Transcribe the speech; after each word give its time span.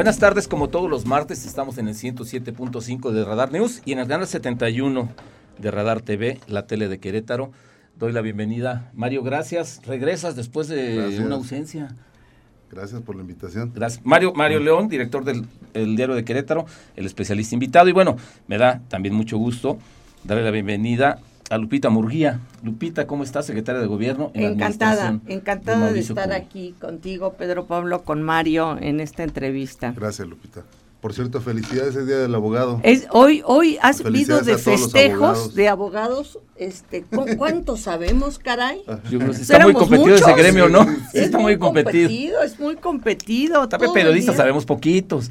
Buenas 0.00 0.18
tardes, 0.18 0.48
como 0.48 0.70
todos 0.70 0.88
los 0.88 1.04
martes, 1.04 1.44
estamos 1.44 1.76
en 1.76 1.86
el 1.86 1.94
107.5 1.94 3.10
de 3.10 3.22
Radar 3.22 3.52
News 3.52 3.82
y 3.84 3.92
en 3.92 3.98
el 3.98 4.08
canal 4.08 4.26
71 4.26 5.10
de 5.58 5.70
Radar 5.70 6.00
TV, 6.00 6.40
la 6.46 6.66
tele 6.66 6.88
de 6.88 6.98
Querétaro. 6.98 7.52
Doy 7.98 8.10
la 8.12 8.22
bienvenida. 8.22 8.90
Mario, 8.94 9.22
gracias. 9.22 9.82
Regresas 9.84 10.36
después 10.36 10.68
de 10.68 10.96
Gracias. 10.96 11.20
una 11.20 11.34
ausencia. 11.34 11.94
Gracias 12.70 13.02
por 13.02 13.14
la 13.14 13.20
invitación. 13.20 13.72
Gracias. 13.74 14.02
Mario, 14.02 14.32
Mario 14.32 14.60
León, 14.60 14.88
director 14.88 15.22
del 15.22 15.44
el 15.74 15.96
Diario 15.96 16.14
de 16.14 16.24
Querétaro, 16.24 16.64
el 16.96 17.04
especialista 17.04 17.54
invitado. 17.54 17.86
Y 17.90 17.92
bueno, 17.92 18.16
me 18.48 18.56
da 18.56 18.80
también 18.88 19.14
mucho 19.14 19.36
gusto 19.36 19.76
darle 20.24 20.42
la 20.42 20.50
bienvenida 20.50 21.18
a 21.50 21.58
Lupita 21.58 21.90
Murguía. 21.90 22.40
Lupita, 22.62 23.06
¿cómo 23.06 23.24
estás, 23.24 23.44
secretaria 23.46 23.80
de 23.80 23.86
Gobierno? 23.88 24.30
en 24.34 24.52
Encantada, 24.52 25.20
encantada 25.26 25.92
de, 25.92 26.00
estar 26.00 26.32
aquí 26.32 26.74
contigo, 26.80 27.34
Pedro 27.34 27.66
Pablo, 27.66 28.04
con 28.04 28.22
Mario 28.22 28.78
en 28.80 29.00
esta 29.00 29.24
entrevista. 29.24 29.92
Gracias, 29.94 30.26
Lupita. 30.28 30.62
Por 31.00 31.14
cierto, 31.14 31.40
felicidades 31.40 31.96
el 31.96 32.06
Día 32.06 32.18
del 32.18 32.34
Abogado. 32.34 32.78
Es, 32.82 33.06
hoy, 33.10 33.42
hoy 33.46 33.78
has 33.80 34.04
habido 34.04 34.42
de 34.42 34.58
festejos 34.58 35.22
abogados. 35.22 35.54
de 35.54 35.68
abogados, 35.68 36.38
este, 36.56 37.02
¿cu- 37.04 37.24
¿cuánto 37.38 37.76
sabemos, 37.78 38.38
caray? 38.38 38.82
Yo 39.10 39.18
creo 39.18 39.30
que 39.32 39.36
está 39.38 39.60
muy 39.60 39.72
competido 39.72 40.14
ese 40.14 40.24
muchos. 40.24 40.36
gremio, 40.38 40.68
¿no? 40.68 40.84
Sí, 40.84 40.90
Sí, 41.12 41.18
está 41.20 41.38
muy 41.38 41.58
competido. 41.58 42.42
es 42.42 42.60
muy 42.60 42.76
competido. 42.76 43.66
También 43.68 43.92
periodistas 43.94 44.36
sabemos 44.36 44.66
poquitos. 44.66 45.30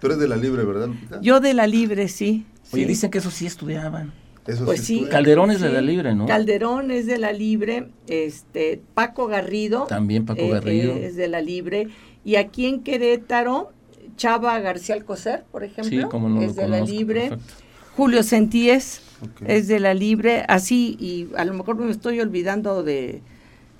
Tú 0.00 0.06
eres 0.06 0.18
de 0.18 0.26
la 0.26 0.36
Libre, 0.36 0.64
¿verdad, 0.64 0.86
Lupita? 0.88 1.20
Yo 1.20 1.38
de 1.40 1.52
la 1.52 1.66
libre, 1.66 2.08
sí. 2.08 2.46
Oye, 2.72 2.84
sí. 2.84 2.88
dicen 2.88 3.10
que 3.10 3.18
eso 3.18 3.30
sí 3.30 3.44
estudiaban. 3.46 4.14
Eso 4.50 4.64
Pues 4.64 4.80
sí. 4.84 5.06
Calderón 5.10 5.50
es 5.50 5.60
de 5.60 5.70
la 5.70 5.80
libre, 5.80 6.14
¿no? 6.14 6.26
Calderón 6.26 6.90
es 6.90 7.06
de 7.06 7.18
la 7.18 7.32
libre, 7.32 7.88
este, 8.08 8.80
Paco 8.94 9.26
Garrido. 9.26 9.84
También 9.86 10.24
Paco 10.26 10.40
eh, 10.40 10.50
Garrido. 10.50 10.92
eh, 10.92 11.06
es 11.06 11.16
de 11.16 11.28
la 11.28 11.40
libre. 11.40 11.88
Y 12.24 12.36
aquí 12.36 12.66
en 12.66 12.82
Querétaro, 12.82 13.72
Chava 14.16 14.58
García 14.60 14.94
Alcocer, 14.94 15.44
por 15.50 15.64
ejemplo, 15.64 16.02
Sí, 16.02 16.06
como 16.10 16.28
no 16.28 16.36
lo 16.36 16.42
es 16.42 16.56
de 16.56 16.68
la 16.68 16.80
libre. 16.80 17.28
perfecto. 17.30 17.54
Julio 17.96 18.22
Sentíes 18.22 19.02
es 19.46 19.68
de 19.68 19.78
la 19.80 19.94
libre, 19.94 20.44
así, 20.48 20.96
y 21.00 21.28
a 21.36 21.44
lo 21.44 21.52
mejor 21.54 21.76
me 21.76 21.90
estoy 21.90 22.20
olvidando 22.20 22.82
de 22.82 23.20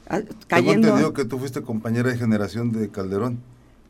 ah, 0.09 0.19
Tengo 0.21 0.35
cayendo. 0.49 0.89
entendido 0.89 1.13
que 1.15 1.25
tú 1.25 1.39
fuiste 1.39 1.63
compañera 1.63 2.11
de 2.11 2.19
generación 2.19 2.73
de 2.73 2.89
Calderón. 2.91 3.39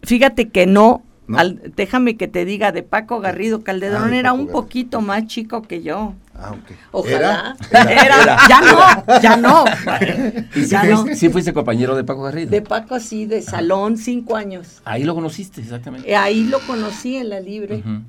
Fíjate 0.03 0.49
que 0.51 0.67
no, 0.67 1.03
¿No? 1.27 1.39
al- 1.39 1.73
déjame 1.77 2.17
que 2.17 2.29
te 2.29 2.45
diga, 2.45 2.71
de 2.73 2.83
Paco 2.83 3.21
Garrido, 3.21 3.63
Calderón 3.65 4.05
Ah, 4.05 4.09
de 4.11 4.19
era 4.19 4.29
Paco 4.31 4.41
un 4.41 4.47
Garrido. 4.47 4.63
poquito 4.63 5.01
más 5.01 5.27
chico 5.27 5.63
que 5.63 5.83
yo. 5.83 6.15
Ah, 6.43 6.53
ok. 6.53 6.71
Ojalá. 6.93 7.57
¿Era? 7.71 7.93
Era, 7.93 8.39
ya 8.49 8.61
no, 8.63 9.21
ya 9.21 9.37
no. 9.37 9.65
¿Y 10.57 10.63
sí, 10.65 10.71
ya 10.71 10.85
no. 10.85 10.97
fuiste, 11.03 11.17
sí 11.17 11.29
fuiste 11.29 11.53
compañero 11.53 11.95
de 11.95 12.03
Paco 12.05 12.23
Garrido? 12.23 12.51
De 12.51 12.63
Paco 12.63 12.95
así, 12.95 13.27
de 13.27 13.43
salón, 13.43 13.97
cinco 13.99 14.37
años. 14.37 14.81
Ahí 14.85 15.05
lo 15.05 15.15
conociste, 15.15 15.61
exactamente. 15.61 16.11
Eh, 16.11 16.17
ahí 16.17 16.45
lo 16.45 16.59
conocí 16.61 17.17
en 17.17 17.29
la 17.29 17.41
libre. 17.41 17.77
Ujú. 17.77 18.01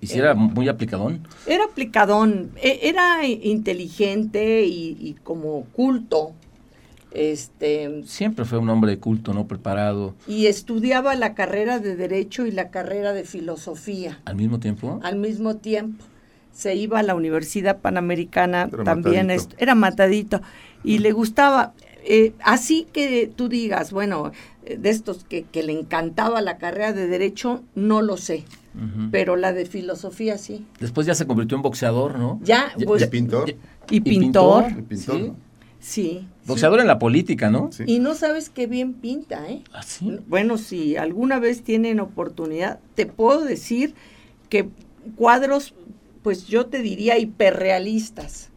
¿Y 0.00 0.06
si 0.08 0.18
era 0.18 0.34
muy 0.34 0.68
aplicadón? 0.68 1.26
Era 1.46 1.64
aplicadón, 1.64 2.50
e- 2.62 2.80
era 2.82 3.26
inteligente 3.26 4.64
y, 4.64 4.96
y 5.00 5.14
como 5.24 5.64
culto. 5.72 6.32
Este, 7.10 8.02
Siempre 8.04 8.44
fue 8.44 8.58
un 8.58 8.68
hombre 8.68 8.90
de 8.90 8.98
culto, 8.98 9.32
¿no? 9.32 9.46
Preparado. 9.46 10.14
y 10.28 10.46
estudiaba 10.46 11.14
la 11.14 11.34
carrera 11.34 11.78
de 11.78 11.96
Derecho 11.96 12.46
y 12.46 12.50
la 12.50 12.68
carrera 12.70 13.12
de 13.14 13.24
Filosofía 13.24 14.20
¿Al 14.26 14.36
mismo 14.36 14.58
tiempo? 14.60 15.00
al 15.02 15.16
mismo 15.16 15.56
tiempo. 15.56 16.04
Se 16.56 16.74
iba 16.74 17.00
a 17.00 17.02
la 17.02 17.14
Universidad 17.14 17.80
Panamericana, 17.80 18.70
Era 18.72 18.82
también 18.84 19.26
matadito. 19.26 19.56
era 19.58 19.74
matadito, 19.74 20.40
y 20.82 20.98
le 20.98 21.12
gustaba. 21.12 21.74
eh, 22.08 22.32
así 22.42 22.86
que 22.92 23.30
tú 23.34 23.48
digas, 23.48 23.92
bueno, 23.92 24.30
de 24.64 24.88
estos 24.90 25.24
que, 25.24 25.42
que 25.42 25.62
le 25.64 25.72
encantaba 25.72 26.40
la 26.40 26.56
carrera 26.56 26.92
de 26.92 27.08
Derecho, 27.08 27.62
no 27.74 28.00
lo 28.00 28.16
sé, 28.16 28.44
pero 29.10 29.36
la 29.36 29.52
de 29.52 29.66
Filosofía 29.66 30.38
sí. 30.38 30.64
Después 30.80 31.06
ya 31.06 31.14
se 31.14 31.26
convirtió 31.26 31.56
en 31.56 31.62
boxeador, 31.62 32.18
¿no? 32.18 32.38
Ya, 32.42 32.72
Ya- 32.76 32.86
pues, 32.86 33.02
¿Y 33.02 33.06
pintor? 33.08 33.54
y 33.90 34.00
pintor, 34.00 34.64
Y 34.78 34.82
pintor, 34.82 35.16
Sí. 35.16 35.22
¿no? 35.28 35.36
sí. 35.80 36.28
Boxeador 36.46 36.80
en 36.80 36.86
la 36.86 36.98
política, 37.00 37.50
¿no? 37.50 37.70
Sí. 37.72 37.82
Y 37.86 37.98
no 37.98 38.14
sabes 38.14 38.48
qué 38.50 38.66
bien 38.66 38.94
pinta, 38.94 39.48
¿eh? 39.48 39.62
¿Ah, 39.72 39.82
sí? 39.82 40.18
Bueno, 40.28 40.58
si 40.58 40.96
alguna 40.96 41.38
vez 41.40 41.62
tienen 41.62 41.98
oportunidad, 42.00 42.78
te 42.94 43.06
puedo 43.06 43.44
decir 43.44 43.94
que 44.48 44.68
cuadros, 45.16 45.74
pues 46.26 46.48
yo 46.48 46.66
te 46.66 46.82
diría 46.82 47.16
hiperrealistas. 47.20 48.50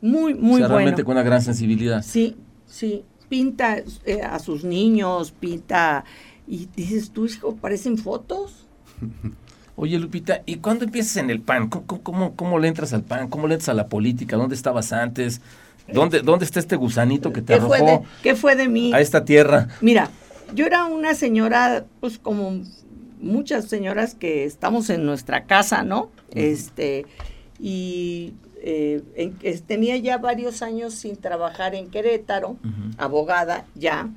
Muy, 0.00 0.32
muy 0.32 0.52
o 0.52 0.56
sea, 0.56 0.68
bueno. 0.68 0.68
realmente 0.68 1.04
con 1.04 1.16
una 1.16 1.22
gran 1.22 1.42
sensibilidad. 1.42 2.02
Sí, 2.02 2.34
sí. 2.66 3.04
Pinta 3.28 3.82
eh, 4.06 4.22
a 4.22 4.38
sus 4.38 4.64
niños, 4.64 5.32
pinta. 5.32 6.06
Y 6.46 6.66
dices, 6.74 7.10
tú, 7.10 7.26
hijo, 7.26 7.56
parecen 7.56 7.98
fotos. 7.98 8.66
Oye, 9.76 9.98
Lupita, 9.98 10.40
¿y 10.46 10.56
cuándo 10.56 10.86
empiezas 10.86 11.18
en 11.18 11.28
el 11.28 11.42
PAN? 11.42 11.68
¿Cómo, 11.68 12.02
cómo, 12.02 12.34
cómo, 12.34 12.58
le 12.58 12.68
entras 12.68 12.94
al 12.94 13.02
PAN? 13.02 13.28
¿Cómo 13.28 13.48
le 13.48 13.56
entras 13.56 13.68
a 13.68 13.74
la 13.74 13.88
política? 13.88 14.38
¿Dónde 14.38 14.54
estabas 14.54 14.90
antes? 14.94 15.42
¿Dónde, 15.92 16.22
dónde 16.22 16.46
está 16.46 16.58
este 16.58 16.76
gusanito 16.76 17.34
que 17.34 17.42
te 17.42 17.52
¿Qué 17.52 17.60
fue, 17.60 17.80
de, 17.80 17.84
arrojó 17.84 18.06
¿Qué 18.22 18.34
fue 18.34 18.56
de 18.56 18.66
mí? 18.70 18.94
a 18.94 19.00
esta 19.02 19.26
tierra? 19.26 19.68
Mira, 19.82 20.08
yo 20.54 20.64
era 20.64 20.86
una 20.86 21.12
señora, 21.12 21.84
pues 22.00 22.18
como 22.18 22.62
muchas 23.20 23.66
señoras 23.68 24.14
que 24.14 24.44
estamos 24.44 24.90
en 24.90 25.04
nuestra 25.06 25.44
casa, 25.44 25.82
¿no? 25.82 26.10
Este, 26.32 27.06
y 27.60 28.34
eh, 28.62 29.02
en- 29.14 29.36
es- 29.42 29.62
tenía 29.62 29.96
ya 29.96 30.18
varios 30.18 30.62
años 30.62 30.94
sin 30.94 31.16
trabajar 31.16 31.74
en 31.74 31.88
Querétaro, 31.90 32.56
abogada 32.98 33.66
ya, 33.74 34.10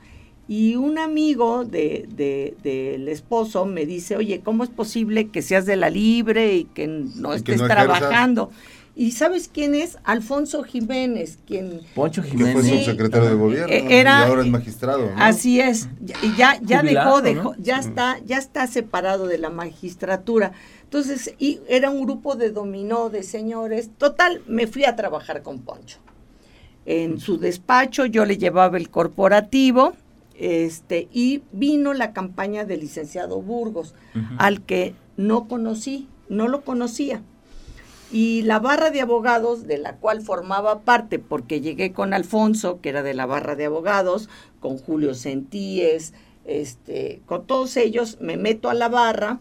y 0.48 0.76
un 0.76 0.98
amigo 0.98 1.64
de, 1.64 2.08
de- 2.14 2.56
del 2.64 3.08
esposo 3.08 3.66
me 3.66 3.86
dice, 3.86 4.16
oye, 4.18 4.42
¿cómo 4.42 4.64
es 4.64 4.70
posible 4.70 5.30
que 5.30 5.42
seas 5.42 5.66
de 5.66 5.76
la 5.78 5.90
libre 5.90 6.56
y 6.56 6.64
que 6.66 6.88
no 6.88 7.34
Y 7.34 7.44
que 7.44 7.52
estés 7.54 7.68
ejerzas? 7.94 8.10
¿Y 9.02 9.12
sabes 9.14 9.50
quién 9.52 9.74
es? 9.74 9.98
Alfonso 10.04 10.62
Jiménez, 10.62 11.40
quien 11.48 11.82
Poncho 11.96 12.22
Que 12.22 12.28
fue 12.30 12.38
Jiménez. 12.38 12.66
Sí. 12.66 12.78
subsecretario 12.78 13.30
de 13.30 13.36
gobierno 13.36 13.74
era- 13.74 14.20
y 14.20 14.30
ahora 14.30 14.42
es 14.44 14.48
magistrado. 14.48 15.10
¿no? 15.10 15.14
Así 15.18 15.60
es, 15.60 15.90
ya- 16.02 16.16
y 16.22 16.36
ya, 16.36 16.60
ya 16.62 16.82
Jubilado, 16.82 17.22
dejó, 17.22 17.22
dejó, 17.22 17.56
¿no? 17.58 17.64
ya 17.64 17.80
está, 17.80 18.20
ya 18.28 18.38
está 18.38 18.68
separado 18.68 19.26
de 19.26 19.40
la 19.40 19.50
magistratura. 19.50 20.52
Entonces, 20.84 21.34
y 21.40 21.62
era 21.68 21.90
un 21.90 22.04
grupo 22.04 22.36
de 22.36 22.52
dominó 22.52 23.10
de 23.10 23.24
señores. 23.24 23.90
Total, 23.98 24.42
me 24.48 24.68
fui 24.68 24.86
a 24.86 24.96
trabajar 24.96 25.42
con 25.42 25.60
Poncho. 25.62 25.98
En 26.86 27.20
su 27.20 27.38
despacho 27.40 28.06
yo 28.06 28.26
le 28.26 28.38
llevaba 28.38 28.78
el 28.78 28.90
corporativo, 28.90 29.94
este, 30.36 31.08
y 31.12 31.42
vino 31.52 31.94
la 31.94 32.14
campaña 32.14 32.66
del 32.66 32.82
licenciado 32.82 33.42
Burgos, 33.42 33.96
al 34.38 34.62
que 34.64 34.94
no 35.18 35.48
conocí, 35.48 36.08
no 36.30 36.48
lo 36.48 36.62
conocía. 36.62 37.22
Y 38.12 38.42
la 38.42 38.60
barra 38.60 38.92
de 38.92 39.00
abogados, 39.02 39.68
de 39.68 39.78
la 39.78 39.96
cual 39.96 40.22
formaba 40.22 40.82
parte, 40.82 41.18
porque 41.18 41.62
llegué 41.62 41.94
con 41.94 42.14
Alfonso, 42.14 42.82
que 42.82 42.90
era 42.90 43.04
de 43.04 43.14
la 43.14 43.26
barra 43.26 43.56
de 43.56 43.66
abogados, 43.66 44.28
con 44.60 44.78
Julio 44.78 45.14
Sentíes, 45.14 46.14
este, 46.44 47.22
con 47.26 47.46
todos 47.48 47.78
ellos, 47.78 48.18
me 48.20 48.36
meto 48.36 48.70
a 48.70 48.74
la 48.74 48.90
barra 48.90 49.40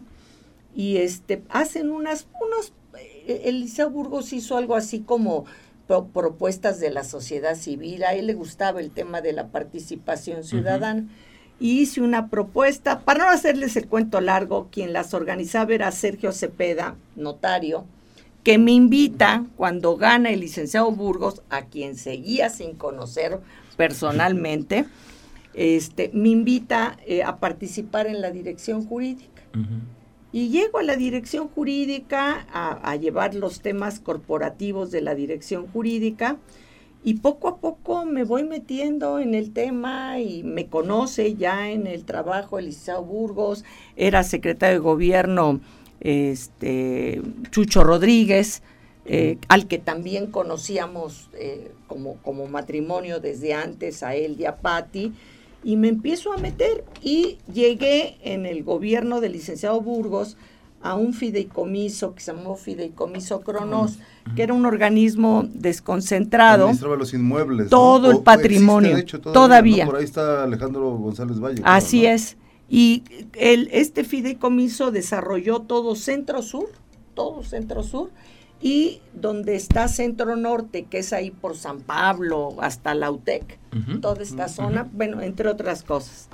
y 0.73 0.97
este, 0.97 1.43
hacen 1.49 1.91
unas, 1.91 2.27
unos, 2.39 2.73
eh, 2.97 3.41
el 3.45 3.59
Liceo 3.59 3.89
Burgos 3.89 4.31
hizo 4.31 4.55
algo 4.55 4.75
así 4.75 4.99
como 5.01 5.43
pro- 5.87 6.05
propuestas 6.07 6.79
de 6.79 6.91
la 6.91 7.03
sociedad 7.03 7.55
civil, 7.55 8.03
a 8.05 8.13
él 8.13 8.27
le 8.27 8.35
gustaba 8.35 8.79
el 8.79 8.91
tema 8.91 9.19
de 9.19 9.33
la 9.33 9.47
participación 9.47 10.43
ciudadana. 10.43 11.07
Y 11.59 11.81
hice 11.81 12.01
una 12.01 12.29
propuesta, 12.29 13.01
para 13.01 13.25
no 13.25 13.29
hacerles 13.29 13.75
el 13.75 13.87
cuento 13.87 14.19
largo, 14.21 14.69
quien 14.71 14.93
las 14.93 15.13
organizaba 15.13 15.73
era 15.73 15.91
Sergio 15.91 16.31
Cepeda, 16.31 16.95
notario, 17.15 17.85
que 18.43 18.57
me 18.57 18.71
invita 18.71 19.45
cuando 19.55 19.97
gana 19.97 20.29
el 20.29 20.39
licenciado 20.39 20.91
Burgos, 20.91 21.41
a 21.49 21.65
quien 21.65 21.95
seguía 21.95 22.49
sin 22.49 22.75
conocer 22.75 23.39
personalmente, 23.77 24.85
este, 25.53 26.09
me 26.13 26.29
invita 26.29 26.97
eh, 27.05 27.23
a 27.23 27.37
participar 27.37 28.07
en 28.07 28.21
la 28.21 28.31
dirección 28.31 28.85
jurídica. 28.85 29.29
Y 30.31 30.47
llego 30.47 30.77
a 30.77 30.83
la 30.83 30.95
dirección 30.95 31.49
jurídica 31.49 32.47
a, 32.53 32.89
a 32.89 32.95
llevar 32.95 33.35
los 33.35 33.59
temas 33.59 33.99
corporativos 33.99 34.89
de 34.89 35.01
la 35.01 35.13
dirección 35.13 35.67
jurídica 35.67 36.37
y 37.03 37.15
poco 37.15 37.47
a 37.49 37.57
poco 37.57 38.05
me 38.05 38.23
voy 38.23 38.43
metiendo 38.43 39.19
en 39.19 39.33
el 39.33 39.51
tema 39.51 40.19
y 40.19 40.43
me 40.43 40.67
conoce 40.67 41.35
ya 41.35 41.69
en 41.69 41.87
el 41.87 42.05
trabajo 42.05 42.59
Eliseo 42.59 43.03
Burgos, 43.03 43.65
era 43.95 44.23
secretario 44.23 44.75
de 44.75 44.79
gobierno 44.79 45.59
este, 46.01 47.21
Chucho 47.51 47.83
Rodríguez, 47.83 48.61
eh, 49.05 49.37
al 49.47 49.67
que 49.67 49.77
también 49.77 50.27
conocíamos 50.27 51.29
eh, 51.33 51.71
como, 51.87 52.15
como 52.17 52.47
matrimonio 52.47 53.19
desde 53.19 53.53
antes, 53.53 54.03
a 54.03 54.15
él 54.15 54.35
y 54.39 54.45
a 54.45 54.57
Patti, 54.57 55.13
y 55.63 55.75
me 55.75 55.87
empiezo 55.87 56.33
a 56.33 56.37
meter 56.37 56.83
y 57.01 57.37
llegué 57.51 58.17
en 58.23 58.45
el 58.45 58.63
gobierno 58.63 59.21
del 59.21 59.33
licenciado 59.33 59.79
Burgos 59.79 60.37
a 60.81 60.95
un 60.95 61.13
fideicomiso 61.13 62.15
que 62.15 62.21
se 62.21 62.33
llamó 62.33 62.55
Fideicomiso 62.55 63.41
Cronos, 63.41 63.99
que 64.35 64.41
era 64.41 64.53
un 64.53 64.65
organismo 64.65 65.47
desconcentrado. 65.53 66.63
Administraba 66.63 66.95
los 66.95 67.13
inmuebles. 67.13 67.65
¿no? 67.65 67.69
Todo 67.69 68.09
el 68.09 68.23
patrimonio, 68.23 68.91
existe, 68.91 69.17
de 69.17 69.19
hecho, 69.19 69.33
todavía. 69.33 69.85
¿no? 69.85 69.91
Por 69.91 69.99
ahí 69.99 70.05
está 70.05 70.43
Alejandro 70.43 70.97
González 70.97 71.39
Valle. 71.39 71.61
Así 71.63 72.07
es. 72.07 72.37
Y 72.73 73.03
el, 73.33 73.67
este 73.73 74.05
fideicomiso 74.05 74.91
desarrolló 74.91 75.59
todo 75.59 75.93
centro-sur, 75.97 76.69
todo 77.13 77.43
centro-sur, 77.43 78.11
y 78.61 79.01
donde 79.13 79.55
está 79.55 79.89
centro 79.89 80.37
norte, 80.37 80.85
que 80.85 80.99
es 80.99 81.11
ahí 81.11 81.31
por 81.31 81.57
San 81.57 81.81
Pablo 81.81 82.55
hasta 82.61 82.95
Lautec, 82.95 83.59
toda 83.99 84.23
esta 84.23 84.47
zona, 84.47 84.89
bueno, 84.93 85.21
entre 85.21 85.49
otras 85.49 85.83
cosas. 85.83 86.29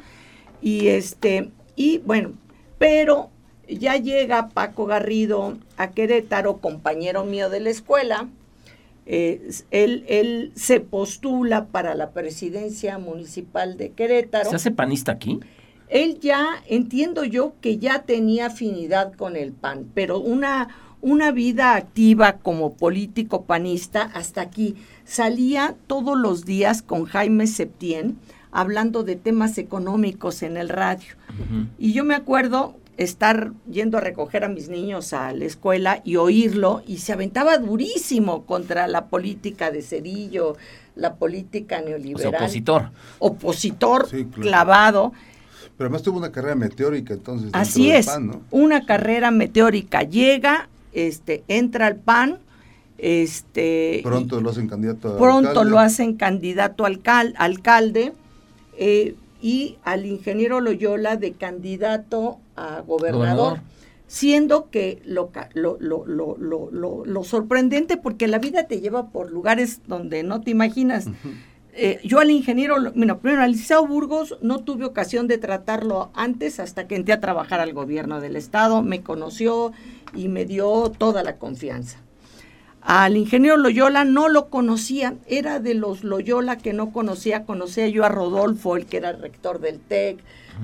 Y 0.62 0.90
este, 0.90 1.50
y 1.76 1.98
bueno, 2.00 2.34
pero 2.78 3.32
ya 3.68 3.96
llega 3.98 4.50
Paco 4.50 4.86
Garrido 4.86 5.58
a 5.76 5.90
Querétaro, 5.90 6.58
compañero 6.58 7.26
mío 7.26 7.50
de 7.50 7.62
la 7.62 7.72
escuela. 7.72 8.30
Eh, 9.08 9.50
él, 9.72 10.06
él 10.08 10.52
se 10.54 10.82
postula 10.82 11.66
para 11.66 11.96
la 11.96 12.12
presidencia 12.12 13.00
municipal 13.00 13.76
de 13.76 13.90
Querétaro. 13.90 14.52
¿Se 14.52 14.58
hace 14.58 14.70
panista 14.70 15.14
aquí? 15.14 15.40
Él 15.90 16.20
ya, 16.20 16.64
entiendo 16.68 17.24
yo 17.24 17.54
que 17.62 17.78
ya 17.78 18.04
tenía 18.04 18.48
afinidad 18.48 19.14
con 19.14 19.36
el 19.36 19.52
PAN, 19.54 19.90
pero 19.94 20.20
una 20.20 20.70
una 21.02 21.32
vida 21.32 21.76
activa 21.76 22.34
como 22.40 22.74
político 22.74 23.44
panista 23.44 24.02
hasta 24.02 24.42
aquí. 24.42 24.76
Salía 25.06 25.76
todos 25.88 26.18
los 26.18 26.44
días 26.46 26.82
con 26.82 27.06
Jaime 27.06 27.48
Septién 27.48 28.18
hablando 28.52 29.04
de 29.04 29.16
temas 29.16 29.58
económicos 29.58 30.42
en 30.42 30.58
el 30.58 30.70
radio. 30.70 31.16
Y 31.78 31.94
yo 31.94 32.04
me 32.04 32.16
acuerdo 32.16 32.76
estar 32.98 33.52
yendo 33.70 34.00
a 34.00 34.02
recoger 34.02 34.44
a 34.44 34.50
mis 34.50 34.70
niños 34.70 35.14
a 35.14 35.32
la 35.32 35.46
escuela 35.46 36.02
y 36.04 36.16
oírlo 36.16 36.82
y 36.88 36.98
se 36.98 37.14
aventaba 37.14 37.58
durísimo 37.60 38.46
contra 38.46 38.88
la 38.88 39.06
política 39.06 39.70
de 39.70 39.84
Cedillo, 39.84 40.58
la 40.96 41.16
política 41.16 41.80
neoliberal. 41.82 42.34
opositor. 42.34 42.90
Opositor 43.20 44.10
clavado. 44.32 45.14
Pero 45.78 45.88
además 45.88 46.02
tuvo 46.02 46.18
una 46.18 46.32
carrera 46.32 46.56
meteórica 46.56 47.14
entonces. 47.14 47.50
Así 47.54 47.92
es, 47.92 48.10
una 48.50 48.86
carrera 48.86 49.30
meteórica. 49.32 50.02
Llega 50.02 50.70
este, 50.92 51.44
entra 51.48 51.86
al 51.86 51.98
PAN, 51.98 52.40
este 52.98 54.00
pronto 54.04 54.42
lo 54.42 54.50
hacen 54.50 54.68
candidato 54.68 55.14
a 55.14 55.18
pronto 55.18 55.64
lo 55.64 55.78
hacen 55.78 56.16
candidato 56.16 56.84
alcal, 56.84 57.36
alcalde 57.38 58.14
eh, 58.76 59.16
y 59.40 59.78
al 59.84 60.08
ingeniero 60.08 60.62
Loyola 60.62 61.16
de 61.16 61.34
candidato 61.34 62.40
a 62.56 62.82
gobernador, 62.82 63.60
siendo 64.08 64.72
que 64.72 65.00
lo, 65.06 65.30
lo, 65.54 65.78
lo, 65.80 67.06
lo, 67.06 67.24
sorprendente 67.24 67.98
porque 67.98 68.28
la 68.28 68.40
vida 68.40 68.64
te 68.64 68.82
lleva 68.82 69.10
por 69.10 69.32
lugares 69.32 69.82
donde 69.86 70.24
no 70.24 70.42
te 70.42 70.50
imaginas 70.50 71.08
eh, 71.80 72.00
yo 72.04 72.20
al 72.20 72.32
ingeniero, 72.32 72.76
bueno, 72.96 73.20
primero 73.20 73.44
al 73.44 73.52
Liceo 73.52 73.86
Burgos 73.86 74.36
no 74.42 74.60
tuve 74.64 74.84
ocasión 74.84 75.28
de 75.28 75.38
tratarlo 75.38 76.10
antes 76.16 76.60
hasta 76.60 76.88
que 76.88 76.96
entré 76.96 77.14
a 77.14 77.20
trabajar 77.20 77.60
al 77.60 77.72
gobierno 77.74 78.20
del 78.20 78.36
estado, 78.36 78.82
me 78.82 79.04
conoció 79.04 79.72
y 80.16 80.28
me 80.28 80.46
dio 80.46 80.92
toda 80.98 81.22
la 81.22 81.38
confianza. 81.38 82.00
Al 82.82 83.16
ingeniero 83.16 83.58
Loyola 83.58 84.06
no 84.06 84.28
lo 84.28 84.50
conocía, 84.50 85.16
era 85.28 85.60
de 85.60 85.76
los 85.76 86.04
Loyola 86.04 86.58
que 86.58 86.74
no 86.74 86.92
conocía, 86.92 87.44
conocía 87.46 87.88
yo 87.90 88.06
a 88.06 88.10
Rodolfo, 88.10 88.76
el 88.76 88.88
que 88.88 88.98
era 88.98 89.12
rector 89.12 89.60
del 89.60 89.80
TEC, 89.80 90.18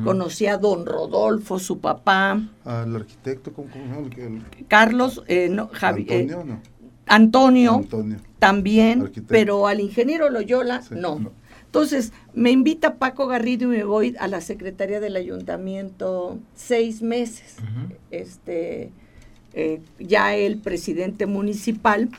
conocía 0.04 0.56
a 0.56 0.58
don 0.58 0.88
Rodolfo, 0.88 1.60
su 1.60 1.80
papá. 1.80 2.42
Al 2.66 2.96
arquitecto, 2.96 3.54
¿cómo, 3.54 3.70
Carlos, 4.68 5.24
eh, 5.28 5.48
no, 5.52 5.70
Javi, 5.72 6.08
eh, 6.10 6.26
no. 6.26 6.60
Antonio, 7.06 7.84
también, 8.44 9.10
pero 9.26 9.68
al 9.68 9.80
ingeniero 9.80 10.30
Loyola 10.30 10.84
no. 10.92 11.32
Entonces, 11.66 12.12
me 12.34 12.52
invita 12.52 12.96
Paco 12.96 13.26
Garrido 13.26 13.72
y 13.72 13.78
me 13.78 13.84
voy 13.86 14.18
a 14.20 14.28
la 14.28 14.42
Secretaría 14.42 15.00
del 15.00 15.16
Ayuntamiento 15.16 16.40
seis 16.54 17.02
meses. 17.02 17.56
Este, 18.12 18.92
eh, 19.54 19.80
ya 19.98 20.36
el 20.36 20.58
presidente 20.58 21.26
municipal. 21.26 22.10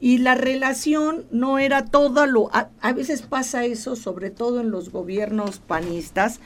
Y 0.00 0.16
la 0.16 0.34
relación 0.34 1.26
no 1.30 1.58
era 1.58 1.84
toda 1.84 2.26
lo... 2.26 2.48
A, 2.54 2.92
veces 2.94 3.20
pasa 3.20 3.66
eso, 3.66 3.96
sobre 3.96 4.30
todo 4.30 4.62
en 4.62 4.70
los 4.70 4.90
gobiernos 4.90 5.58
panistas, 5.58 6.40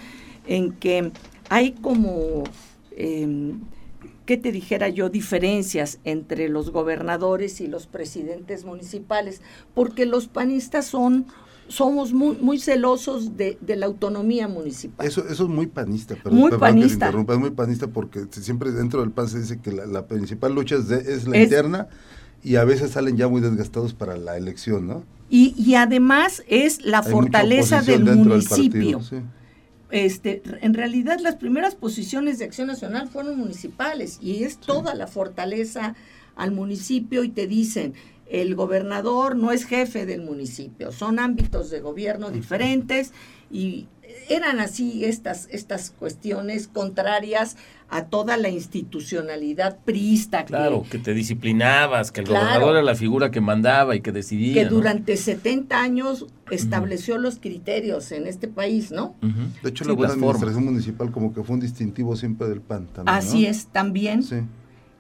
en 0.48 0.72
que 0.72 1.12
hay 1.50 1.70
como... 1.70 2.42
Em, 2.96 3.60
¿qué 4.30 4.36
te 4.36 4.52
dijera 4.52 4.88
yo? 4.88 5.08
Diferencias 5.08 5.98
entre 6.04 6.48
los 6.48 6.70
gobernadores 6.70 7.60
y 7.60 7.66
los 7.66 7.88
presidentes 7.88 8.64
municipales, 8.64 9.42
porque 9.74 10.06
los 10.06 10.28
panistas 10.28 10.86
son 10.86 11.26
somos 11.66 12.12
muy, 12.12 12.36
muy 12.36 12.60
celosos 12.60 13.36
de, 13.36 13.58
la 13.66 13.86
autonomía 13.86 14.46
municipal. 14.46 15.04
Eso, 15.04 15.26
eso 15.28 15.42
es 15.42 15.50
muy 15.50 15.66
panista, 15.66 16.14
pero 16.22 16.32
muy 16.32 16.52
panista. 16.52 17.08
es 17.08 17.38
muy 17.40 17.50
panista 17.50 17.88
porque 17.88 18.26
siempre 18.30 18.70
dentro 18.70 19.00
del 19.00 19.10
PAN 19.10 19.28
se 19.28 19.40
dice 19.40 19.58
que 19.58 19.72
la, 19.72 20.06
principal 20.06 20.54
lucha 20.54 20.76
es, 20.76 21.26
la 21.26 21.42
interna 21.42 21.88
y 22.44 22.54
a 22.54 22.62
veces 22.62 22.92
salen 22.92 23.16
ya 23.16 23.26
muy 23.26 23.40
desgastados 23.40 23.94
para 23.94 24.16
la 24.16 24.36
elección, 24.36 24.86
¿no? 24.86 25.02
Y, 25.28 25.54
y 25.60 25.74
además 25.74 26.44
es 26.46 26.84
la 26.84 27.02
fortaleza 27.02 27.82
del 27.82 28.04
municipio 28.04 29.00
este, 29.90 30.42
en 30.60 30.74
realidad 30.74 31.18
las 31.20 31.36
primeras 31.36 31.74
posiciones 31.74 32.38
de 32.38 32.44
Acción 32.44 32.68
Nacional 32.68 33.08
fueron 33.08 33.38
municipales 33.38 34.18
y 34.20 34.44
es 34.44 34.58
toda 34.58 34.94
la 34.94 35.06
fortaleza 35.06 35.94
al 36.36 36.52
municipio 36.52 37.24
y 37.24 37.28
te 37.28 37.46
dicen, 37.46 37.94
el 38.26 38.54
gobernador 38.54 39.34
no 39.36 39.50
es 39.50 39.64
jefe 39.64 40.06
del 40.06 40.22
municipio, 40.22 40.92
son 40.92 41.18
ámbitos 41.18 41.70
de 41.70 41.80
gobierno 41.80 42.30
diferentes 42.30 43.12
y 43.50 43.88
eran 44.28 44.60
así 44.60 45.04
estas, 45.04 45.48
estas 45.50 45.90
cuestiones 45.90 46.68
contrarias 46.68 47.56
a 47.88 48.04
toda 48.04 48.36
la 48.36 48.48
institucionalidad 48.48 49.78
priista. 49.84 50.44
Claro, 50.44 50.84
que, 50.88 50.98
te 50.98 51.12
disciplinabas, 51.12 52.12
que 52.12 52.20
el 52.20 52.28
gobernador 52.28 52.76
era 52.76 52.82
la 52.82 52.94
figura 52.94 53.30
que 53.30 53.40
mandaba 53.40 53.96
y 53.96 54.00
que 54.00 54.12
decidía. 54.12 54.54
Que 54.54 54.64
durante 54.66 55.16
70 55.16 55.80
años 55.80 56.26
estableció 56.50 57.18
los 57.18 57.38
criterios 57.38 58.12
en 58.12 58.26
este 58.26 58.46
país, 58.46 58.92
¿no? 58.92 59.16
De 59.62 59.70
hecho, 59.70 59.84
la 59.84 59.94
buena 59.94 60.14
administración 60.14 60.64
municipal 60.64 61.10
como 61.10 61.34
que 61.34 61.42
fue 61.42 61.54
un 61.54 61.60
distintivo 61.60 62.14
siempre 62.16 62.48
del 62.48 62.60
PAN. 62.60 62.86
También, 62.86 63.16
Así 63.16 63.46
es, 63.46 63.66
también. 63.66 64.22
Sí. 64.22 64.36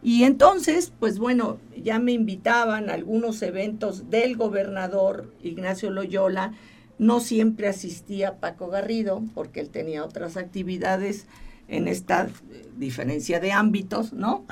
Y 0.02 0.24
entonces, 0.24 0.92
pues 0.98 1.18
bueno, 1.18 1.58
ya 1.76 1.98
me 1.98 2.12
invitaban 2.12 2.88
a 2.88 2.94
algunos 2.94 3.42
eventos 3.42 4.08
del 4.10 4.36
gobernador 4.36 5.32
Ignacio 5.42 5.90
Loyola, 5.90 6.54
no 7.00 7.20
siempre 7.20 7.66
asistía 7.66 8.36
Paco 8.40 8.68
Garrido, 8.68 9.22
porque 9.34 9.60
él 9.60 9.70
tenía 9.70 10.04
otras 10.04 10.36
actividades 10.36 11.24
en 11.66 11.88
esta 11.88 12.28
eh, 12.50 12.68
diferencia 12.76 13.40
de 13.40 13.52
ámbitos, 13.52 14.12
¿no? 14.12 14.44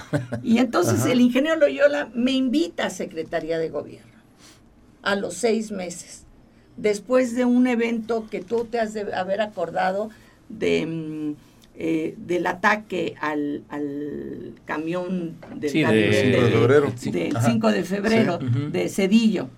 Y 0.43 0.57
entonces 0.57 1.05
el 1.11 1.21
ingeniero 1.21 1.59
Loyola 1.59 2.09
me 2.15 2.33
invita 2.33 2.87
a 2.87 2.91
Secretaría 2.91 3.59
de 3.59 3.69
Gobierno 3.69 4.09
a 5.03 5.15
los 5.15 5.35
seis 5.35 5.71
meses, 5.73 6.25
después 6.79 7.37
de 7.37 7.45
un 7.45 7.67
evento 7.67 8.27
que 8.31 8.41
tú 8.41 8.65
te 8.65 8.81
has 8.81 8.95
de 8.95 9.13
haber 9.15 9.43
acordado 9.43 10.09
de, 10.49 10.87
mm, 10.87 11.37
eh, 11.77 12.15
del 12.17 12.47
ataque 12.47 13.15
al, 13.21 13.63
camión 14.65 15.37
del 15.55 15.71
5 15.71 15.93
de, 15.93 16.13
febrero, 16.51 16.93
del 17.13 17.37
5 17.39 17.73
de 17.73 17.85
febrero 17.85 18.39
de 18.39 18.89
Cedillo. 18.89 19.51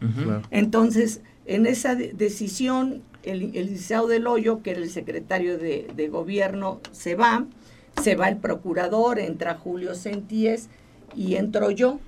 Entonces, 0.50 1.20
en 1.50 1.66
esa 1.66 1.96
decisión, 1.96 3.02
el, 3.24 3.56
el 3.56 3.66
Liceo 3.66 4.06
del 4.06 4.28
Hoyo, 4.28 4.62
que 4.62 4.70
era 4.70 4.80
el 4.80 4.88
secretario 4.88 5.58
de, 5.58 6.08
gobierno, 6.08 6.80
se 6.92 7.16
va, 7.16 7.44
se 8.00 8.14
va 8.14 8.28
el 8.28 8.36
procurador, 8.36 9.18
entra 9.18 9.56
Julio 9.56 9.96
Sentíes 9.96 10.68
y 11.16 11.34
entro 11.34 11.72
yo 11.72 11.98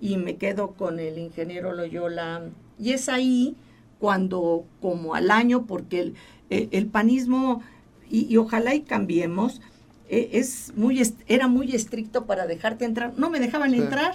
y 0.00 0.16
me 0.16 0.36
quedo 0.36 0.74
con 0.74 1.00
el 1.00 1.18
ingeniero 1.18 1.72
Loyola. 1.72 2.42
Y 2.78 2.92
es 2.92 3.08
ahí 3.08 3.56
cuando, 3.98 4.64
como 4.80 5.16
al 5.16 5.32
año, 5.32 5.66
porque 5.66 6.00
el, 6.00 6.14
el, 6.50 6.86
panismo, 6.86 7.62
y, 8.08 8.36
ojalá 8.36 8.76
y 8.76 8.82
cambiemos, 8.82 9.60
e, 10.08 10.30
es 10.34 10.72
muy, 10.76 11.02
era 11.26 11.48
muy 11.48 11.74
estricto 11.74 12.26
para 12.26 12.46
dejarte 12.46 12.84
entrar. 12.84 13.12
No 13.16 13.28
me 13.28 13.40
dejaban 13.40 13.74
entrar. 13.74 14.14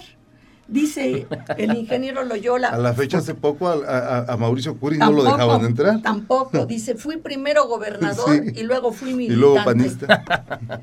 Dice 0.70 1.26
el 1.58 1.76
ingeniero 1.76 2.24
Loyola. 2.24 2.68
A 2.68 2.78
la 2.78 2.94
fecha 2.94 3.18
hace 3.18 3.34
poco 3.34 3.68
a, 3.68 4.36
Mauricio 4.38 4.76
Curi 4.76 4.98
no 4.98 5.10
lo 5.10 5.24
dejaban 5.24 5.64
entrar. 5.64 6.00
Tampoco, 6.00 6.64
dice, 6.64 6.94
fui 6.94 7.16
primero 7.16 7.66
gobernador 7.66 8.44
y 8.54 8.62
luego 8.62 8.92
fui 8.92 9.12
militante. 9.14 9.34
Y 9.34 9.36
luego 9.36 9.64
panista. 9.64 10.24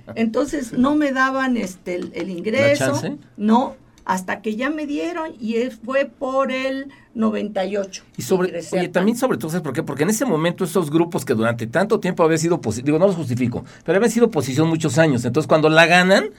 Entonces 0.16 0.74
no 0.74 0.96
me 0.96 1.14
daban 1.14 1.56
este 1.56 1.96
el, 1.96 2.30
ingreso. 2.30 3.18
No, 3.38 3.78
hasta 4.08 4.42
que 4.42 4.56
ya 4.56 4.70
me 4.70 4.88
dieron 4.88 5.34
y 5.38 5.56
fue 5.70 6.06
por 6.06 6.54
el 6.54 6.88
98. 7.14 8.04
Y 8.16 8.22
sobre, 8.22 8.58
oye, 8.72 8.88
también 8.88 9.18
sobre 9.18 9.38
todo, 9.38 9.62
¿por 9.62 9.74
qué? 9.74 9.84
Porque 9.84 10.04
en 10.04 10.10
ese 10.10 10.24
momento 10.24 10.64
esos 10.64 10.90
grupos 10.90 11.26
que 11.26 11.34
durante 11.34 11.68
tanto 11.68 12.00
tiempo 12.00 12.24
habían 12.24 12.40
sido, 12.40 12.62
digo, 12.84 13.00
no 13.00 13.08
los 13.08 13.18
justifico, 13.18 13.66
pero 13.84 13.98
habían 13.98 14.10
sido 14.10 14.28
oposición 14.28 14.70
muchos 14.70 14.98
años, 14.98 15.26
entonces 15.26 15.46
cuando 15.46 15.68
la 15.68 15.86
ganan, 15.88 16.30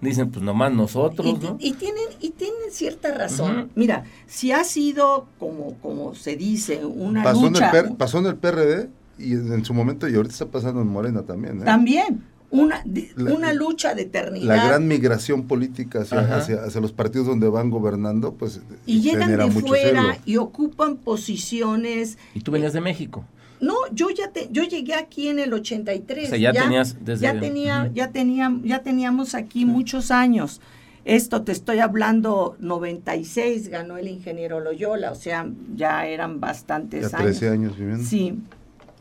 dicen, 0.00 0.32
pues 0.32 0.44
nomás 0.44 0.72
nosotros, 0.72 1.24
y, 1.24 1.32
¿no? 1.34 1.56
Y, 1.60 1.74
tienen, 1.74 2.08
y 2.18 2.30
tienen 2.30 2.72
cierta 2.72 3.14
razón. 3.14 3.70
Mira, 3.76 4.02
si 4.26 4.50
ha 4.50 4.64
sido, 4.64 5.28
como, 5.38 5.74
como 5.74 6.16
se 6.16 6.34
dice, 6.34 6.84
una 6.84 7.22
pasó 7.22 7.48
lucha... 7.48 7.70
En 7.70 7.86
el 7.86 7.96
pasó 7.96 8.18
en 8.18 8.26
el 8.26 8.34
PRD 8.34 8.90
y 9.18 9.34
en, 9.34 9.64
su 9.64 9.74
momento, 9.74 10.08
y 10.08 10.16
ahorita 10.16 10.32
está 10.32 10.46
pasando 10.46 10.80
en 10.80 10.88
Morena 10.88 11.22
también, 11.22 11.60
¿eh? 11.60 11.64
También, 11.64 12.24
una, 12.52 12.84
una 13.16 13.52
lucha 13.52 13.94
de 13.94 14.02
eternidad. 14.02 14.56
La 14.56 14.66
gran 14.66 14.86
migración 14.86 15.46
política 15.48 16.02
hacia, 16.02 16.64
hacia, 16.64 16.80
los 16.80 16.92
partidos 16.92 17.26
donde 17.26 17.48
van 17.48 17.70
gobernando, 17.70 18.34
pues 18.34 18.60
y 18.86 19.00
llegan 19.00 19.36
de 19.36 19.50
fuera 19.50 20.18
y 20.24 20.36
ocupan 20.36 20.96
posiciones. 20.96 22.18
¿Y 22.34 22.40
tú 22.40 22.52
venías 22.52 22.74
de 22.74 22.80
México? 22.80 23.24
No, 23.60 23.74
yo 23.92 24.10
ya 24.10 24.30
te, 24.32 24.48
yo 24.50 24.64
llegué 24.64 24.94
aquí 24.94 25.28
en 25.28 25.38
el 25.38 25.52
83. 25.52 26.26
O 26.26 26.28
sea, 26.30 26.38
ya, 26.38 26.52
tenías 26.52 26.96
desde 27.00 27.22
ya 27.22 27.38
tenía, 27.38 27.90
ya 27.94 28.10
tenía, 28.10 28.52
ya 28.62 28.82
teníamos 28.82 29.34
aquí 29.34 29.64
muchos 29.64 30.10
años. 30.10 30.60
Esto 31.04 31.42
te 31.42 31.52
estoy 31.52 31.78
hablando 31.78 32.56
96 32.60 33.68
ganó 33.68 33.96
el 33.96 34.08
ingeniero 34.08 34.60
Loyola, 34.60 35.10
o 35.10 35.14
sea, 35.16 35.48
ya 35.74 36.06
eran 36.06 36.38
bastantes 36.38 37.10
ya 37.10 37.18
13 37.18 37.48
años 37.48 37.76
viviendo. 37.76 38.04
Sí. 38.04 38.38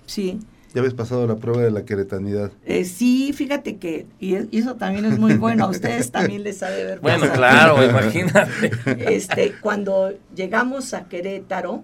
Sí. 0.05 0.39
Ya 0.73 0.79
habéis 0.79 0.93
pasado 0.93 1.27
la 1.27 1.35
prueba 1.35 1.61
de 1.61 1.71
la 1.71 1.83
queretanidad. 1.83 2.51
Eh, 2.65 2.85
sí, 2.85 3.33
fíjate 3.33 3.77
que, 3.77 4.07
y, 4.19 4.35
eso 4.57 4.75
también 4.75 5.05
es 5.05 5.19
muy 5.19 5.33
bueno, 5.35 5.65
a 5.65 5.69
ustedes 5.69 6.11
también 6.11 6.43
les 6.43 6.63
ha 6.63 6.69
de 6.69 6.85
ver. 6.85 6.99
Bueno, 7.01 7.25
claro, 7.33 7.83
imagínate. 7.83 8.71
Este, 9.13 9.53
cuando 9.61 10.13
llegamos 10.33 10.93
a 10.93 11.09
Querétaro, 11.09 11.83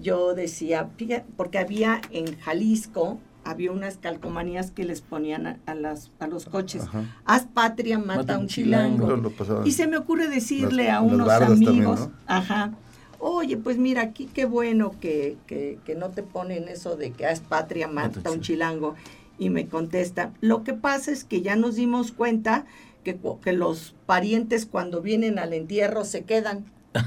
yo 0.00 0.34
decía, 0.34 0.90
porque 1.36 1.58
había 1.58 2.00
en 2.10 2.38
Jalisco, 2.38 3.18
había 3.44 3.72
unas 3.72 3.96
calcomanías 3.96 4.70
que 4.70 4.84
les 4.84 5.00
ponían 5.00 5.60
a, 5.64 5.74
las, 5.74 6.10
a 6.18 6.26
los 6.26 6.44
coches, 6.44 6.84
haz 7.24 7.46
patria, 7.46 7.98
mata, 7.98 8.38
un 8.38 8.46
chilango. 8.46 9.32
y 9.64 9.72
se 9.72 9.86
me 9.86 9.96
ocurre 9.96 10.28
decirle 10.28 10.90
a 10.90 11.00
unos 11.00 11.30
amigos, 11.30 12.10
ajá, 12.26 12.72
oye, 13.18 13.56
pues 13.56 13.78
mira, 13.78 14.02
aquí 14.02 14.28
qué 14.32 14.44
bueno 14.44 14.92
que, 15.00 15.36
que, 15.46 15.78
que 15.84 15.94
no 15.94 16.10
te 16.10 16.22
ponen 16.22 16.68
eso 16.68 16.96
de 16.96 17.12
que 17.12 17.26
haz 17.26 17.40
patria, 17.40 17.88
mata 17.88 18.30
un 18.30 18.40
chilango. 18.40 18.94
Y 19.38 19.50
me 19.50 19.68
contesta, 19.68 20.32
lo 20.40 20.64
que 20.64 20.74
pasa 20.74 21.12
es 21.12 21.22
que 21.22 21.42
ya 21.42 21.54
nos 21.54 21.76
dimos 21.76 22.10
cuenta 22.10 22.66
que, 23.04 23.18
que 23.42 23.52
los 23.52 23.94
parientes 24.06 24.66
cuando 24.66 25.00
vienen 25.00 25.38
al 25.38 25.52
entierro 25.52 26.04
se 26.04 26.24
quedan. 26.24 26.64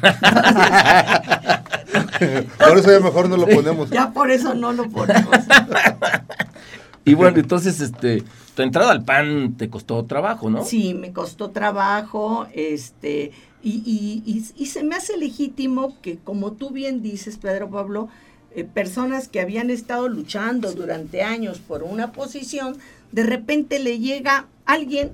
por 2.58 2.78
eso 2.78 2.92
ya 2.92 3.00
mejor 3.00 3.28
no 3.30 3.36
lo 3.38 3.48
ponemos. 3.48 3.90
Ya 3.90 4.12
por 4.12 4.32
eso 4.32 4.54
no 4.54 4.72
lo 4.72 4.90
ponemos. 4.90 5.36
y 7.06 7.14
bueno, 7.16 7.40
entonces, 7.40 7.82
este, 7.82 8.24
tu 8.56 8.62
entrada 8.62 8.92
al 8.92 9.04
PAN 9.04 9.56
te 9.58 9.70
costó 9.70 10.06
trabajo, 10.06 10.50
¿no? 10.50 10.64
Sí, 10.64 10.94
me 10.94 11.12
costó 11.12 11.52
trabajo, 11.52 12.48
este, 12.54 13.32
y, 13.64 14.24
y, 14.56 14.66
se 14.66 14.84
me 14.84 14.96
hace 14.96 15.18
legítimo 15.18 16.00
que, 16.02 16.18
como 16.18 16.54
tú 16.54 16.72
bien 16.72 17.02
dices, 17.02 17.38
Pedro 17.38 17.70
Pablo, 17.70 18.10
eh, 18.56 18.64
personas 18.64 19.28
que 19.28 19.40
habían 19.40 19.70
estado 19.70 20.08
luchando 20.10 20.72
durante 20.74 21.22
años 21.22 21.60
por 21.60 21.84
una 21.84 22.12
posición, 22.12 22.78
de 23.12 23.24
repente 23.24 23.80
le 23.80 24.00
llega 24.00 24.48
alguien, 24.66 25.12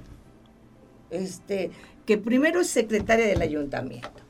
este, 1.11 1.71
que 2.05 2.17
primero 2.17 2.61
es 2.61 2.69
secretaria 2.69 3.25
del 3.27 3.41
ayuntamiento 3.41 4.27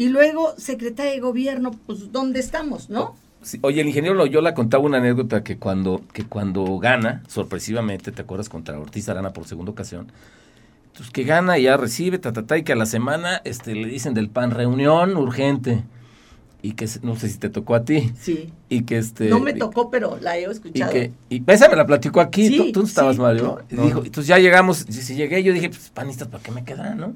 y 0.00 0.08
luego 0.08 0.54
secretaria 0.56 1.12
de 1.12 1.20
gobierno, 1.20 1.72
pues 1.86 2.10
¿dónde 2.10 2.40
estamos, 2.40 2.88
no? 2.88 3.16
oye, 3.60 3.82
el 3.82 3.86
ingeniero 3.86 4.14
Loyola 4.14 4.54
contaba 4.54 4.84
una 4.84 4.96
anécdota 4.96 5.44
que 5.44 5.58
cuando, 5.58 6.02
que 6.14 6.24
cuando 6.24 6.78
gana, 6.78 7.22
sorpresivamente, 7.28 8.10
¿te 8.10 8.22
acuerdas? 8.22 8.48
Contra 8.48 8.78
Ortiz 8.78 9.08
Arana 9.10 9.34
por 9.34 9.46
segunda 9.46 9.72
ocasión, 9.72 10.10
pues 10.96 11.10
que 11.10 11.24
gana 11.24 11.58
y 11.58 11.64
ya 11.64 11.76
recibe, 11.76 12.18
ta, 12.18 12.32
ta, 12.32 12.44
ta, 12.44 12.58
y 12.58 12.62
que 12.62 12.72
a 12.72 12.76
la 12.76 12.86
semana 12.86 13.40
este, 13.44 13.74
le 13.74 13.88
dicen 13.88 14.14
del 14.14 14.28
PAN 14.28 14.50
reunión 14.50 15.16
urgente. 15.16 15.84
Y 16.62 16.72
que 16.72 16.86
no 17.02 17.16
sé 17.16 17.30
si 17.30 17.38
te 17.38 17.48
tocó 17.48 17.74
a 17.74 17.84
ti. 17.84 18.12
Sí. 18.20 18.52
Y 18.68 18.82
que 18.82 18.98
este. 18.98 19.30
No 19.30 19.40
me 19.40 19.54
tocó, 19.54 19.90
pero 19.90 20.18
la 20.20 20.36
he 20.36 20.44
escuchado. 20.44 20.90
Y 20.90 20.94
que, 20.94 21.12
y 21.30 21.42
esa 21.46 21.70
me 21.70 21.76
la 21.76 21.86
platicó 21.86 22.20
aquí. 22.20 22.70
¿Tú, 22.70 22.80
no 22.80 22.86
estabas, 22.86 23.16
Mario. 23.16 23.62
Y 23.70 23.76
dijo, 23.76 24.04
entonces 24.04 24.26
ya 24.26 24.38
llegamos, 24.38 24.84
si, 24.88 25.14
llegué, 25.14 25.42
yo 25.42 25.54
dije, 25.54 25.70
pues 25.70 25.88
panistas, 25.88 26.28
¿para 26.28 26.42
qué 26.42 26.50
me 26.50 26.62
quedan, 26.62 26.98
no? 26.98 27.14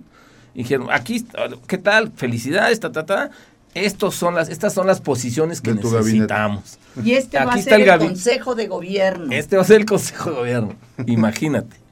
Y 0.54 0.62
dijeron, 0.62 0.88
aquí, 0.90 1.26
¿qué 1.66 1.76
tal? 1.76 2.10
Felicidades, 2.12 2.80
ta, 2.80 2.90
ta, 2.90 3.04
ta. 3.04 3.30
Estos 3.74 4.14
son 4.14 4.36
las, 4.36 4.48
estas 4.48 4.72
son 4.72 4.86
las 4.86 5.00
posiciones 5.00 5.60
que 5.60 5.74
necesitamos. 5.74 6.78
Y 7.04 7.12
este 7.12 7.44
va 7.44 7.54
a 7.54 7.58
ser 7.58 7.80
el, 7.80 7.98
Consejo 7.98 8.54
de 8.54 8.68
Gobierno. 8.68 9.32
Este 9.32 9.56
va 9.56 9.62
a 9.62 9.66
ser 9.66 9.80
el 9.80 9.84
Consejo 9.84 10.30
de 10.30 10.36
Gobierno. 10.36 10.74
Imagínate. 11.06 11.83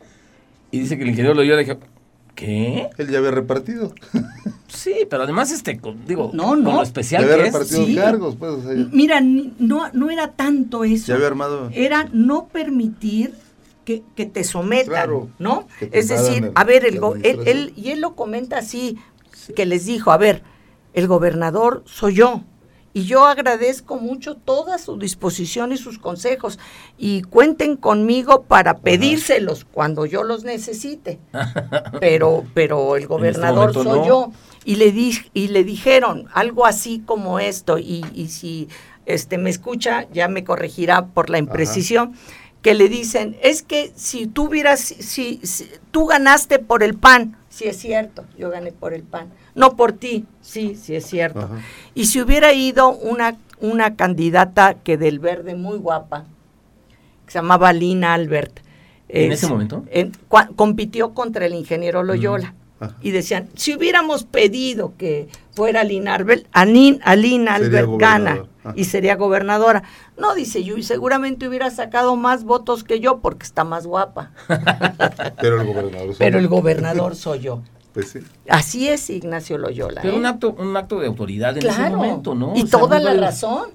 Y 0.72 0.80
dice 0.80 0.96
que 0.96 1.04
el 1.04 1.10
ingeniero 1.10 1.34
lo 1.34 1.42
dio, 1.42 1.54
le 1.54 1.60
dije, 1.60 1.78
¿qué? 2.34 2.90
Él 2.98 3.08
ya 3.08 3.18
había 3.18 3.30
repartido. 3.30 3.94
Sí, 4.66 5.06
pero 5.08 5.24
además, 5.24 5.52
este, 5.52 5.78
digo, 6.06 6.30
no, 6.32 6.56
no. 6.56 6.76
lo 6.76 6.82
especial 6.82 7.26
ya 7.26 7.34
había 7.34 7.44
repartido 7.44 7.86
cargos, 7.94 8.36
pues. 8.36 8.64
Mira, 8.90 9.20
no, 9.20 9.90
no 9.92 10.10
era 10.10 10.32
tanto 10.32 10.82
eso. 10.82 11.08
Ya 11.08 11.14
había 11.16 11.26
armado. 11.26 11.68
Era 11.74 12.08
no 12.12 12.48
permitir 12.48 13.34
que, 13.84 14.02
que 14.16 14.24
te 14.24 14.44
sometan, 14.44 15.10
¿no? 15.38 15.68
es 15.80 16.08
decir, 16.08 16.52
a 16.54 16.64
ver, 16.64 16.86
el 16.86 17.00
él, 17.22 17.72
y 17.76 17.90
él 17.90 18.00
lo 18.00 18.14
comenta 18.14 18.58
así, 18.58 18.96
que 19.54 19.66
les 19.66 19.84
dijo, 19.84 20.10
a 20.10 20.16
ver, 20.16 20.42
el 20.94 21.06
gobernador 21.06 21.82
soy 21.84 22.14
yo, 22.14 22.44
y 22.94 23.04
yo 23.04 23.26
agradezco 23.26 23.96
mucho 23.96 24.34
toda 24.34 24.78
su 24.78 24.98
disposición 24.98 25.72
y 25.72 25.78
sus 25.78 25.98
consejos. 25.98 26.58
Y 26.98 27.22
cuenten 27.22 27.76
conmigo 27.76 28.42
para 28.42 28.78
pedírselos 28.78 29.64
cuando 29.64 30.04
yo 30.04 30.22
los 30.22 30.44
necesite. 30.44 31.18
Pero, 32.00 32.44
pero 32.52 32.96
el 32.96 33.02
este 33.04 33.14
gobernador 33.14 33.72
soy 33.72 34.06
yo. 34.06 34.32
Y 34.64 34.76
le, 34.76 34.92
di, 34.92 35.18
y 35.32 35.48
le 35.48 35.64
dijeron 35.64 36.28
algo 36.34 36.66
así 36.66 37.02
como 37.04 37.40
esto. 37.40 37.78
Y, 37.78 38.04
y, 38.12 38.28
si 38.28 38.68
este 39.06 39.38
me 39.38 39.50
escucha, 39.50 40.06
ya 40.12 40.28
me 40.28 40.44
corregirá 40.44 41.06
por 41.06 41.30
la 41.30 41.38
imprecisión. 41.38 42.14
Que 42.62 42.74
le 42.74 42.88
dicen, 42.88 43.36
es 43.42 43.62
que 43.62 43.92
si 43.96 44.26
tú 44.26 44.44
hubieras, 44.46 44.80
si, 44.80 45.40
si 45.42 45.68
tú 45.90 46.06
ganaste 46.06 46.58
por 46.58 46.82
el 46.82 46.94
pan, 46.94 47.36
si 47.48 47.64
es 47.66 47.76
cierto, 47.76 48.24
yo 48.38 48.50
gané 48.50 48.72
por 48.72 48.94
el 48.94 49.02
pan 49.02 49.30
no 49.54 49.76
por 49.76 49.92
ti, 49.92 50.24
sí, 50.40 50.74
sí 50.74 50.94
es 50.94 51.06
cierto. 51.06 51.48
Y 51.94 52.06
si 52.06 52.20
hubiera 52.20 52.52
ido 52.52 52.90
una, 52.90 53.36
una 53.60 53.96
candidata 53.96 54.74
que 54.74 54.96
del 54.96 55.18
verde 55.18 55.54
muy 55.54 55.78
guapa, 55.78 56.24
que 57.26 57.32
se 57.32 57.38
llamaba 57.38 57.72
Lina 57.72 58.14
Albert. 58.14 58.60
¿En 59.08 59.32
ese 59.32 59.46
momento? 59.46 59.84
compitió 60.56 61.12
contra 61.12 61.46
el 61.46 61.54
ingeniero 61.54 62.02
Loyola. 62.02 62.54
Y 63.00 63.12
decían, 63.12 63.48
si 63.54 63.76
hubiéramos 63.76 64.24
pedido 64.24 64.94
que 64.98 65.28
fuera 65.54 65.84
Lina 65.84 66.14
Albert, 66.14 66.46
a, 66.50 66.64
Lina 66.64 67.54
Albert 67.54 67.88
gana 67.96 68.44
y 68.74 68.84
sería 68.84 69.16
gobernadora. 69.16 69.82
No, 70.18 70.34
dice 70.34 70.64
yo, 70.64 70.76
y 70.76 70.82
seguramente 70.82 71.48
hubiera 71.48 71.70
sacado 71.70 72.16
más 72.16 72.44
votos 72.44 72.84
que 72.84 73.00
yo 73.00 73.20
porque 73.20 73.44
está 73.44 73.64
más 73.64 73.86
guapa. 73.86 74.32
Pero 75.40 75.60
el 75.60 75.66
gobernador 75.66 76.06
soy 76.08 76.16
Pero 76.18 76.38
el 76.38 76.48
gobernador 76.48 77.16
soy 77.16 77.40
yo. 77.40 77.62
Pues 77.92 78.08
sí. 78.08 78.20
Así 78.48 78.88
es 78.88 79.10
Ignacio 79.10 79.58
Loyola. 79.58 80.00
Pero 80.00 80.16
un 80.16 80.24
¿eh? 80.24 80.28
acto 80.28 80.56
un 80.58 80.74
acto 80.74 80.98
de 80.98 81.06
autoridad 81.06 81.58
en 81.58 81.66
ese 81.66 81.90
momento, 81.90 82.34
¿no? 82.34 82.54
Y 82.56 82.64
toda 82.64 82.98
la 82.98 83.12
razón. 83.14 83.70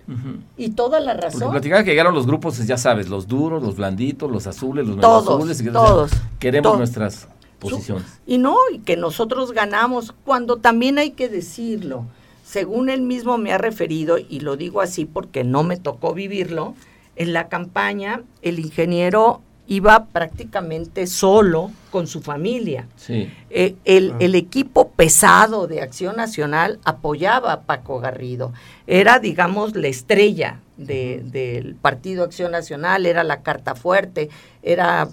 Y 0.58 0.70
toda 0.70 1.00
la 1.00 1.13
razón. 1.13 1.41
Porque 1.41 1.51
platicaba 1.51 1.84
que 1.84 1.91
llegaron 1.91 2.15
los 2.15 2.25
grupos, 2.25 2.58
ya 2.65 2.77
sabes, 2.77 3.10
los 3.10 3.27
duros, 3.27 3.62
los 3.62 3.75
blanditos, 3.75 4.32
los 4.32 4.48
azules, 4.48 4.88
los 4.88 5.00
todos, 5.00 5.27
azules. 5.27 5.72
todos. 5.72 6.12
queremos 6.39 6.77
nuestras 6.77 7.27
posiciones. 7.60 8.06
Y 8.25 8.39
no, 8.39 8.56
y 8.72 8.79
que 8.79 8.98
nosotros 8.98 9.51
ganamos, 9.51 10.15
cuando 10.25 10.58
también 10.58 10.98
hay 10.98 11.12
que 11.12 11.29
decirlo. 11.29 12.06
Según 12.48 12.89
él 12.89 13.01
mismo 13.01 13.38
me 13.38 13.51
ha 13.51 13.58
referido, 13.58 14.18
y 14.18 14.39
lo 14.39 14.56
digo 14.56 14.80
así 14.80 15.04
porque 15.04 15.44
no 15.44 15.63
me 15.63 15.75
tocó 15.75 16.13
vivirlo, 16.13 16.75
en 17.18 17.34
la 17.34 17.50
campaña 17.50 18.22
el 18.42 18.60
ingeniero 18.60 19.42
iba 19.68 20.06
prácticamente 20.06 21.08
solo 21.08 21.72
con 21.92 22.08
su 22.08 22.22
familia. 22.22 22.88
Sí. 22.96 23.30
Eh, 23.50 23.75
el, 23.84 24.12
ah. 24.13 24.18
el, 24.22 24.36
equipo 24.36 24.92
pesado 24.92 25.68
de 25.68 25.82
Acción 25.82 26.16
Nacional 26.16 26.80
apoyaba 26.86 27.51
a 27.51 27.62
Paco 27.63 28.00
Garrido. 28.00 28.54
Era, 28.86 29.20
digamos, 29.20 29.75
la 29.75 29.89
estrella 29.89 30.62
del 30.77 31.75
Partido 31.75 32.24
Acción 32.24 32.54
Nacional, 32.54 33.06
era 33.06 33.25
la 33.25 33.42
carta 33.42 33.75
fuerte, 33.75 34.30
era... 34.63 35.10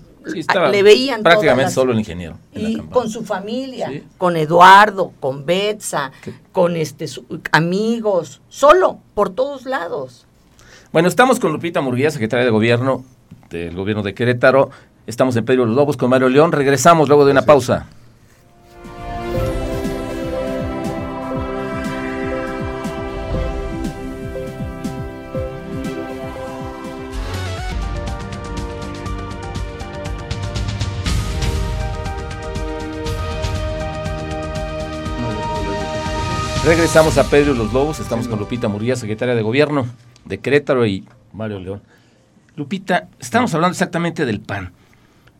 le 0.70 0.82
veían 0.82 1.22
prácticamente 1.22 1.72
solo 1.72 1.92
el 1.92 1.98
ingeniero. 1.98 2.38
Y 2.54 2.78
con 2.78 3.10
su 3.10 3.24
familia, 3.24 3.90
con 4.18 4.36
Eduardo, 4.36 5.12
con 5.20 5.46
Betsa, 5.46 6.12
con 6.52 6.76
este, 6.76 7.06
amigos, 7.52 8.40
solo, 8.48 8.98
por 9.14 9.30
todos 9.30 9.64
lados. 9.64 10.26
Bueno, 10.92 11.08
estamos 11.08 11.40
con 11.40 11.52
Lupita 11.52 11.80
Murguía, 11.80 12.10
secretaria 12.10 12.44
de 12.44 12.50
Gobierno 12.50 13.04
del 13.50 13.74
gobierno 13.74 14.02
de 14.02 14.14
Querétaro. 14.14 14.70
Estamos 15.06 15.36
en 15.36 15.44
Pedro 15.44 15.66
Los 15.66 15.76
Lobos 15.76 15.96
con 15.96 16.10
Mario 16.10 16.28
León. 16.28 16.52
Regresamos 16.52 17.08
luego 17.08 17.24
de 17.24 17.32
una 17.32 17.42
pausa. 17.42 17.86
Regresamos 36.64 37.18
a 37.18 37.28
Pedro 37.28 37.52
Los 37.52 37.74
Lobos, 37.74 38.00
estamos 38.00 38.26
con 38.26 38.38
Lupita 38.38 38.68
Murguía, 38.68 38.96
secretaria 38.96 39.34
de 39.34 39.42
Gobierno 39.42 39.86
de 40.24 40.38
Querétaro 40.38 40.86
y 40.86 41.04
Mario 41.34 41.60
León. 41.60 41.82
Lupita, 42.56 43.08
estamos 43.20 43.54
hablando 43.54 43.72
exactamente 43.72 44.24
del 44.24 44.40
PAN. 44.40 44.72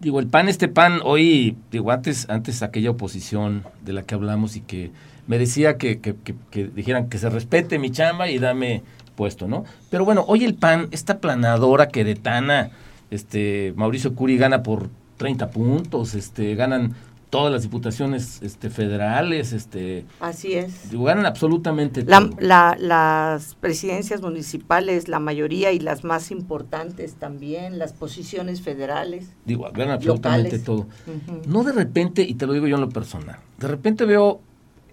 Digo, 0.01 0.21
el 0.21 0.27
PAN, 0.27 0.51
este 0.51 0.69
PAN, 0.69 1.01
hoy, 1.03 1.57
digo, 1.73 1.93
antes, 1.93 2.29
antes 2.29 2.63
aquella 2.63 2.91
oposición 2.91 3.65
de 3.87 3.95
la 3.95 4.03
que 4.03 4.15
hablamos 4.15 4.55
y 4.57 4.61
que 4.61 4.91
me 5.27 5.39
decía 5.39 5.79
que, 5.79 5.99
que, 5.99 6.15
que, 6.51 6.65
dijeran 6.65 7.09
que 7.09 7.17
se 7.17 7.31
respete 7.31 7.79
mi 7.79 7.91
chamba 7.91 8.29
y 8.29 8.39
dame 8.39 8.83
puesto, 9.17 9.49
¿no? 9.49 9.65
Pero 9.89 10.05
bueno, 10.05 10.27
hoy 10.29 10.45
el 10.45 10.53
PAN, 10.53 10.89
esta 10.91 11.21
planadora 11.21 11.89
queretana, 11.89 12.69
este, 13.11 13.73
Mauricio 13.77 14.15
Curi 14.15 14.37
gana 14.37 14.63
por 14.63 14.91
30 15.17 15.49
puntos, 15.49 16.15
este, 16.15 16.55
ganan 16.55 16.95
todas 17.35 17.53
las 17.53 17.63
diputaciones 17.63 18.41
este, 18.43 18.71
federales, 18.71 19.53
este, 19.53 20.07
así 20.21 20.53
es, 20.53 20.89
ganan 20.93 21.27
absolutamente 21.27 22.05
la, 22.05 22.31
La, 22.39 22.77
las 22.79 23.57
presidencias 23.57 24.23
municipales, 24.23 25.09
la 25.09 25.19
mayoría 25.19 25.73
y 25.73 25.81
las 25.81 26.05
más 26.05 26.31
importantes 26.31 27.15
también, 27.15 27.81
las 27.81 27.93
posiciones 27.93 28.63
federales, 28.63 29.33
digo, 29.45 29.69
ganan 29.75 29.95
absolutamente 29.97 30.61
todo. 30.61 30.87
No 31.49 31.65
de 31.65 31.73
repente, 31.73 32.23
y 32.23 32.35
te 32.35 32.47
lo 32.47 32.53
digo 32.53 32.69
yo 32.69 32.77
en 32.77 32.83
lo 32.83 32.91
personal, 32.91 33.41
de 33.59 33.67
repente 33.67 34.05
veo 34.05 34.41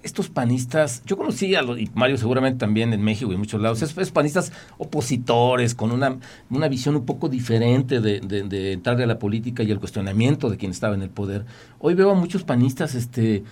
estos 0.03 0.29
panistas, 0.29 1.03
yo 1.05 1.17
conocí 1.17 1.55
a 1.55 1.61
los, 1.61 1.79
y 1.79 1.89
Mario 1.93 2.17
seguramente 2.17 2.59
también 2.59 2.93
en 2.93 3.01
México 3.01 3.31
y 3.31 3.35
en 3.35 3.39
muchos 3.39 3.61
lados, 3.61 3.81
es, 3.81 4.11
panistas 4.11 4.51
opositores, 4.77 5.75
con 5.75 5.91
una, 5.91 6.17
una 6.49 6.67
visión 6.67 6.95
un 6.95 7.05
poco 7.05 7.29
diferente 7.29 7.99
de, 7.99 8.19
de, 8.19 8.73
entrarle 8.73 9.03
a 9.03 9.07
la 9.07 9.19
política 9.19 9.63
y 9.63 9.71
el 9.71 9.79
cuestionamiento 9.79 10.49
de 10.49 10.57
quien 10.57 10.71
estaba 10.71 10.95
en 10.95 11.01
el 11.01 11.09
poder. 11.09 11.45
Hoy 11.79 11.93
veo 11.93 12.11
a 12.11 12.15
muchos 12.15 12.43
panistas 12.43 12.95
este, 12.95 13.43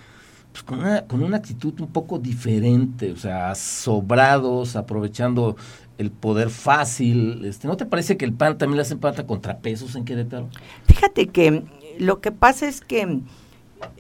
pues 0.52 0.64
con, 0.64 0.80
una, 0.80 1.02
con 1.06 1.24
una 1.24 1.38
actitud 1.38 1.80
un 1.80 1.88
poco 1.88 2.20
diferente, 2.20 3.12
o 3.12 3.18
sea, 3.18 3.54
sobrados, 3.56 4.76
aprovechando 4.76 5.56
el 5.98 6.12
poder 6.12 6.50
fácil. 6.50 7.46
Este, 7.46 7.68
¿No 7.68 7.78
te 7.78 7.86
parece 7.86 8.18
que 8.18 8.26
el 8.26 8.34
PAN 8.34 8.58
también 8.58 8.78
le 8.78 8.82
hace 8.82 8.98
falta 8.98 9.28
contrapesos 9.28 9.96
en 9.96 10.06
Querétaro? 10.06 10.50
Fíjate 10.86 11.28
que 11.28 11.64
lo 12.00 12.22
que 12.22 12.32
pasa 12.32 12.68
es 12.68 12.82
que 12.82 13.22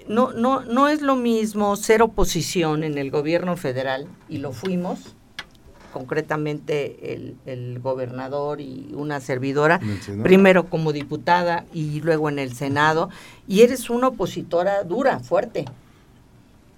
no, 0.07 0.33
no, 0.33 0.61
no 0.61 0.87
es 0.87 1.01
lo 1.01 1.15
mismo 1.15 1.75
ser 1.75 2.01
oposición 2.01 2.83
en 2.83 2.97
el 2.97 3.11
gobierno 3.11 3.57
federal, 3.57 4.07
y 4.27 4.39
lo 4.39 4.51
fuimos, 4.51 5.15
concretamente 5.91 7.35
el, 7.45 7.79
gobernador 7.79 8.61
y 8.61 8.91
una 8.93 9.19
servidora, 9.19 9.79
primero 10.23 10.69
como 10.69 10.93
diputada 10.93 11.65
y 11.73 12.01
luego 12.01 12.29
en 12.29 12.39
el 12.39 12.53
Senado, 12.53 13.09
y 13.47 13.61
eres 13.61 13.89
una 13.89 14.09
opositora 14.09 14.83
dura, 14.83 15.19
fuerte. 15.19 15.65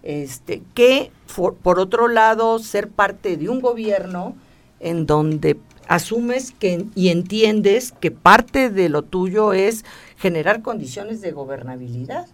Este, 0.03 0.63
que 0.73 1.11
por 1.35 1.79
otro 1.79 2.07
lado 2.07 2.57
ser 2.57 2.89
parte 2.89 3.37
de 3.37 3.49
un 3.49 3.61
gobierno 3.61 4.35
en 4.79 5.05
donde 5.05 5.59
asumes 5.87 6.53
que 6.53 6.85
y 6.95 7.09
entiendes 7.09 7.91
que 7.91 8.09
parte 8.09 8.71
de 8.71 8.89
lo 8.89 9.03
tuyo 9.03 9.53
es 9.53 9.85
generar 10.17 10.63
condiciones 10.63 11.21
de 11.21 11.31
gobernabilidad 11.31 12.25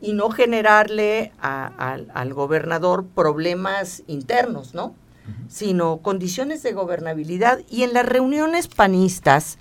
y 0.00 0.12
no 0.12 0.30
generarle 0.30 1.32
al 1.40 2.34
gobernador 2.34 3.06
problemas 3.06 4.02
internos, 4.06 4.74
¿no? 4.74 4.94
Sino 5.48 5.98
condiciones 5.98 6.62
de 6.62 6.72
gobernabilidad. 6.72 7.60
Y 7.70 7.84
en 7.84 7.92
las 7.92 8.04
reuniones 8.04 8.66
panistas, 8.66 9.58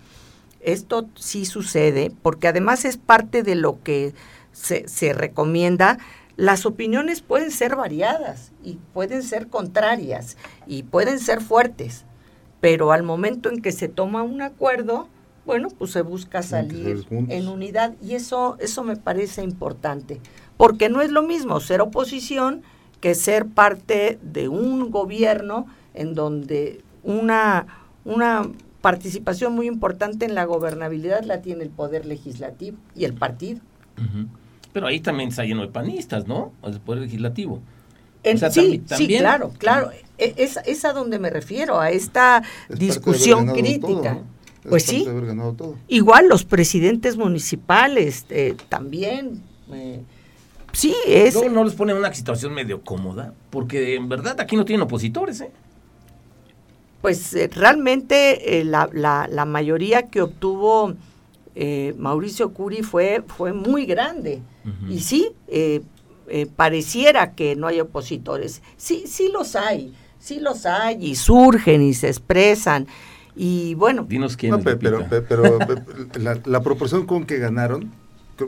esto 0.60 1.08
sí 1.16 1.46
sucede, 1.46 2.12
porque 2.22 2.48
además 2.48 2.86
es 2.86 2.98
parte 2.98 3.44
de 3.44 3.56
lo 3.56 3.82
que 3.84 4.14
se, 4.52 4.88
se 4.88 5.14
recomienda. 5.14 6.00
Las 6.38 6.66
opiniones 6.66 7.22
pueden 7.22 7.52
ser 7.52 7.76
variadas 7.76 8.52
y 8.64 8.80
pueden 8.94 9.22
ser 9.22 9.48
contrarias 9.48 10.38
y 10.66 10.84
pueden 10.84 11.20
ser 11.20 11.42
fuertes, 11.42 12.06
pero 12.60 12.92
al 12.92 13.04
momento 13.04 13.50
en 13.50 13.62
que 13.62 13.72
se 13.72 13.90
toma 13.90 14.24
un 14.24 14.42
acuerdo, 14.42 15.08
bueno, 15.46 15.70
pues 15.70 15.92
se 15.92 16.02
busca 16.02 16.44
salir 16.44 17.06
en 17.10 17.48
unidad 17.48 17.94
y 18.02 18.14
eso, 18.14 18.58
eso 18.60 18.84
me 18.84 18.96
parece 18.96 19.44
importante, 19.44 20.20
porque 20.58 20.90
no 20.90 21.02
es 21.02 21.12
lo 21.12 21.24
mismo 21.24 21.60
ser 21.60 21.82
oposición 21.82 22.62
que 23.00 23.16
ser 23.16 23.48
parte 23.48 24.20
de 24.22 24.48
un 24.48 24.92
gobierno 24.92 25.66
en 25.94 26.14
donde 26.14 26.82
una, 27.04 27.66
una 28.06 28.44
participación 28.82 29.54
muy 29.54 29.68
importante 29.68 30.26
en 30.26 30.36
la 30.36 30.46
gobernabilidad 30.46 31.24
la 31.24 31.42
tiene 31.42 31.64
el 31.64 31.70
poder 31.70 32.06
legislativo 32.06 32.78
y 32.96 33.06
el 33.06 33.14
partido. 33.14 33.60
Pero 34.74 34.88
ahí 34.88 35.00
también 35.00 35.30
está 35.30 35.44
lleno 35.44 35.62
de 35.62 35.68
panistas, 35.68 36.28
¿no? 36.28 36.54
El 36.64 36.80
poder 36.80 37.04
legislativo. 37.04 37.62
sí, 38.24 38.82
sí, 38.86 39.08
claro, 39.08 39.52
claro. 39.58 39.92
E, 40.18 40.34
es, 40.38 40.58
es, 40.66 40.86
a 40.86 40.94
donde 40.94 41.20
me 41.20 41.30
refiero, 41.30 41.80
a 41.80 41.90
esta 41.90 42.44
discusión 42.70 43.48
crítica. 43.48 44.20
Pues 44.68 44.84
sí. 44.84 45.06
Igual 45.88 46.28
los 46.28 46.44
presidentes 46.44 47.18
municipales 47.18 48.26
eh, 48.30 48.56
también. 48.70 49.42
Eh, 49.74 50.02
sí, 50.72 50.96
es. 51.08 51.34
¿No, 51.36 51.50
¿No 51.50 51.64
les 51.64 51.74
pone 51.74 51.94
una 51.94 52.14
situación 52.14 52.54
medio 52.54 52.82
cómoda? 52.82 53.34
Porque 53.50 53.96
en 53.96 54.08
verdad 54.08 54.40
aquí 54.40 54.56
no 54.56 54.66
tienen 54.66 54.84
opositores, 54.84 55.42
¿eh? 55.42 55.52
Pues 57.02 57.34
eh, 57.34 57.50
realmente 57.52 58.64
la, 58.64 58.88
la, 58.94 59.28
la, 59.28 59.46
mayoría 59.46 60.08
que 60.10 60.22
obtuvo 60.22 60.94
Mauricio 61.98 62.54
Curi 62.54 62.84
fue, 62.84 63.24
fue 63.26 63.54
muy 63.54 63.86
grande. 63.86 64.42
Y 64.88 65.00
sí, 65.00 65.32
pareciera 66.56 67.34
que 67.34 67.56
no 67.56 67.66
hay 67.66 67.80
opositores. 67.80 68.62
Sí, 68.78 69.06
sí 69.08 69.30
los 69.34 69.56
hay, 69.56 69.96
sí 70.20 70.40
los 70.40 70.68
hay 70.68 71.04
y 71.04 71.16
surgen 71.16 71.82
y 71.82 71.96
se 71.96 72.10
expresan. 72.10 72.86
Y 73.36 73.76
bueno. 73.76 74.06
Dinos 74.08 74.38
quién. 74.38 74.62
pero, 74.64 75.06
pero, 75.10 75.60
la, 76.46 76.62
proporción 76.62 77.06
con 77.06 77.26
que 77.26 77.38
ganaron, 77.38 77.92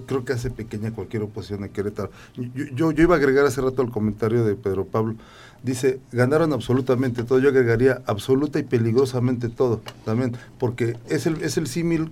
creo, 0.06 0.26
que 0.26 0.34
hace 0.34 0.50
pequeña 0.50 0.92
cualquier 0.92 1.24
oposición 1.24 1.64
a 1.64 1.70
Querétaro. 1.70 2.12
Yo, 2.36 2.92
yo, 2.92 3.04
iba 3.04 3.16
a 3.16 3.18
agregar 3.18 3.46
hace 3.46 3.62
rato 3.62 3.82
el 3.82 3.90
comentario 3.90 4.44
de 4.44 4.56
Pedro 4.56 4.86
Pablo. 4.86 5.16
Dice, 5.62 6.00
ganaron 6.12 6.52
absolutamente 6.52 7.24
todo. 7.24 7.40
Yo 7.40 7.50
agregaría 7.50 8.02
absoluta 8.06 8.60
y 8.60 8.64
peligrosamente 8.64 9.50
todo 9.50 9.82
también, 10.04 10.36
porque 10.60 10.98
es 11.10 11.26
el, 11.26 11.42
es 11.42 11.58
el 11.58 11.68
símil 11.68 12.12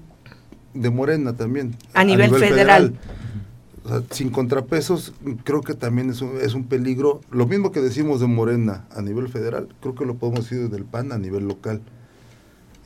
de 0.74 0.90
Morena 0.90 1.34
también. 1.36 1.76
A, 1.94 2.06
nivel, 2.06 2.34
federal. 2.34 2.96
sin 4.10 4.30
contrapesos, 4.30 5.14
creo 5.44 5.62
que 5.62 5.74
también 5.74 6.10
es 6.12 6.22
un, 6.22 6.38
es 6.40 6.54
un 6.54 6.66
peligro. 6.66 7.20
Lo 7.30 7.46
mismo 7.46 7.74
que 7.74 7.82
decimos 7.82 8.22
de 8.22 8.28
Morena 8.28 8.86
a 8.96 9.02
nivel 9.02 9.28
federal, 9.28 9.68
creo 9.82 9.96
que 9.96 10.06
lo 10.06 10.16
podemos 10.16 10.50
decir 10.50 10.70
del 10.70 10.86
PAN 10.86 11.12
a 11.12 11.18
nivel 11.18 11.48
local. 11.48 11.82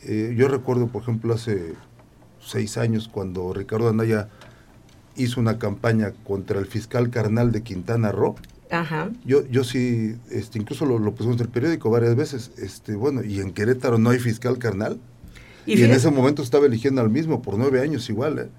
Eh, 0.08 0.36
yo 0.38 0.48
recuerdo, 0.48 0.88
por 0.88 1.02
ejemplo, 1.02 1.34
hace 1.34 1.74
seis 2.40 2.78
años 2.78 3.10
cuando 3.12 3.54
Ricardo 3.54 3.90
Anaya 3.90 4.30
hizo 5.16 5.40
una 5.40 5.58
campaña 5.58 6.14
contra 6.24 6.60
el 6.60 6.68
fiscal 6.68 7.10
carnal 7.10 7.52
de 7.52 7.64
Quintana 7.64 8.12
Roo. 8.12 8.36
Ajá. 8.70 9.10
Yo, 9.26 9.48
yo 9.48 9.64
sí, 9.64 10.16
este, 10.30 10.60
incluso 10.60 10.86
lo, 10.86 11.00
pusimos 11.16 11.38
en 11.38 11.44
el 11.44 11.50
periódico 11.50 11.90
varias 11.90 12.16
veces. 12.16 12.52
Este, 12.58 12.96
bueno, 12.96 13.24
y 13.24 13.40
en 13.40 13.52
Querétaro 13.52 13.98
no 13.98 14.12
hay 14.12 14.20
fiscal 14.20 14.60
carnal. 14.60 15.00
Y, 15.66 15.82
en 15.82 15.92
ese 15.92 16.12
momento 16.12 16.44
estaba 16.44 16.68
eligiendo 16.68 17.02
al 17.02 17.10
mismo 17.10 17.42
por 17.42 17.58
nueve 17.58 17.82
años 17.82 18.08
igual. 18.10 18.38
¿eh? 18.38 18.50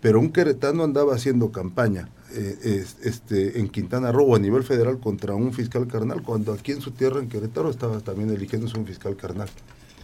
Pero 0.00 0.18
un 0.18 0.30
queretano 0.30 0.82
andaba 0.82 1.14
haciendo 1.14 1.52
campaña 1.52 2.08
eh, 2.34 2.84
este, 3.04 3.60
en 3.60 3.68
Quintana 3.68 4.10
Roo 4.10 4.34
a 4.34 4.40
nivel 4.40 4.64
federal 4.64 4.98
contra 4.98 5.36
un 5.36 5.52
fiscal 5.52 5.86
carnal, 5.86 6.22
cuando 6.22 6.52
aquí 6.52 6.72
en 6.72 6.80
su 6.80 6.90
tierra, 6.90 7.20
en 7.20 7.28
Querétaro, 7.28 7.70
estaba 7.70 8.00
también 8.00 8.30
eligiéndose 8.30 8.76
un 8.76 8.86
fiscal 8.86 9.16
carnal 9.16 9.48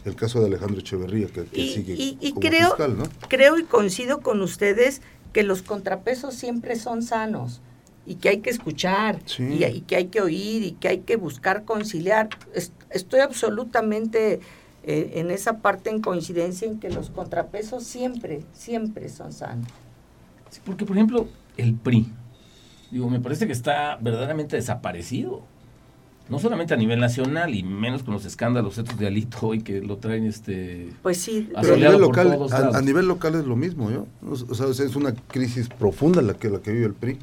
el 0.04 0.16
caso 0.16 0.40
de 0.40 0.46
Alejandro 0.46 0.80
Echeverría, 0.80 1.28
que, 1.28 1.44
sigue 1.46 1.94
y, 1.96 2.32
creo, 2.34 2.76
Creo 3.28 3.58
y 3.58 3.64
coincido 3.64 4.20
con 4.20 4.40
ustedes 4.42 5.00
que 5.32 5.42
los 5.42 5.62
contrapesos 5.62 6.34
siempre 6.34 6.76
son 6.76 7.02
sanos 7.02 7.60
y 8.04 8.16
que 8.16 8.28
hay 8.28 8.38
que 8.38 8.50
escuchar 8.50 9.20
y, 9.38 9.82
que 9.82 9.96
hay 9.96 10.06
que 10.06 10.20
oír 10.20 10.62
y 10.64 10.72
que 10.72 10.88
hay 10.88 10.98
que 10.98 11.16
buscar 11.16 11.64
conciliar. 11.64 12.30
estoy 12.90 13.20
absolutamente 13.20 14.40
eh, 14.82 15.12
en 15.14 15.30
esa 15.30 15.58
parte 15.58 15.90
en 15.90 16.00
coincidencia 16.00 16.66
en 16.66 16.80
que 16.80 16.90
los 16.90 17.10
contrapesos 17.10 17.84
siempre, 17.84 18.42
siempre 18.52 19.08
son 19.08 19.32
sanos. 19.32 19.68
porque, 20.64 20.84
por 20.84 20.96
ejemplo, 20.96 21.28
el 21.56 21.74
PRI, 21.74 22.08
digo, 22.90 23.08
me 23.08 23.20
parece 23.20 23.46
que 23.46 23.52
está 23.52 23.96
verdaderamente 24.00 24.56
desaparecido 24.56 25.44
no 26.28 26.38
solamente 26.38 26.74
a 26.74 26.76
nivel 26.76 27.00
nacional 27.00 27.54
y 27.54 27.62
menos 27.62 28.02
con 28.02 28.14
los 28.14 28.24
escándalos 28.24 28.78
estos 28.78 28.98
de 28.98 29.06
Alito 29.06 29.38
hoy 29.42 29.62
que 29.62 29.80
lo 29.80 29.96
traen 29.98 30.26
este 30.26 30.88
pues 31.02 31.18
sí 31.18 31.50
a 31.54 31.62
nivel 31.62 31.98
local 31.98 32.48
a, 32.50 32.80
nivel 32.80 33.06
local 33.06 33.34
es 33.34 33.44
lo 33.44 33.56
mismo 33.56 33.90
¿yo? 33.90 34.06
o 34.26 34.54
sea 34.54 34.68
es 34.68 34.96
una 34.96 35.14
crisis 35.14 35.68
profunda 35.68 36.22
la 36.22 36.34
que 36.34 36.48
la 36.48 36.60
que 36.60 36.72
vive 36.72 36.86
el 36.86 36.94
PRI 36.94 37.18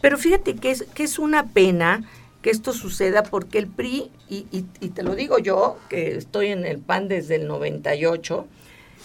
pero 0.00 0.16
fíjate 0.16 0.56
que 0.56 0.70
es 0.70 0.84
que 0.94 1.04
es 1.04 1.18
una 1.18 1.46
pena 1.48 2.02
que 2.42 2.50
esto 2.50 2.72
suceda 2.72 3.22
porque 3.22 3.58
el 3.58 3.66
PRI 3.66 4.10
y, 4.28 4.46
y, 4.50 4.64
y 4.80 4.88
te 4.90 5.02
lo 5.02 5.14
digo 5.14 5.38
yo 5.38 5.78
que 5.88 6.16
estoy 6.16 6.48
en 6.48 6.64
el 6.64 6.78
PAN 6.78 7.08
desde 7.08 7.36
el 7.36 7.46
98 7.46 8.46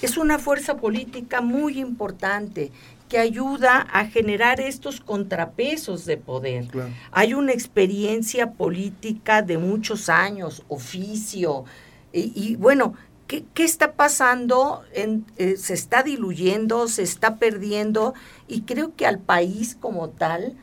es 0.02 0.18
una 0.18 0.40
fuerza 0.40 0.78
política 0.78 1.42
muy 1.42 1.80
importante 1.80 2.72
que 3.10 3.18
ayuda 3.18 3.88
a 3.92 4.06
generar 4.06 4.60
estos 4.60 5.00
contrapesos 5.00 6.06
de 6.06 6.18
poder. 6.18 6.68
Hay 7.12 7.34
una 7.34 7.52
experiencia 7.52 8.52
política 8.52 9.42
de 9.42 9.58
muchos 9.58 10.10
años, 10.10 10.64
oficio, 10.68 11.66
y, 12.12 12.56
bueno, 12.58 12.94
¿qué, 13.28 13.46
está 13.58 13.94
pasando? 13.94 14.84
En, 14.94 15.26
eh, 15.38 15.58
se 15.58 15.74
está 15.74 16.04
diluyendo, 16.04 16.88
se 16.88 17.02
está 17.02 17.38
perdiendo 17.38 18.14
y 18.48 18.62
creo 18.62 18.96
que 18.96 19.08
al 19.08 19.18
país 19.20 19.76
como 19.80 20.10
tal 20.10 20.56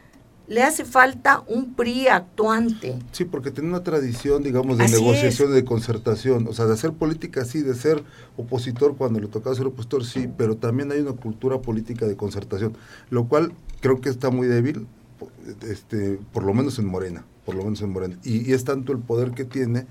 le 0.51 0.65
hace 0.65 0.85
falta 0.85 1.45
un 1.47 1.75
PRI 1.75 2.09
actuante. 2.09 2.99
Sí, 3.13 3.25
porque 3.25 3.53
tiene 3.53 3.69
una 3.69 3.85
tradición, 3.85 4.43
digamos, 4.43 4.79
de 4.79 4.89
negociación, 4.89 5.55
de 5.55 5.65
concertación, 5.65 6.49
o 6.49 6.53
sea, 6.53 6.67
de 6.67 6.73
hacer 6.73 6.93
política 6.93 7.45
sí, 7.45 7.63
de 7.63 7.73
ser 7.73 8.03
opositor 8.37 8.97
cuando 8.97 9.21
le 9.21 9.29
tocaba 9.29 9.55
ser 9.55 9.67
opositor 9.67 10.05
sí, 10.05 10.29
pero 10.37 10.57
también 10.57 10.91
hay 10.91 10.99
una 10.99 11.13
cultura 11.13 11.61
política 11.61 12.05
de 12.05 12.17
concertación, 12.17 12.77
lo 13.11 13.29
cual 13.29 13.53
creo 13.81 14.01
que 14.01 14.09
está 14.09 14.31
muy 14.31 14.49
débil, 14.49 14.89
este, 15.69 16.19
por 16.33 16.43
lo 16.43 16.53
menos 16.53 16.81
en 16.81 16.87
Morena, 16.87 17.25
por 17.47 17.55
lo 17.55 17.63
menos 17.63 17.81
en 17.83 17.91
Morena. 17.91 18.17
Y, 18.25 18.53
es 18.53 18.65
tanto 18.65 18.91
el 18.91 18.99
poder 18.99 19.31
que 19.31 19.45
tiene 19.45 19.87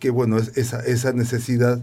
que, 0.00 0.10
bueno, 0.10 0.36
es 0.36 0.54
esa, 0.58 0.80
esa 0.80 1.14
necesidad 1.14 1.80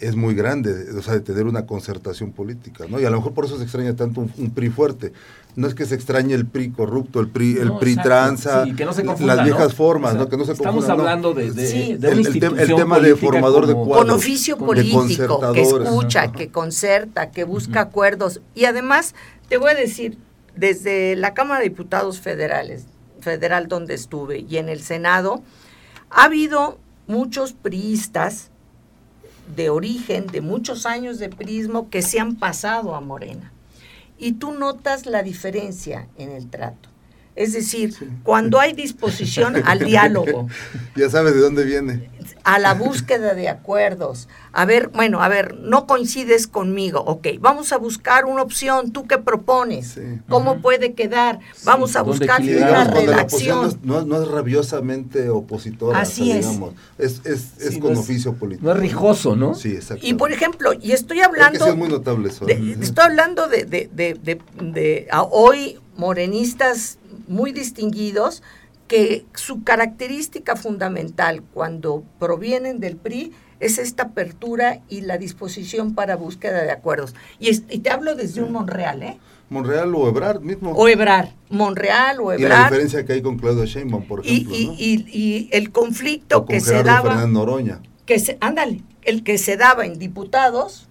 es 0.00 0.16
muy 0.16 0.34
grande, 0.34 0.86
o 0.96 1.02
sea, 1.02 1.14
de 1.14 1.20
tener 1.20 1.46
una 1.46 1.66
concertación 1.66 2.32
política, 2.32 2.84
¿no? 2.88 3.00
Y 3.00 3.04
a 3.04 3.10
lo 3.10 3.16
mejor 3.16 3.34
por 3.34 3.44
eso 3.44 3.56
se 3.56 3.64
extraña 3.64 3.96
tanto 3.96 4.20
un, 4.20 4.50
PRI 4.50 4.70
fuerte. 4.70 5.12
No 5.58 5.66
es 5.66 5.74
que 5.74 5.86
se 5.86 5.96
extrañe 5.96 6.34
el 6.34 6.46
PRI 6.46 6.70
corrupto, 6.70 7.18
el 7.18 7.30
PRI, 7.30 7.58
el 7.58 7.72
PRI 7.78 7.96
tranza, 7.96 8.64
las 8.64 9.42
viejas 9.42 9.74
formas, 9.74 10.14
¿no? 10.14 10.28
Que 10.28 10.36
no 10.36 10.44
se 10.44 10.52
Estamos 10.52 10.88
hablando 10.88 11.34
de, 11.34 11.48
el, 11.48 12.76
tema 12.76 13.00
de 13.00 13.16
formador 13.16 13.66
de 13.66 13.74
cuadros. 13.74 13.96
Con 13.96 14.10
oficio 14.10 14.56
político, 14.56 15.52
que 15.52 15.62
escucha, 15.62 16.30
que 16.30 16.52
concerta, 16.52 17.32
que 17.32 17.42
busca 17.42 17.80
acuerdos. 17.80 18.40
Y 18.54 18.66
además, 18.66 19.16
te 19.48 19.58
voy 19.58 19.72
a 19.72 19.74
decir, 19.74 20.16
desde 20.54 21.16
la 21.16 21.34
Cámara 21.34 21.58
de 21.58 21.70
Diputados 21.70 22.20
Federales, 22.20 22.84
federal 23.20 23.66
donde 23.66 23.94
estuve, 23.94 24.46
y 24.48 24.58
en 24.58 24.68
el 24.68 24.80
Senado, 24.80 25.42
ha 26.08 26.26
habido 26.26 26.78
muchos 27.08 27.52
priistas 27.52 28.52
de 29.56 29.70
origen, 29.70 30.28
de 30.28 30.40
muchos 30.40 30.86
años 30.86 31.18
de 31.18 31.30
prismo, 31.30 31.90
que 31.90 32.02
se 32.02 32.20
han 32.20 32.36
pasado 32.36 32.94
a 32.94 33.00
Morena. 33.00 33.52
Y 34.18 34.32
tú 34.32 34.52
notas 34.52 35.06
la 35.06 35.22
diferencia 35.22 36.08
en 36.16 36.32
el 36.32 36.50
trato. 36.50 36.87
Es 37.38 37.52
decir, 37.52 37.94
cuando 38.24 38.58
hay 38.58 38.72
disposición 38.72 39.62
al 39.64 39.78
diálogo. 39.78 40.48
Ya 40.96 41.08
sabes 41.08 41.34
de 41.34 41.40
dónde 41.40 41.64
viene 41.64 42.10
a 42.48 42.58
la 42.58 42.74
búsqueda 42.74 43.34
de 43.34 43.48
acuerdos. 43.48 44.26
A 44.52 44.64
ver, 44.64 44.88
bueno, 44.88 45.22
a 45.22 45.28
ver, 45.28 45.56
no 45.58 45.86
coincides 45.86 46.46
conmigo, 46.46 47.00
ok, 47.00 47.28
vamos 47.40 47.72
a 47.72 47.76
buscar 47.76 48.24
una 48.24 48.42
opción, 48.42 48.90
¿tú 48.90 49.06
qué 49.06 49.18
propones? 49.18 49.98
¿Cómo 50.28 50.62
puede 50.62 50.94
quedar? 50.94 51.40
Vamos 51.64 51.94
a 51.94 52.02
buscar 52.02 52.40
una 52.40 52.84
redacción. 52.84 53.78
no, 53.82 54.02
no, 54.02 54.22
es 54.22 54.28
rabiosamente 54.28 55.28
opositora, 55.28 56.00
Así 56.00 56.32
es. 56.32 56.46
es. 56.98 57.20
Es, 57.24 57.78
con 57.78 57.96
oficio 57.96 58.32
político. 58.34 58.66
No 58.66 58.72
es 58.72 58.80
rijoso, 58.80 59.36
¿no? 59.36 59.54
Sí, 59.54 59.72
exacto. 59.72 60.06
Y 60.06 60.14
por 60.14 60.32
ejemplo, 60.32 60.72
y 60.72 60.92
estoy 60.92 61.20
hablando... 61.20 61.66
es 61.66 61.76
muy 61.76 61.88
notable 61.88 62.30
eso. 62.30 62.46
estoy 62.48 63.04
hablando 63.04 63.46
de, 63.48 63.64
de, 63.64 63.88
de, 63.92 64.40
de 64.60 65.08
hoy 65.30 65.78
morenistas 65.98 66.98
muy 67.28 67.52
distinguidos, 67.52 68.42
que 68.88 69.26
su 69.34 69.62
característica 69.62 70.56
fundamental 70.56 71.42
cuando 71.42 72.02
provienen 72.18 72.80
del 72.80 72.96
PRI 72.96 73.32
es 73.60 73.78
esta 73.78 74.04
apertura 74.04 74.80
y 74.88 75.02
la 75.02 75.18
disposición 75.18 75.94
para 75.94 76.16
búsqueda 76.16 76.62
de 76.62 76.70
acuerdos. 76.70 77.14
Y, 77.38 77.52
te 77.56 77.90
hablo 77.90 78.14
desde 78.14 78.42
un 78.42 78.52
Monreal, 78.52 79.02
¿eh? 79.02 79.18
Monreal 79.50 79.94
o 79.94 80.08
Ebrard 80.08 80.40
mismo. 80.40 80.72
O 80.72 80.88
Ebrard, 80.88 81.28
Monreal 81.50 82.20
o 82.20 82.32
Ebrard. 82.32 82.40
Y 82.40 82.48
la 82.48 82.64
diferencia 82.64 83.04
que 83.04 83.14
hay 83.14 83.22
con 83.22 83.38
Claudio 83.38 83.64
Sheinbaum, 83.64 84.06
por 84.06 84.24
ejemplo. 84.24 84.54
Y, 84.54 85.06
y, 85.08 85.48
el 85.52 85.72
conflicto 85.72 86.44
que 86.46 86.60
se 86.60 86.82
daba... 86.82 87.26
Noroña. 87.26 87.80
Que 88.06 88.18
se, 88.18 88.38
ándale, 88.40 88.82
el 89.02 89.22
que 89.22 89.38
se 89.38 89.56
daba 89.56 89.86
en 89.86 89.98
diputados 89.98 90.88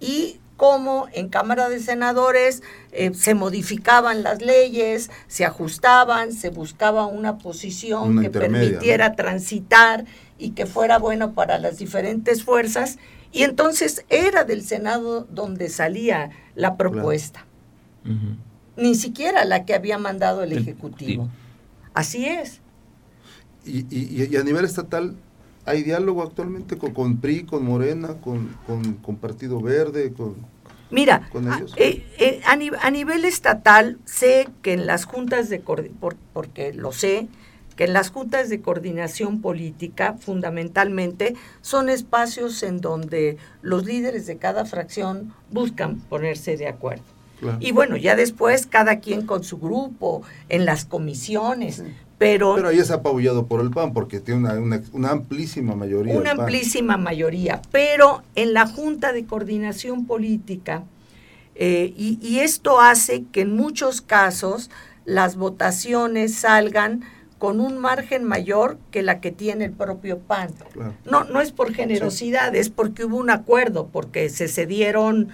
y 0.00 0.38
cómo 0.56 1.08
en 1.12 1.28
Cámara 1.28 1.68
de 1.68 1.80
Senadores 1.80 2.62
eh, 2.92 3.12
se 3.14 3.34
modificaban 3.34 4.22
las 4.22 4.40
leyes, 4.42 5.10
se 5.26 5.44
ajustaban, 5.44 6.32
se 6.32 6.50
buscaba 6.50 7.06
una 7.06 7.38
posición 7.38 8.20
que 8.20 8.30
permitiera 8.30 9.16
transitar 9.16 10.04
y 10.38 10.50
que 10.50 10.66
fuera 10.66 10.98
bueno 10.98 11.32
para 11.32 11.58
las 11.58 11.78
diferentes 11.78 12.44
fuerzas. 12.44 12.98
Y 13.32 13.42
entonces 13.42 14.04
era 14.10 14.44
del 14.44 14.62
Senado 14.62 15.26
donde 15.30 15.68
salía 15.68 16.30
la 16.54 16.76
propuesta. 16.76 17.46
Ni 18.76 18.94
siquiera 18.94 19.44
la 19.44 19.64
que 19.64 19.74
había 19.74 19.98
mandado 19.98 20.42
el, 20.42 20.52
Ejecutivo. 20.52 21.28
Así 21.94 22.26
es. 22.26 22.60
y, 23.64 24.36
a 24.36 24.42
nivel 24.44 24.64
estatal, 24.64 25.16
¿Hay 25.66 25.82
diálogo 25.82 26.22
actualmente 26.22 26.76
con, 26.76 26.92
con 26.92 27.18
PRI, 27.18 27.44
con 27.44 27.64
Morena, 27.64 28.20
con, 28.20 28.56
con, 28.66 29.16
Partido 29.16 29.60
Verde? 29.60 30.12
Con, 30.12 30.36
Mira, 30.90 31.28
eh, 31.76 32.04
eh, 32.18 32.40
a, 32.46 32.90
nivel 32.90 33.24
estatal 33.24 33.98
sé 34.04 34.48
que 34.62 34.74
en 34.74 34.86
las 34.86 35.06
juntas 35.06 35.48
de 35.48 35.60
porque 36.32 36.72
lo 36.72 36.92
sé, 36.92 37.26
que 37.76 37.84
en 37.84 37.92
las 37.92 38.10
juntas 38.10 38.48
de 38.48 38.60
coordinación 38.60 39.40
política 39.40 40.16
fundamentalmente 40.20 41.34
son 41.62 41.88
espacios 41.88 42.62
en 42.62 42.80
donde 42.80 43.38
los 43.62 43.84
líderes 43.86 44.26
de 44.26 44.36
cada 44.36 44.64
fracción 44.64 45.34
buscan 45.50 45.98
ponerse 45.98 46.56
de 46.56 46.68
acuerdo. 46.68 47.02
Y 47.60 47.72
bueno, 47.72 47.96
ya 47.96 48.16
después 48.16 48.66
cada 48.66 49.00
quien 49.00 49.26
con 49.26 49.44
su 49.44 49.58
grupo, 49.58 50.22
en 50.48 50.64
las 50.64 50.84
comisiones, 50.84 51.82
pero, 52.24 52.54
pero 52.54 52.68
ahí 52.68 52.78
es 52.78 52.90
apabullado 52.90 53.46
por 53.46 53.60
el 53.60 53.70
PAN 53.70 53.92
porque 53.92 54.18
tiene 54.18 54.58
una, 54.92 55.10
amplísima 55.10 55.74
mayoría. 55.74 56.16
Una 56.16 56.30
amplísima 56.30 56.96
mayoría, 56.96 57.60
pero 57.70 58.22
en 58.34 58.54
la 58.54 58.66
Junta 58.66 59.12
de 59.12 59.26
Coordinación 59.26 60.06
Política, 60.06 60.84
eh, 61.54 61.92
y, 61.96 62.38
esto 62.38 62.80
hace 62.80 63.24
que 63.30 63.42
en 63.42 63.54
muchos 63.54 64.00
casos 64.00 64.70
las 65.04 65.36
votaciones 65.36 66.34
salgan 66.34 67.02
con 67.38 67.60
un 67.60 67.78
margen 67.78 68.24
mayor 68.24 68.78
que 68.90 69.02
la 69.02 69.20
que 69.20 69.30
tiene 69.30 69.66
el 69.66 69.72
propio 69.72 70.18
PAN. 70.18 70.48
No, 71.04 71.24
no 71.24 71.42
es 71.42 71.52
por 71.52 71.74
generosidad, 71.74 72.56
es 72.56 72.70
porque 72.70 73.04
hubo 73.04 73.18
un 73.18 73.28
acuerdo, 73.28 73.88
porque 73.92 74.30
se 74.30 74.48
cedieron 74.48 75.28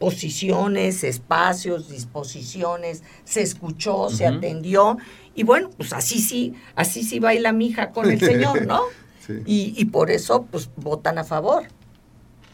posiciones, 0.00 1.04
espacios, 1.04 1.88
disposiciones, 1.88 3.04
se 3.24 3.42
escuchó, 3.42 4.10
se 4.10 4.26
atendió 4.26 4.98
y 5.34 5.42
bueno, 5.42 5.70
pues 5.76 5.92
así 5.92 6.20
sí, 6.20 6.54
así 6.74 7.02
sí 7.02 7.18
baila 7.20 7.52
mi 7.52 7.66
hija 7.66 7.90
con 7.90 8.10
el 8.10 8.20
Señor, 8.20 8.66
¿no? 8.66 8.80
Y, 9.46 9.72
y, 9.78 9.86
por 9.86 10.10
eso, 10.10 10.46
pues, 10.50 10.68
votan 10.76 11.16
a 11.16 11.24
favor. 11.24 11.62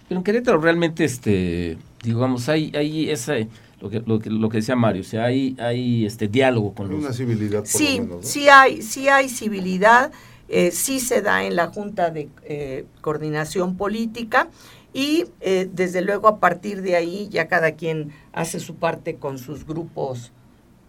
Pero 0.09 0.21
en 0.21 0.23
Querétaro 0.23 0.59
realmente, 0.59 1.05
este, 1.05 1.79
digamos, 2.05 2.49
hay, 2.49 2.71
hay 2.77 3.11
esa, 3.11 3.35
lo 3.81 3.91
que, 3.91 4.01
lo 4.07 4.19
que, 4.21 4.31
lo 4.31 4.49
que 4.49 4.59
decía 4.59 4.77
Mario, 4.77 5.03
o 5.03 5.05
sea, 5.05 5.25
hay, 5.25 5.57
hay 5.59 6.07
este 6.07 6.29
diálogo 6.29 6.75
con 6.75 6.89
los... 6.89 7.01
Una 7.01 7.13
civilidad, 7.13 7.61
por 7.61 7.67
sí, 7.67 7.97
lo 7.99 8.05
menos, 8.05 8.27
sí 8.27 8.49
hay, 8.49 8.83
sí 8.83 9.09
hay 9.09 9.29
civilidad, 9.29 10.13
eh, 10.49 10.71
sí 10.71 11.01
se 11.01 11.23
da 11.23 11.45
en 11.45 11.57
la 11.57 11.69
Junta 11.69 12.11
de 12.11 12.29
eh, 12.45 12.85
Coordinación 13.01 13.77
Política 13.77 14.49
y 14.93 15.25
eh, 15.41 15.69
desde 15.73 16.03
luego 16.03 16.29
a 16.29 16.41
partir 16.41 16.83
de 16.83 16.97
ahí 16.97 17.29
ya 17.31 17.49
cada 17.49 17.73
quien 17.73 18.13
hace 18.33 18.61
su 18.61 18.75
parte 18.75 19.17
con 19.17 19.39
sus 19.39 19.67
grupos 19.67 20.33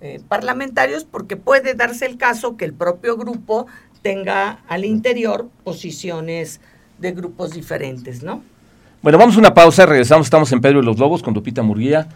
eh, 0.02 0.20
parlamentarios 0.28 1.06
porque 1.06 1.38
puede 1.38 1.76
darse 1.76 2.08
el 2.08 2.18
caso 2.18 2.58
que 2.58 2.66
el 2.66 2.74
propio 2.74 3.18
grupo 3.18 3.68
tenga 4.02 4.64
al 4.68 4.84
interior 4.84 5.48
posiciones 5.64 6.60
de 6.98 7.12
grupos 7.12 7.52
diferentes, 7.52 8.24
¿no? 8.24 8.42
Bueno, 9.04 9.20
vamos 9.20 9.36
a 9.36 9.40
una 9.40 9.54
pausa, 9.54 9.86
regresamos, 9.86 10.26
estamos 10.26 10.52
en 10.54 10.62
Pedro 10.62 10.80
y 10.80 10.86
los 10.86 10.98
Lobos 10.98 11.22
con 11.22 11.36
Lupita 11.36 11.62
Murguía 11.62 12.08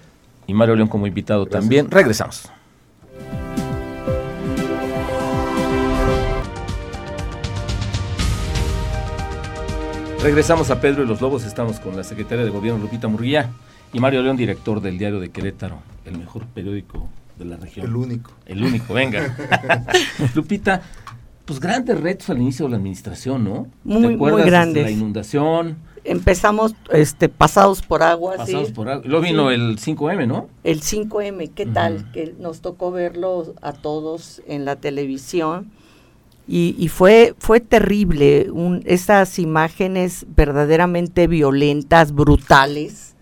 y 0.47 0.53
Mario 0.55 0.75
León 0.75 0.87
como 0.87 1.05
invitado 1.05 1.45
también. 1.45 1.91
Regresamos. 1.91 2.49
Regresamos 10.23 10.71
a 10.71 10.81
Pedro 10.81 11.03
y 11.03 11.05
los 11.05 11.21
Lobos, 11.21 11.45
estamos 11.45 11.79
con 11.79 11.95
la 11.95 12.03
secretaria 12.03 12.43
de 12.43 12.49
Gobierno 12.49 12.81
Lupita 12.81 13.07
Murguía 13.07 13.51
y 13.93 13.99
Mario 13.99 14.23
León, 14.23 14.37
director 14.37 14.81
del 14.81 14.97
diario 14.97 15.19
de 15.19 15.29
Querétaro, 15.29 15.77
el 16.03 16.17
mejor 16.17 16.47
periódico 16.47 17.07
de 17.37 17.45
la 17.45 17.57
región. 17.57 17.85
El 17.87 17.95
único. 17.95 18.31
El 18.45 18.63
único, 18.63 18.93
venga. 18.93 19.35
Lupita, 20.35 20.81
pues 21.45 21.59
grandes 21.59 21.99
retos 21.99 22.29
al 22.29 22.41
inicio 22.41 22.65
de 22.65 22.71
la 22.71 22.77
administración, 22.77 23.43
¿no? 23.43 23.67
Muy, 23.83 24.15
muy 24.17 24.41
grandes. 24.43 24.83
La 24.83 24.91
inundación. 24.91 25.77
Empezamos 26.03 26.75
este, 26.91 27.29
pasados 27.29 27.81
por 27.81 28.03
agua. 28.03 28.35
Pasados 28.37 28.71
por 28.71 28.89
agua. 28.89 29.03
Luego 29.05 29.23
vino 29.23 29.51
el 29.51 29.77
5M, 29.77 30.27
¿no? 30.27 30.49
El 30.63 30.81
5M, 30.81 31.51
¿qué 31.53 31.65
tal? 31.65 32.11
Que 32.11 32.35
nos 32.39 32.61
tocó 32.61 32.91
verlo 32.91 33.53
a 33.61 33.73
todos 33.73 34.41
en 34.47 34.65
la 34.65 34.75
televisión. 34.75 35.71
Y, 36.47 36.75
y 36.77 36.89
fue, 36.89 37.33
fue 37.39 37.59
terrible, 37.59 38.51
un, 38.51 38.83
esas 38.85 39.39
imágenes 39.39 40.27
verdaderamente 40.35 41.25
violentas, 41.25 42.11
brutales. 42.11 43.15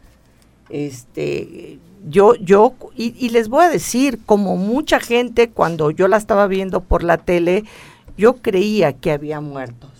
Este, 0.69 1.80
yo, 2.07 2.35
yo, 2.35 2.73
y, 2.95 3.29
les 3.29 3.49
voy 3.49 3.65
a 3.65 3.69
decir, 3.69 4.19
como 4.25 4.57
mucha 4.57 4.99
gente, 4.99 5.49
cuando 5.49 5.91
yo 5.91 6.07
la 6.07 6.17
estaba 6.17 6.47
viendo 6.47 6.81
por 6.81 7.03
la 7.03 7.17
tele, 7.17 7.63
yo 8.17 8.35
creía 8.37 8.93
que 8.93 9.11
había 9.11 9.41
muertos. 9.41 9.91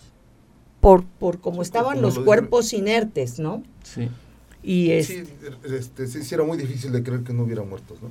por, 0.79 1.03
por 1.03 1.39
cómo 1.39 1.61
estaban 1.61 1.95
como 1.95 2.01
los 2.01 2.17
lo 2.17 2.25
cuerpos 2.25 2.73
inertes, 2.73 3.39
¿no? 3.39 3.63
Sí. 3.83 4.09
Y 4.61 4.91
es, 4.91 5.07
Sí, 5.07 5.23
este, 5.63 6.07
sí, 6.07 6.23
sí, 6.23 6.35
era 6.35 6.43
muy 6.43 6.57
difícil 6.57 6.91
de 6.91 7.03
creer 7.03 7.23
que 7.23 7.33
no 7.33 7.43
hubiera 7.43 7.63
muertos, 7.63 8.01
¿no? 8.01 8.09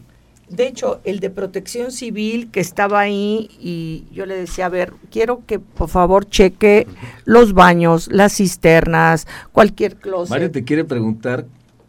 de 0.52 0.66
hecho, 0.66 1.00
el 1.05 1.20
de 1.20 1.31
protección 1.31 1.92
civil 1.92 2.50
que 2.50 2.61
estaba 2.61 3.00
ahí 3.00 3.48
y 3.59 4.05
yo 4.12 4.26
le 4.26 4.37
decía, 4.37 4.66
a 4.66 4.68
ver, 4.68 4.92
quiero 5.11 5.42
que 5.46 5.59
por 5.59 5.88
favor 5.88 6.28
cheque 6.28 6.87
los 7.24 7.55
baños, 7.55 8.09
las 8.12 8.37
cisternas, 8.37 9.26
cualquier 9.52 9.96
closet. 9.96 10.31
Mario 10.31 10.50
te 10.50 10.62
quiere 10.62 10.85
preguntar 10.85 11.46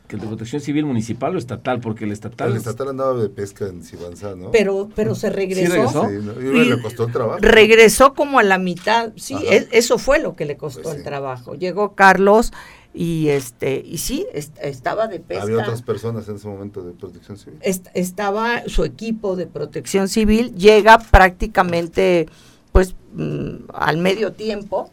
que 0.07 0.15
el 0.17 0.21
de 0.21 0.27
protección 0.27 0.61
civil 0.61 0.85
municipal 0.85 1.33
o 1.35 1.39
estatal, 1.39 1.79
porque 1.79 2.03
el 2.05 2.11
estatal... 2.11 2.49
El 2.51 2.57
es- 2.57 2.59
estatal 2.67 2.89
andaba 2.89 3.13
de 3.15 3.29
pesca 3.29 3.67
en 3.67 3.83
Sibanzá, 3.83 4.35
¿no? 4.35 4.51
Pero, 4.51 4.89
pero 4.95 5.15
se 5.15 5.29
regresó. 5.29 5.73
regresó? 5.73 6.09
Sí, 6.09 6.15
¿no? 6.21 6.41
Y 6.61 6.65
le 6.65 6.81
costó 6.81 7.05
el 7.05 7.11
trabajo. 7.13 7.39
Regresó 7.41 8.13
como 8.13 8.39
a 8.39 8.43
la 8.43 8.57
mitad, 8.57 9.13
sí, 9.15 9.35
eso 9.71 9.97
fue 9.97 10.19
lo 10.19 10.35
que 10.35 10.45
le 10.45 10.57
costó 10.57 10.81
Pues 10.83 10.95
el 10.95 11.01
sí. 11.01 11.05
trabajo. 11.05 11.55
Llegó 11.55 11.95
Carlos 11.95 12.51
y 12.93 13.29
este 13.29 13.81
y 13.83 13.97
sí, 13.97 14.27
est- 14.33 14.55
estaba 14.61 15.07
de 15.07 15.19
pesca. 15.19 15.43
Había 15.43 15.57
otras 15.59 15.81
personas 15.81 16.27
en 16.29 16.35
ese 16.35 16.47
momento 16.47 16.83
de 16.83 16.91
protección 16.91 17.37
civil. 17.37 17.57
Est- 17.61 17.87
estaba 17.95 18.63
su 18.67 18.83
equipo 18.83 19.35
de 19.35 19.47
protección 19.47 20.07
civil, 20.09 20.53
llega 20.55 20.99
prácticamente 20.99 22.27
pues 22.71 22.95
mm, 23.15 23.55
al 23.73 23.97
medio 23.97 24.33
tiempo, 24.33 24.91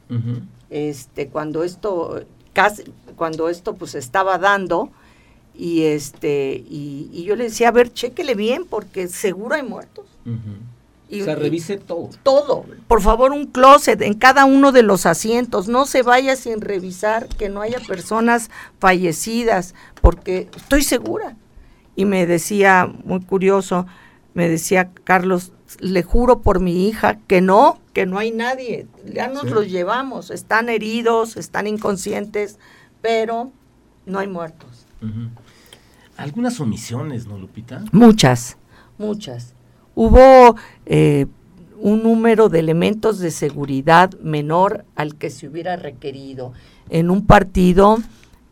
este 0.70 1.28
cuando 1.28 1.62
esto 1.64 2.22
casi 2.52 2.84
cuando 3.16 3.48
esto 3.48 3.74
pues 3.74 3.94
estaba 3.94 4.38
dando 4.38 4.90
y 5.54 5.82
este 5.82 6.64
y, 6.68 7.08
y 7.12 7.24
yo 7.24 7.36
le 7.36 7.44
decía, 7.44 7.68
a 7.68 7.72
ver, 7.72 7.92
chéquele 7.92 8.34
bien 8.34 8.64
porque 8.68 9.08
seguro 9.08 9.54
hay 9.54 9.62
muertos. 9.62 10.06
Y- 11.08 11.22
o 11.22 11.24
sea, 11.24 11.34
revise 11.34 11.76
todo. 11.76 12.10
todo. 12.22 12.64
Por 12.86 13.02
favor, 13.02 13.32
un 13.32 13.46
closet 13.46 14.00
en 14.02 14.14
cada 14.14 14.44
uno 14.44 14.70
de 14.70 14.82
los 14.84 15.06
asientos. 15.06 15.66
No 15.66 15.84
se 15.86 16.02
vaya 16.02 16.36
sin 16.36 16.60
revisar 16.60 17.26
que 17.28 17.48
no 17.48 17.62
haya 17.62 17.80
personas 17.80 18.48
fallecidas, 18.78 19.74
porque 20.00 20.48
estoy 20.56 20.82
segura. 20.84 21.36
Y 21.96 22.04
me 22.04 22.26
decía, 22.26 22.88
muy 23.04 23.20
curioso, 23.20 23.86
me 24.34 24.48
decía 24.48 24.90
Carlos, 25.04 25.52
le 25.80 26.02
juro 26.04 26.40
por 26.42 26.60
mi 26.60 26.86
hija 26.88 27.18
que 27.26 27.40
no, 27.40 27.80
que 27.92 28.06
no 28.06 28.18
hay 28.18 28.30
nadie. 28.30 28.86
Ya 29.12 29.26
nos 29.26 29.42
Sí. 29.42 29.50
los 29.50 29.68
llevamos. 29.68 30.30
Están 30.30 30.68
heridos, 30.68 31.36
están 31.36 31.66
inconscientes, 31.66 32.58
pero 33.02 33.50
no 34.06 34.20
hay 34.20 34.28
muertos. 34.28 34.69
Algunas 36.16 36.60
omisiones, 36.60 37.26
¿no, 37.26 37.38
Lupita? 37.38 37.84
Muchas, 37.92 38.58
muchas. 38.98 39.54
Hubo 39.94 40.56
eh, 40.86 41.26
un 41.78 42.02
número 42.02 42.48
de 42.48 42.58
elementos 42.58 43.18
de 43.18 43.30
seguridad 43.30 44.12
menor 44.20 44.84
al 44.96 45.16
que 45.16 45.30
se 45.30 45.48
hubiera 45.48 45.76
requerido. 45.76 46.52
En 46.90 47.10
un 47.10 47.26
partido, 47.26 47.98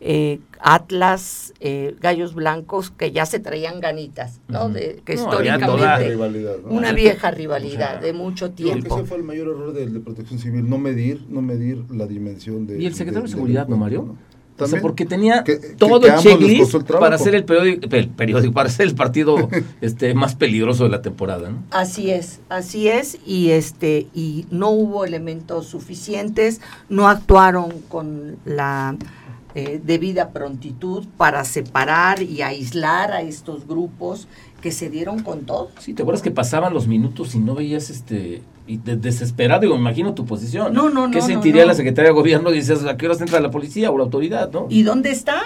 eh, 0.01 0.41
Atlas, 0.61 1.53
eh, 1.61 1.97
Gallos 2.01 2.35
Blancos, 2.35 2.91
que 2.91 3.13
ya 3.13 3.27
se 3.27 3.39
traían 3.39 3.81
ganitas, 3.81 4.41
¿no? 4.49 4.69
De, 4.69 5.03
que 5.05 5.17
No, 5.17 5.31
había 5.31 5.59
toda 5.59 5.67
históricamente 5.67 6.09
rivalidad, 6.09 6.57
¿no? 6.65 6.71
una 6.71 6.93
vieja 6.93 7.31
rivalidad 7.31 7.97
O 7.97 8.01
sea, 8.01 8.01
de 8.01 8.13
mucho 8.13 8.51
tiempo. 8.51 8.97
ese 8.97 9.07
fue 9.07 9.19
el 9.19 9.25
mayor 9.25 9.49
error 9.49 9.73
del 9.73 9.93
de 9.93 10.01
protección 10.01 10.39
civil, 10.39 10.69
no 10.69 10.79
medir, 10.79 11.25
no 11.29 11.43
medir 11.43 11.85
la 11.91 12.07
dimensión 12.07 12.67
de... 12.67 12.81
Y 12.81 12.87
el 12.87 12.95
secretario 12.95 13.27
de 13.27 13.29
del 13.29 13.37
Seguridad, 13.37 13.69
¿no, 13.69 13.77
Mario? 13.77 14.17
O 14.59 14.67
sea, 14.67 14.81
porque 14.81 15.07
tenía 15.07 15.45
que- 15.45 15.57
todo 15.57 16.01
que 16.01 16.09
el 16.09 16.17
checklist 16.17 16.75
el 16.75 16.85
para 16.85 17.17
ser 17.19 17.35
el 17.35 17.45
periódico, 17.45 17.89
el 17.95 18.09
periódico, 18.09 18.53
para 18.53 18.69
ser 18.69 18.87
el 18.89 18.95
partido 18.95 19.49
este 19.81 20.15
más 20.15 20.35
peligroso 20.35 20.85
de 20.85 20.91
la 20.91 21.03
temporada, 21.03 21.51
¿no? 21.51 21.63
Así 21.71 22.11
es, 22.11 22.41
así 22.49 22.89
es, 22.89 23.19
y 23.27 23.51
este, 23.51 24.07
y 24.15 24.47
no 24.51 24.71
hubo 24.71 25.05
elementos 25.05 25.67
suficientes, 25.67 26.61
no 26.89 27.09
actuaron 27.09 27.71
con 27.89 28.37
la 28.45 28.97
eh, 29.55 29.81
debida 29.83 30.31
prontitud 30.31 31.07
para 31.17 31.45
separar 31.45 32.23
y 32.23 32.43
aislar 32.43 33.13
a 33.13 33.23
estos 33.23 33.67
grupos 33.67 34.29
que 34.61 34.73
se 34.73 34.91
dieron 34.91 35.23
con 35.23 35.47
todo. 35.47 35.71
Sí, 35.79 35.95
¿te 35.95 36.03
acuerdas 36.03 36.23
que 36.23 36.31
pasaban 36.31 36.75
los 36.75 36.87
minutos 36.87 37.35
y 37.35 37.39
no 37.39 37.55
veías 37.55 37.91
este 37.91 38.43
y 38.69 38.77
de- 38.77 38.97
desesperado, 38.97 39.63
digo, 39.63 39.75
me 39.75 39.81
imagino 39.81 40.13
tu 40.15 40.27
posición. 40.27 40.75
No, 40.75 40.91
no, 40.91 41.11
¿Qué 41.11 41.21
no, 41.21 41.27
sentiría 41.27 41.63
no, 41.63 41.67
no. 41.67 41.73
la 41.73 41.75
secretaria 41.75 42.11
de 42.11 42.15
gobierno? 42.15 42.51
Dices, 42.51 42.85
¿a 42.85 42.97
qué 42.99 43.07
horas 43.07 43.21
entra 43.23 43.41
la 43.41 43.51
policía 43.51 43.91
o 43.91 43.97
la 43.97 44.05
autoridad, 44.05 44.51
no? 44.53 44.67
¿Y 44.69 44.83
dónde 44.83 45.11
están? 45.11 45.41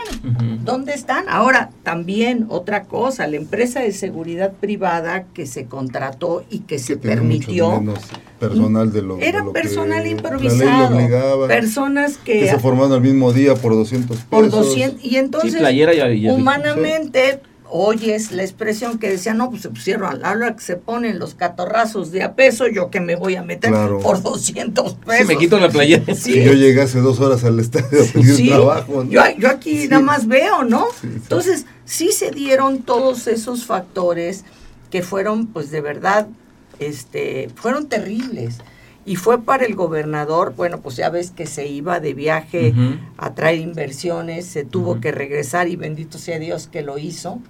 ¿Dónde 0.65 0.93
están? 0.93 1.27
Ahora, 1.29 1.71
también 1.85 2.47
otra 2.49 2.83
cosa, 2.85 3.27
la 3.29 3.37
empresa 3.37 3.81
de 3.81 3.93
seguridad 3.93 4.53
privada 4.61 5.25
que 5.33 5.47
se 5.47 5.67
contrató 5.67 6.45
y 6.51 6.61
que 6.61 6.79
se 6.81 6.95
que 6.95 7.09
permitió, 7.09 7.71
menos 7.81 8.01
personal 8.41 8.93
de 8.93 9.03
lo, 9.03 9.17
de 9.17 9.29
era 9.29 9.45
que 9.45 9.51
personal 9.51 9.99
La 9.99 10.03
ley 10.03 10.13
improvisado, 10.13 10.91
lo 10.91 10.97
obligaba, 10.97 11.47
personas 11.49 12.19
que, 12.19 12.41
que 12.41 12.49
se 12.49 12.59
formaron 12.59 12.93
al 12.93 13.01
mismo 13.01 13.33
día 13.33 13.55
por 13.55 13.73
200 13.75 14.17
pesos. 14.17 14.27
por 14.29 14.51
200, 14.51 15.05
y 15.05 15.17
entonces 15.17 15.53
sí, 15.53 15.59
playera 15.59 15.95
ya, 15.95 16.13
ya- 16.13 16.33
humanamente 16.33 17.41
oyes 17.75 18.33
la 18.33 18.43
expresión 18.43 18.99
que 18.99 19.09
decía, 19.09 19.33
no, 19.33 19.49
pues 19.51 19.63
se 19.63 19.71
pusieron 19.71 20.05
a 20.05 20.15
la 20.15 20.33
hora 20.33 20.55
que 20.55 20.63
se 20.63 20.77
ponen 20.77 21.19
los 21.19 21.35
catorrazos 21.35 22.13
de 22.13 22.23
a 22.23 22.35
peso, 22.35 22.69
yo 22.69 22.91
que 22.91 23.01
me 23.01 23.17
voy 23.17 23.35
a 23.37 23.43
meter 23.43 23.71
Claro. 23.71 23.99
por 24.01 24.23
200 24.23 24.95
pesos. 24.95 25.17
Sí, 25.19 25.25
me 25.25 25.39
quito 25.39 25.59
la 25.59 25.69
playera. 25.71 26.15
Sí. 26.15 26.39
Y 26.39 26.45
yo 26.45 26.53
llegué 26.53 26.83
hace 26.83 27.01
dos 27.01 27.19
horas 27.21 27.43
al 27.45 27.59
estadio 27.59 28.03
a 28.03 28.13
pedir 28.13 28.35
Sí, 28.37 28.49
trabajo. 28.49 29.05
¿no? 29.05 29.11
yo, 29.11 29.23
yo 29.39 29.49
aquí 29.49 29.83
Sí. 29.83 29.89
nada 29.89 30.03
más 30.03 30.27
veo, 30.27 30.65
¿no? 30.65 30.87
Sí, 31.01 31.09
sí. 31.09 31.09
Entonces, 31.15 31.67
sí 31.87 32.13
se 32.13 32.31
dieron 32.31 32.83
todos 32.83 33.27
esos 33.27 33.65
factores 33.65 34.45
que 34.91 35.03
fueron, 35.03 35.47
pues 35.47 35.71
de 35.71 35.81
verdad, 35.81 36.27
este, 36.79 37.49
fueron 37.55 37.87
terribles. 37.89 38.57
Y 39.05 39.17
fue 39.17 39.41
para 39.43 39.65
el 39.65 39.75
gobernador, 39.75 40.55
bueno, 40.57 40.81
pues 40.81 40.97
ya 40.97 41.11
ves 41.11 41.33
que 41.33 41.47
se 41.47 41.67
iba 41.67 41.99
de 41.99 42.15
viaje 42.15 42.71
Ujú. 42.71 42.99
a 43.19 43.35
traer 43.35 43.59
inversiones, 43.59 44.47
se 44.47 44.65
tuvo 44.65 45.01
que 45.01 45.11
regresar 45.11 45.67
y 45.69 45.75
bendito 45.77 46.19
sea 46.19 46.39
Dios 46.39 46.69
que 46.69 46.83
lo 46.83 46.99
hizo, 46.99 47.41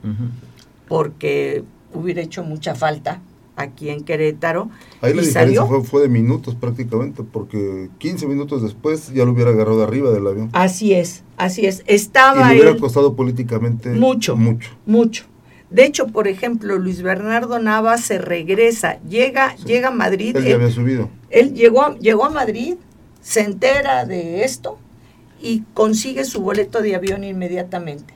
porque 0.88 1.64
hubiera 1.92 2.22
hecho 2.22 2.42
mucha 2.42 2.74
falta 2.74 3.20
aquí 3.56 3.90
en 3.90 4.02
Querétaro. 4.02 4.70
Ahí 5.02 5.12
la 5.14 5.22
y 5.22 5.26
diferencia 5.26 5.60
salió. 5.60 5.66
fue, 5.66 5.84
fue 5.84 6.02
de 6.02 6.08
minutos 6.08 6.54
prácticamente, 6.54 7.22
porque 7.22 7.90
15 7.98 8.26
minutos 8.26 8.62
después 8.62 9.12
ya 9.12 9.24
lo 9.24 9.32
hubiera 9.32 9.50
agarrado 9.50 9.78
de 9.78 9.84
arriba 9.84 10.10
del 10.10 10.26
avión. 10.26 10.48
Así 10.52 10.94
es, 10.94 11.22
así 11.36 11.66
es. 11.66 11.80
y 11.86 11.92
Estaba 11.94 12.48
le 12.48 12.54
hubiera 12.54 12.70
él- 12.70 12.80
costado 12.80 13.14
políticamente 13.14 13.90
Mucho. 13.90 14.36
mucho. 14.36 14.70
Mucho. 14.86 15.24
De 15.72 15.84
hecho, 15.84 16.06
por 16.08 16.28
ejemplo, 16.28 16.76
Luis 16.78 17.02
Bernardo 17.02 17.58
Nava 17.58 17.96
se 17.98 18.18
regresa, 18.18 19.00
llega, 19.08 19.56
llega 19.56 19.88
a 19.88 19.92
Madrid, 19.92 20.36
Él 20.36 20.44
ya 20.44 20.54
había 20.56 20.70
subido. 20.70 21.08
él 21.30 21.54
llegó, 21.54 21.82
a- 21.82 21.98
llegó 21.98 22.24
a 22.26 22.30
Madrid, 22.30 22.74
se 23.20 23.40
entera 23.40 24.04
de 24.04 24.44
esto 24.44 24.78
y 25.40 25.62
consigue 25.74 26.24
su 26.24 26.42
boleto 26.42 26.82
de 26.82 26.94
avión 26.94 27.24
inmediatamente. 27.24 28.14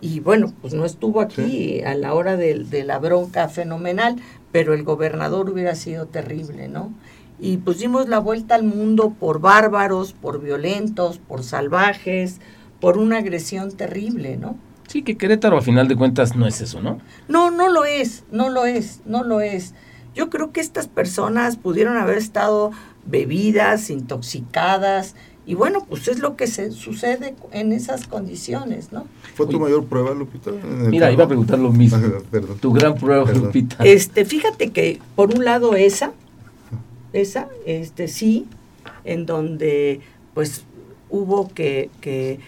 Y 0.00 0.20
bueno, 0.20 0.52
pues 0.60 0.74
no 0.74 0.84
estuvo 0.84 1.20
aquí 1.20 1.80
a 1.82 1.94
la 1.94 2.14
hora 2.14 2.36
de, 2.36 2.54
de 2.64 2.84
la 2.84 2.98
bronca 2.98 3.48
fenomenal, 3.48 4.16
pero 4.52 4.72
el 4.74 4.84
gobernador 4.84 5.50
hubiera 5.50 5.74
sido 5.74 6.06
terrible, 6.06 6.68
¿no? 6.68 6.92
Y 7.40 7.58
pues 7.58 7.78
dimos 7.78 8.08
la 8.08 8.18
vuelta 8.18 8.54
al 8.56 8.62
mundo 8.64 9.14
por 9.18 9.40
bárbaros, 9.40 10.12
por 10.12 10.40
violentos, 10.40 11.18
por 11.18 11.42
salvajes, 11.44 12.40
por 12.80 12.96
una 12.98 13.18
agresión 13.18 13.72
terrible, 13.72 14.36
¿no? 14.36 14.56
Sí, 14.88 15.02
que 15.02 15.16
Querétaro 15.16 15.58
a 15.58 15.62
final 15.62 15.86
de 15.86 15.96
cuentas 15.96 16.34
no 16.34 16.46
es 16.46 16.60
eso, 16.60 16.80
¿no? 16.80 16.98
No, 17.28 17.50
no 17.50 17.68
lo 17.68 17.84
es, 17.84 18.24
no 18.32 18.48
lo 18.48 18.64
es, 18.66 19.00
no 19.06 19.22
lo 19.22 19.40
es. 19.40 19.74
Yo 20.14 20.30
creo 20.30 20.50
que 20.50 20.60
estas 20.60 20.88
personas 20.88 21.56
pudieron 21.56 21.96
haber 21.96 22.18
estado 22.18 22.72
bebidas, 23.06 23.90
intoxicadas, 23.90 25.14
y 25.48 25.54
bueno, 25.54 25.86
pues 25.88 26.08
es 26.08 26.18
lo 26.18 26.36
que 26.36 26.46
se 26.46 26.70
sucede 26.72 27.34
en 27.52 27.72
esas 27.72 28.06
condiciones, 28.06 28.92
¿no? 28.92 29.06
¿Fue 29.34 29.46
tu 29.46 29.52
Oye. 29.56 29.64
mayor 29.64 29.86
prueba, 29.86 30.12
Lupita? 30.12 30.50
Mira, 30.50 31.06
carro? 31.06 31.14
iba 31.14 31.24
a 31.24 31.28
preguntar 31.28 31.58
lo 31.58 31.72
mismo. 31.72 31.98
Ah, 32.02 32.22
Perdón. 32.30 32.58
Tu 32.58 32.70
gran 32.72 32.94
prueba, 32.96 33.24
Perdón. 33.24 33.44
Lupita. 33.44 33.82
Este, 33.82 34.26
fíjate 34.26 34.70
que 34.72 35.00
por 35.16 35.34
un 35.34 35.46
lado 35.46 35.74
esa, 35.74 36.12
esa, 37.14 37.48
este 37.64 38.08
sí, 38.08 38.46
en 39.04 39.24
donde 39.24 40.02
pues 40.34 40.64
hubo 41.08 41.48
que, 41.48 41.88
que 42.02 42.40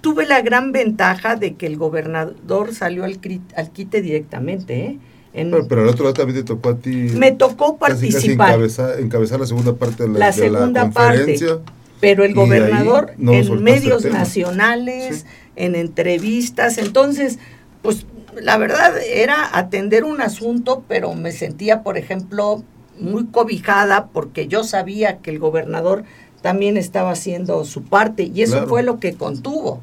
tuve 0.00 0.26
la 0.26 0.40
gran 0.42 0.72
ventaja 0.72 1.36
de 1.36 1.54
que 1.54 1.66
el 1.66 1.76
gobernador 1.76 2.74
salió 2.74 3.04
al, 3.04 3.18
al 3.56 3.70
quite 3.70 4.00
directamente, 4.02 4.80
¿eh? 4.86 4.98
En- 5.32 5.50
Pero, 5.52 5.68
pero 5.68 5.82
al 5.82 5.88
otro 5.88 6.04
lado 6.04 6.14
también 6.14 6.40
te 6.40 6.44
tocó 6.44 6.70
a 6.70 6.76
ti. 6.78 6.90
me 6.90 7.30
tocó 7.30 7.78
casi, 7.78 8.06
casi 8.06 8.10
participar. 8.12 8.48
encabezar, 8.50 9.00
encabezar 9.00 9.40
la 9.40 9.46
segunda 9.46 9.74
parte 9.74 10.02
de 10.04 10.08
la, 10.08 10.18
La 10.18 10.26
de 10.26 10.32
segunda 10.32 10.90
parte. 10.90 11.18
conferencia. 11.18 11.58
Pero 12.00 12.24
el 12.24 12.34
gobernador 12.34 13.12
no 13.18 13.32
en 13.34 13.62
medios 13.62 14.04
nacionales, 14.06 15.18
Sí. 15.20 15.24
en 15.56 15.74
entrevistas, 15.76 16.78
entonces, 16.78 17.38
pues 17.82 18.06
la 18.40 18.56
verdad 18.58 18.94
era 19.06 19.56
atender 19.56 20.04
un 20.04 20.20
asunto, 20.20 20.82
pero 20.88 21.14
me 21.14 21.30
sentía, 21.32 21.82
por 21.82 21.98
ejemplo, 21.98 22.64
muy 22.98 23.26
cobijada 23.26 24.06
porque 24.08 24.48
yo 24.48 24.64
sabía 24.64 25.18
que 25.18 25.30
el 25.30 25.38
gobernador 25.38 26.04
también 26.42 26.76
estaba 26.76 27.10
haciendo 27.12 27.64
su 27.64 27.82
parte 27.84 28.24
y 28.24 28.42
eso 28.42 28.52
Claro. 28.54 28.68
fue 28.68 28.82
lo 28.82 28.98
que 28.98 29.12
contuvo. 29.14 29.80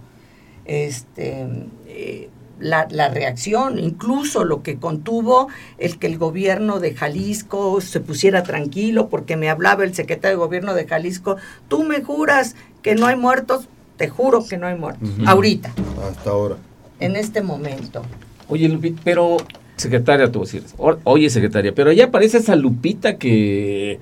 Este, 0.68 1.48
eh, 1.88 2.30
la, 2.60 2.88
la, 2.90 3.10
reacción, 3.10 3.80
incluso 3.80 4.44
lo 4.44 4.64
que 4.64 4.78
contuvo 4.78 5.48
el 5.78 5.98
que 6.00 6.08
el 6.08 6.18
gobierno 6.18 6.80
de 6.80 6.94
Jalisco 6.94 7.80
se 7.82 8.00
pusiera 8.00 8.44
tranquilo, 8.44 9.10
porque 9.10 9.38
me 9.38 9.50
hablaba 9.50 9.84
el 9.84 9.94
secretario 9.94 10.38
de 10.38 10.44
gobierno 10.44 10.74
de 10.74 10.88
Jalisco, 10.88 11.38
tú 11.68 11.84
me 11.84 12.02
juras 12.02 12.56
que 12.82 12.96
no 12.96 13.06
hay 13.06 13.16
muertos, 13.16 13.68
te 13.98 14.10
juro 14.10 14.46
que 14.48 14.58
no 14.58 14.68
hay 14.68 14.76
muertos, 14.76 15.10
ahorita. 15.26 15.74
Hasta 16.10 16.30
ahora. 16.30 16.58
En 17.00 17.16
este 17.16 17.42
momento. 17.42 18.02
Oye, 18.48 18.68
Lupita, 18.70 19.02
pero, 19.04 19.38
secretaria, 19.76 20.32
tú 20.32 20.42
decir, 20.42 20.64
oye, 20.78 21.30
secretaria, 21.30 21.74
pero 21.74 21.92
ya 21.92 22.06
aparece 22.06 22.38
esa 22.38 22.56
Lupita 22.56 23.18
que 23.18 24.00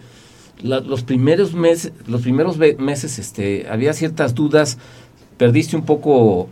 los 0.61 1.03
primeros 1.03 1.53
meses, 1.53 1.91
los 2.07 2.21
primeros 2.21 2.57
meses, 2.57 3.19
este, 3.19 3.67
había 3.69 3.93
ciertas 3.93 4.33
dudas, 4.35 4.77
perdiste 5.37 5.75
un 5.75 5.85
poco 5.85 6.49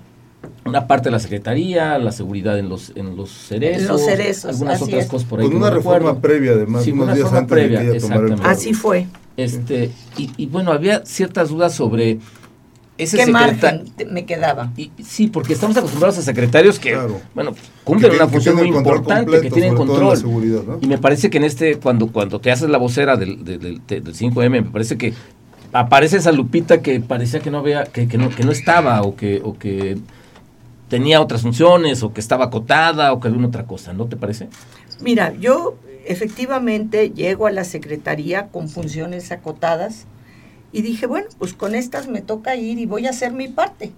una 0.66 0.88
parte 0.88 1.06
de 1.06 1.12
la 1.12 1.20
secretaría, 1.20 1.98
la 1.98 2.12
seguridad 2.12 2.58
en 2.58 2.70
los 2.70 2.92
en 2.96 3.16
los 3.16 3.30
cerezos, 3.30 3.88
los 3.88 4.06
cerezos 4.06 4.46
algunas 4.46 4.82
otras 4.82 5.06
cosas 5.08 5.28
por 5.28 5.40
ahí. 5.40 5.48
Con 5.48 5.58
una 5.58 5.70
reforma 5.70 6.20
previa, 6.20 6.52
además, 6.54 6.88
unos 6.88 7.16
días 7.16 7.34
antes 7.34 7.50
previa, 7.50 7.80
de 7.82 7.98
que 7.98 8.36
Así 8.44 8.74
fue. 8.74 9.08
Este, 9.36 9.90
y, 10.16 10.30
y, 10.38 10.46
bueno, 10.46 10.72
había 10.72 11.04
ciertas 11.06 11.50
dudas 11.50 11.74
sobre 11.74 12.20
ese 12.96 13.18
¿Qué 13.18 13.26
margen 13.26 13.86
me 14.12 14.26
quedaba? 14.26 14.72
Y, 14.78 14.92
sí, 15.04 15.28
porque 15.28 15.54
estamos 15.54 15.76
acostumbrados 15.76 16.20
a 16.20 16.22
secretarios 16.22 16.78
que, 16.78 16.96
bueno, 17.34 17.56
cumplen 17.84 18.14
una 18.14 18.28
función 18.28 18.56
muy 18.56 18.68
importante, 18.68 19.42
que 19.42 19.50
tienen 19.50 19.76
control. 19.76 20.20
Y 20.82 20.88
me 20.88 21.00
parece 21.00 21.32
que 21.32 21.38
en 21.38 21.46
este, 21.46 21.78
cuando, 21.78 22.08
cuando 22.08 22.40
te 22.40 22.52
haces 22.52 22.70
la 22.70 22.78
vocera 22.78 23.18
del, 23.18 23.44
del, 23.44 23.82
5M, 23.88 24.50
me 24.50 24.64
parece 24.64 24.98
que 24.98 25.14
aparece 25.74 26.18
esa 26.18 26.32
lupita 26.32 26.82
que 26.82 27.00
parecía 27.00 27.40
que 27.40 27.52
no 27.52 27.58
había, 27.60 27.84
que, 27.86 28.08
que, 28.08 28.18
no, 28.18 28.30
que 28.30 28.44
no 28.44 28.52
estaba, 28.52 29.02
o 29.02 29.16
que, 29.16 29.42
o 29.44 29.58
que 29.58 29.98
tenía 30.88 31.20
otras 31.20 31.42
funciones, 31.42 32.04
o 32.04 32.14
que 32.14 32.22
estaba 32.22 32.46
acotada, 32.46 33.12
o 33.12 33.20
que 33.20 33.28
alguna 33.28 33.48
otra 33.48 33.66
cosa, 33.66 33.94
¿no 33.94 34.06
te 34.06 34.16
parece? 34.16 34.48
Mira, 35.02 35.34
yo 35.34 35.76
efectivamente 36.06 37.10
llego 37.10 37.48
a 37.48 37.52
la 37.52 37.64
secretaría 37.64 38.48
con 38.48 38.70
funciones 38.70 39.32
acotadas 39.32 40.06
y 40.72 40.82
dije, 40.82 41.08
bueno, 41.08 41.28
pues 41.38 41.54
con 41.54 41.76
estas 41.76 42.08
me 42.08 42.22
toca 42.22 42.56
ir 42.56 42.80
y 42.80 42.86
voy 42.86 43.08
a 43.08 43.12
hacer 43.12 43.34
mi 43.34 43.48
parte. 43.48 43.92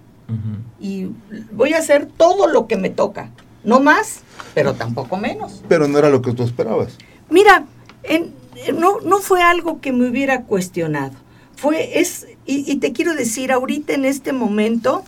Y 0.80 1.10
voy 1.52 1.72
a 1.72 1.78
hacer 1.78 2.06
todo 2.06 2.48
lo 2.48 2.66
que 2.66 2.76
me 2.76 2.90
toca. 2.90 3.30
No 3.62 3.78
más, 3.80 4.22
pero 4.54 4.74
tampoco 4.74 5.16
menos. 5.16 5.62
Pero 5.68 5.86
no 5.86 5.98
era 5.98 6.10
lo 6.10 6.20
que 6.20 6.32
tú 6.32 6.42
esperabas. 6.42 6.98
Mira, 7.30 7.64
en, 8.02 8.34
no, 8.76 9.00
no 9.00 9.18
fue 9.18 9.42
algo 9.42 9.80
que 9.80 9.92
me 9.92 10.08
hubiera 10.08 10.42
cuestionado. 10.42 11.14
Fue, 11.56 12.00
es, 12.00 12.26
y, 12.44 12.76
te 12.76 12.92
quiero 12.92 13.14
decir, 13.14 13.50
ahorita 13.50 13.94
en 13.94 14.04
este 14.04 14.32
momento, 14.32 15.04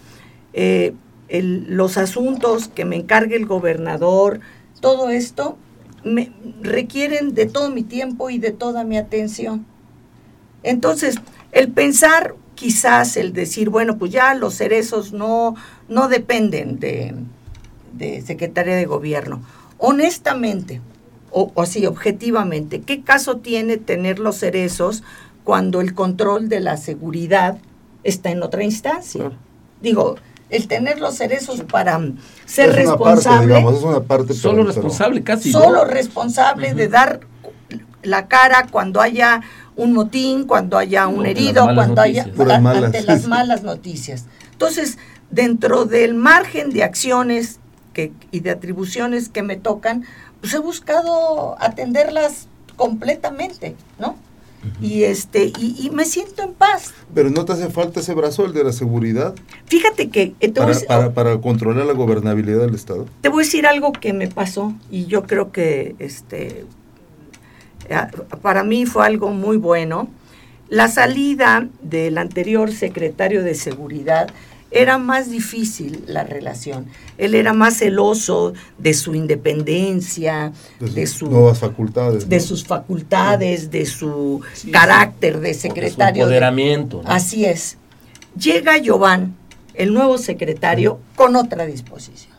eh, 0.55 0.95
los 1.29 1.99
asuntos 1.99 2.69
que 2.69 2.87
me 2.87 2.97
encargue 2.97 3.37
el 3.37 3.47
gobernador, 3.47 4.41
todo 4.81 5.11
esto, 5.11 5.59
me 6.05 6.33
requieren 6.63 7.35
de 7.35 7.47
todo 7.47 7.71
mi 7.71 7.83
tiempo 7.83 8.31
y 8.31 8.39
de 8.39 8.51
toda 8.51 8.83
mi 8.83 8.97
atención. 8.97 9.67
Entonces, 10.63 11.17
el 11.53 11.71
pensar 11.71 12.35
quizás, 12.55 13.17
el 13.17 13.35
decir, 13.35 13.69
bueno, 13.69 13.99
pues 13.99 14.11
ya 14.11 14.35
los 14.35 14.55
cerezos 14.55 15.13
no, 15.13 15.55
no 15.89 16.09
dependen 16.09 16.81
de, 16.81 17.15
de 17.93 18.23
Secretaría 18.23 18.75
de 18.75 18.87
Gobierno. 18.87 19.43
Honestamente, 19.77 20.81
o, 21.31 21.53
así 21.57 21.87
objetivamente, 21.87 22.81
¿qué 22.81 23.03
caso 23.03 23.37
tiene 23.37 23.77
tener 23.77 24.19
los 24.19 24.39
cerezos 24.39 25.03
cuando 25.49 25.81
el 25.81 25.95
control 25.95 26.51
de 26.51 26.61
la 26.61 26.77
seguridad 26.77 27.57
está 28.05 28.29
en 28.29 28.43
otra 28.43 28.65
instancia? 28.65 29.33
Digo, 29.81 30.17
el 30.51 30.69
tener 30.69 31.01
los 31.01 31.15
cerezos 31.15 31.63
para 31.63 31.99
ser 32.45 32.75
responsable. 32.75 33.59
es 33.59 33.83
una 33.83 34.01
parte, 34.01 34.35
solo 34.35 34.65
responsable, 34.65 35.23
casi. 35.23 35.51
Solo 35.51 35.87
responsable 35.87 36.75
de 36.75 36.89
dar 36.89 37.21
la 38.03 38.29
cara 38.29 38.67
cuando 38.71 39.01
haya 39.01 39.41
un 39.75 39.95
motín, 39.95 40.45
cuando 40.45 40.77
haya 40.77 41.07
un 41.07 41.25
herido, 41.25 41.65
cuando 41.75 42.03
haya 42.03 42.25
ante 42.25 43.01
las 43.05 43.27
malas 43.27 43.63
noticias. 43.63 44.27
Entonces, 44.53 44.99
dentro 45.31 45.87
del 45.87 46.13
margen 46.13 46.69
de 46.69 46.85
acciones 46.85 47.59
que, 47.95 48.13
y 48.33 48.41
de 48.41 48.51
atribuciones 48.51 49.31
que 49.31 49.43
me 49.43 49.57
tocan, 49.57 50.05
pues 50.43 50.53
he 50.53 50.59
buscado 50.59 51.57
atenderlas 51.59 52.49
completamente, 52.77 53.77
¿no? 53.99 54.08
Y 54.81 55.05
este 55.05 55.53
y, 55.59 55.91
me 55.93 56.05
siento 56.05 56.43
en 56.43 56.53
paz. 56.53 56.95
Pero 57.15 57.31
no 57.31 57.45
te 57.45 57.53
hace 57.53 57.69
falta 57.69 58.01
ese 58.01 58.15
brazo, 58.15 58.45
el 58.45 58.53
de 58.53 58.65
la 58.65 58.73
seguridad. 58.73 59.35
Fíjate 59.67 60.11
que 60.11 60.35
eh, 60.41 60.53
para, 60.87 61.13
para, 61.13 61.41
controlar 61.41 61.87
la 61.87 61.95
gobernabilidad 61.95 62.61
del 62.61 62.75
Estado. 62.75 63.07
Te 63.21 63.29
voy 63.29 63.43
a 63.43 63.45
decir 63.45 63.67
algo 63.67 63.93
que 63.93 64.13
me 64.13 64.29
pasó 64.29 64.75
y 64.91 65.07
yo 65.07 65.25
creo 65.25 65.53
que 65.53 65.97
este 65.99 66.65
para 68.43 68.65
mí 68.65 68.87
fue 68.87 69.07
algo 69.07 69.31
muy 69.31 69.57
bueno. 69.57 70.09
La 70.69 70.89
salida 70.89 71.69
del 71.81 72.19
anterior 72.19 72.71
secretario 72.73 73.43
de 73.43 73.55
Seguridad 73.55 74.29
era 74.71 74.99
más 74.99 75.31
difícil 75.31 76.05
la 76.07 76.25
relación. 76.25 76.87
Él 77.17 77.35
era 77.35 77.53
más 77.53 77.79
celoso 77.79 78.53
de 78.77 78.95
su 78.95 79.15
independencia, 79.15 80.53
de, 80.79 81.07
sus 81.07 81.31
nuevas 81.31 81.59
facultades. 81.59 82.29
De 82.29 82.41
sus 82.41 82.65
facultades, 82.65 83.71
de 83.71 83.87
su 83.87 84.43
carácter 84.71 85.41
de 85.41 85.55
secretario. 85.55 86.27
De 86.27 86.35
empoderamiento. 86.37 87.03
Así 87.07 87.45
es. 87.45 87.79
Llega 88.39 88.79
Giovanni, 88.79 89.33
el 89.75 89.95
nuevo 89.95 90.19
secretario, 90.19 90.99
con 91.17 91.37
otra 91.37 91.65
disposición. 91.65 92.37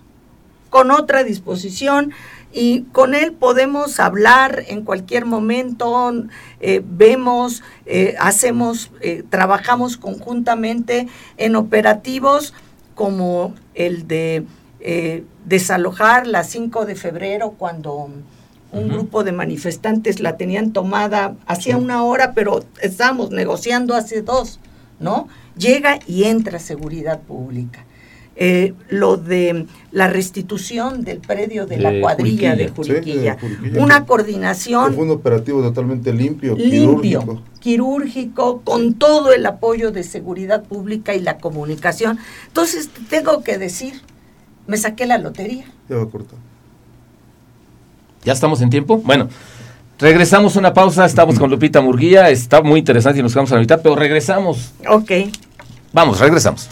Con 0.69 0.91
otra 0.91 1.23
disposición 1.23 2.11
y 2.51 2.83
con 2.91 3.13
él 3.13 3.33
podemos 3.33 3.99
hablar 3.99 4.63
en 4.67 4.83
cualquier 4.83 5.25
momento, 5.25 6.11
eh, 6.59 6.81
vemos, 6.83 7.61
eh, 7.85 8.15
hacemos, 8.19 8.91
eh, 9.01 9.23
trabajamos 9.29 9.97
conjuntamente 9.97 11.07
en 11.37 11.55
operativos 11.55 12.53
como 12.95 13.53
el 13.75 14.07
de 14.07 14.45
desalojar 15.45 16.25
la 16.25 16.45
5 16.45 16.85
de 16.85 16.95
febrero 16.95 17.55
cuando 17.57 18.09
un 18.71 18.89
grupo 18.89 19.25
de 19.25 19.33
manifestantes 19.33 20.21
la 20.21 20.37
tenían 20.37 20.71
tomada 20.71 21.35
hacía 21.47 21.75
una 21.75 22.03
hora, 22.03 22.31
pero 22.33 22.63
estábamos 22.81 23.31
negociando 23.31 23.93
hace 23.93 24.21
dos, 24.21 24.61
¿no? 25.01 25.27
Llega 25.57 25.99
y 26.07 26.23
entra 26.23 26.59
seguridad 26.59 27.19
pública. 27.19 27.85
Eh, 28.41 28.73
lo 28.87 29.17
de 29.17 29.65
la 29.91 30.07
restitución 30.07 31.03
del 31.03 31.19
predio 31.19 31.65
de, 31.65 31.77
la 31.77 31.99
cuadrilla 31.99 32.55
de 32.55 32.69
Juriquilla. 32.69 33.37
Una 33.77 34.05
coordinación. 34.05 34.93
Fue 34.93 35.03
un 35.03 35.11
operativo 35.11 35.61
totalmente 35.61 36.13
limpio, 36.13 36.55
limpio, 36.55 36.79
quirúrgico. 37.01 37.41
quirúrgico, 37.59 38.61
con 38.61 38.93
todo 38.93 39.33
el 39.33 39.45
apoyo 39.45 39.91
de 39.91 40.03
seguridad 40.03 40.63
pública 40.63 41.13
y 41.15 41.19
la 41.19 41.37
comunicación. 41.37 42.17
Entonces, 42.47 42.89
tengo 43.09 43.43
que 43.43 43.57
decir, 43.57 44.01
me 44.67 44.77
saqué 44.77 45.05
la 45.05 45.17
lotería. 45.17 45.65
Ya 45.89 45.97
va 45.97 46.03
a 46.03 46.05
cortar. 46.05 46.39
¿Ya 48.23 48.31
estamos 48.31 48.61
en 48.61 48.69
tiempo? 48.69 48.99
Bueno. 48.99 49.27
Regresamos 49.99 50.55
a 50.55 50.59
una 50.59 50.73
pausa, 50.73 51.03
estamos 51.05 51.37
con 51.37 51.49
Lupita 51.49 51.81
Murguía, 51.81 52.29
está 52.29 52.61
muy 52.61 52.79
interesante 52.79 53.19
y 53.19 53.21
nos 53.21 53.33
quedamos 53.33 53.51
a 53.51 53.55
la 53.55 53.61
mitad, 53.61 53.81
pero 53.83 53.97
regresamos. 53.97 54.71
Ok. 54.87 55.11
Vamos, 55.91 56.21
regresamos. 56.21 56.69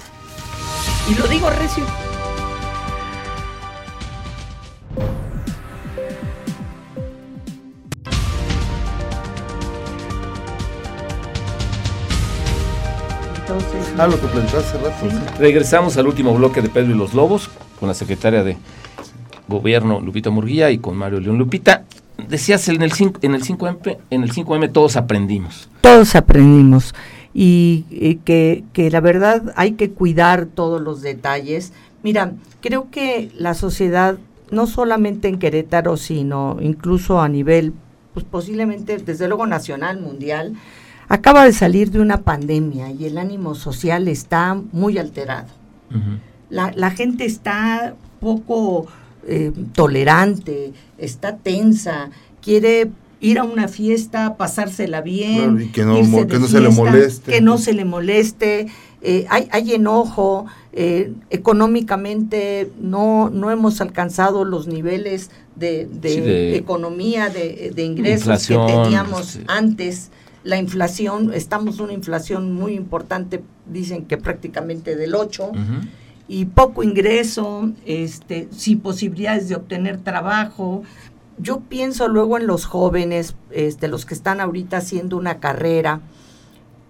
Y 1.10 1.16
lo 1.16 1.28
digo 1.28 1.50
recio. 1.50 1.86
ah, 13.98 14.08
lo 14.08 14.20
que 14.20 14.58
hace 14.58 14.78
rato. 14.78 15.38
Regresamos 15.40 15.98
al 15.98 16.08
último 16.08 16.34
bloque 16.36 16.62
de 16.62 16.70
Pedro 16.70 16.92
y 16.92 16.98
los 16.98 17.14
Lobos 17.14 17.50
con 17.80 17.88
la 17.88 17.96
secretaria 17.96 18.44
de 18.44 18.58
Gobierno 19.48 20.02
Lupita 20.02 20.30
Murguía 20.30 20.72
y 20.72 20.78
con 20.78 20.98
Mario 20.98 21.20
León 21.20 21.38
Lupita. 21.38 21.84
Decías 22.28 22.68
en 22.68 22.82
el 22.82 22.92
5 22.92 23.20
en 23.22 23.36
el 23.36 23.44
5M, 23.44 23.98
en 24.10 24.24
el 24.24 24.34
5M 24.34 24.72
todos 24.72 24.98
aprendimos. 24.98 25.70
Todos 25.82 26.16
aprendimos 26.16 26.94
y, 27.40 28.16
que, 28.26 28.90
la 28.92 29.00
verdad 29.00 29.54
hay 29.56 29.74
que 29.74 29.92
cuidar 29.92 30.48
todos 30.48 30.82
los 30.82 31.04
detalles. 31.04 31.72
Mira, 32.02 32.32
creo 32.62 32.90
que 32.90 33.30
la 33.38 33.54
sociedad, 33.54 34.18
no 34.50 34.66
solamente 34.66 35.28
en 35.28 35.38
Querétaro, 35.38 35.98
sino 35.98 36.58
incluso 36.60 37.22
a 37.22 37.30
nivel, 37.30 37.74
pues 38.16 38.26
posiblemente, 38.26 38.98
desde 38.98 39.28
luego 39.28 39.46
nacional, 39.46 40.02
mundial, 40.02 40.56
acaba 41.10 41.46
de 41.46 41.54
salir 41.54 41.92
de 41.92 42.00
una 42.00 42.22
pandemia 42.24 42.90
y 42.90 43.06
el 43.06 43.20
ánimo 43.20 43.54
social 43.54 44.08
está 44.08 44.60
muy 44.72 44.98
alterado. 44.98 45.50
la, 46.50 46.90
gente 46.90 47.26
está 47.26 47.94
poco 48.20 48.88
eh, 49.28 49.52
tolerante, 49.74 50.74
está 50.98 51.38
tensa, 51.38 52.10
quiere 52.42 52.90
ir 53.20 53.40
a 53.40 53.44
una 53.44 53.68
fiesta, 53.68 54.38
pasársela 54.38 55.02
bien, 55.02 55.72
que 55.72 55.84
no, 55.84 56.04
se 56.48 56.60
le 56.60 56.70
moleste. 56.70 57.32
Que 57.32 57.42
no 57.42 57.58
se 57.58 57.74
le 57.74 57.86
moleste. 57.86 58.68
eh, 59.02 59.26
hay, 59.30 59.48
hay, 59.52 59.74
enojo, 59.74 60.46
eh, 60.74 61.14
económicamente 61.30 62.72
no, 62.80 63.30
no 63.30 63.52
hemos 63.52 63.82
alcanzado 63.82 64.46
los 64.46 64.68
niveles 64.68 65.32
de, 65.56 66.56
economía, 66.56 67.30
de, 67.30 67.84
ingresos 67.84 68.48
que 68.48 68.56
teníamos 68.56 69.38
este. 69.38 69.46
antes. 69.48 70.12
La 70.44 70.58
inflación, 70.58 71.34
estamos 71.34 71.80
en 71.80 71.86
una 71.86 71.94
inflación 71.94 72.54
muy 72.54 72.74
importante, 72.74 73.44
dicen 73.66 74.06
que 74.06 74.18
prácticamente 74.18 74.96
del 74.96 75.16
8, 75.16 75.52
y 76.30 76.46
poco 76.46 76.84
ingreso, 76.84 77.72
este, 77.86 78.48
sin 78.56 78.80
posibilidades 78.80 79.50
de 79.50 79.56
obtener 79.56 79.98
trabajo. 79.98 80.84
Yo 81.38 81.60
pienso 81.62 82.08
luego 82.08 82.38
en 82.38 82.48
los 82.48 82.66
jóvenes, 82.66 83.36
este, 83.52 83.88
los 83.88 84.06
que 84.06 84.14
están 84.14 84.42
ahorita 84.42 84.78
haciendo 84.78 85.18
una 85.18 85.40
carrera, 85.40 86.02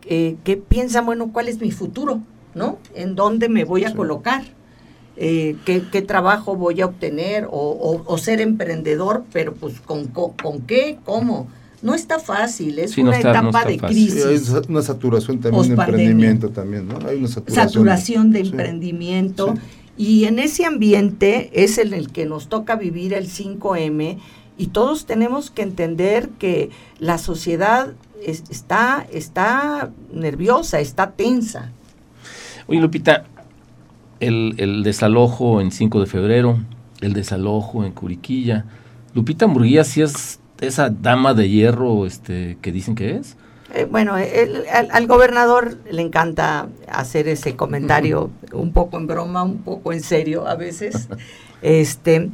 eh, 0.05 0.37
que 0.43 0.57
piensan, 0.57 1.05
bueno, 1.05 1.31
¿cuál 1.33 1.49
es 1.49 1.59
mi 1.59 1.71
futuro? 1.71 2.21
¿No? 2.55 2.79
¿En 2.95 3.15
dónde 3.15 3.49
me 3.49 3.65
voy 3.65 3.83
a 3.83 3.93
colocar? 3.93 4.43
Eh, 5.19 5.55
¿qué, 5.65 6.01
trabajo 6.01 6.55
voy 6.55 6.81
a 6.81 6.85
obtener? 6.85 7.47
O, 7.49 8.17
ser 8.17 8.39
emprendedor, 8.39 9.25
pero 9.33 9.53
pues 9.53 9.79
¿con, 9.81 10.07
con, 10.07 10.61
qué? 10.61 10.99
¿Cómo? 11.03 11.47
No 11.81 11.93
está 11.93 12.19
fácil, 12.19 12.79
es 12.79 12.97
una 12.97 13.19
etapa 13.19 13.65
de 13.65 13.77
crisis. 13.77 14.25
hay 14.25 14.61
una 14.69 14.81
saturación 14.81 15.39
también 15.39 15.63
de 15.63 15.69
emprendimiento 15.69 16.49
también, 16.49 16.87
¿no? 16.87 16.99
Hay 17.07 17.17
una 17.17 17.27
saturación, 17.27 18.31
de 18.31 18.39
emprendimiento. 18.39 19.55
Y 19.97 20.25
en 20.25 20.37
ese 20.37 20.65
ambiente 20.65 21.49
es 21.53 21.79
en 21.79 21.93
el 21.93 22.11
que 22.11 22.27
nos 22.27 22.49
toca 22.49 22.75
vivir 22.75 23.13
el 23.13 23.27
5M 23.27 24.19
y 24.57 24.67
todos 24.67 25.05
tenemos 25.05 25.51
que 25.51 25.61
entender 25.61 26.29
que 26.39 26.71
la 26.99 27.17
sociedad 27.17 27.93
está, 28.25 29.05
está 29.11 29.91
nerviosa, 30.11 30.79
está 30.79 31.11
tensa. 31.11 31.71
Oye, 32.67 32.79
Lupita, 32.79 33.25
el, 34.19 34.83
desalojo 34.83 35.61
en 35.61 35.71
5 35.71 35.99
de 35.99 36.05
febrero, 36.05 36.59
el 37.01 37.13
desalojo 37.13 37.85
en 37.85 37.91
Curiquilla. 37.91 38.65
Lupita 39.13 39.47
Murguía 39.47 39.83
sí 39.83 40.01
es 40.01 40.39
esa 40.59 40.89
dama 40.89 41.33
de 41.33 41.49
hierro 41.49 42.05
este, 42.05 42.57
que 42.61 42.71
dicen 42.71 42.95
que 42.95 43.15
es. 43.15 43.37
Eh, 43.73 43.85
bueno, 43.89 44.15
al, 44.15 45.07
gobernador 45.07 45.77
le 45.91 46.01
encanta 46.01 46.69
hacer 46.87 47.27
ese 47.27 47.55
comentario 47.55 48.31
un 48.53 48.71
poco 48.71 48.97
en 48.97 49.07
broma, 49.07 49.43
un 49.43 49.59
poco 49.59 49.93
en 49.93 50.01
serio 50.01 50.47
a 50.47 50.55
veces. 50.55 51.09
este, 51.61 52.31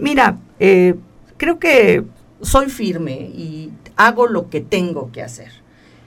mira, 0.00 0.38
eh, 0.60 0.94
creo 1.36 1.58
que 1.58 2.04
soy 2.42 2.68
firme 2.68 3.14
y 3.14 3.70
hago 3.96 4.26
lo 4.26 4.50
que 4.50 4.60
tengo 4.60 5.10
que 5.12 5.22
hacer. 5.22 5.52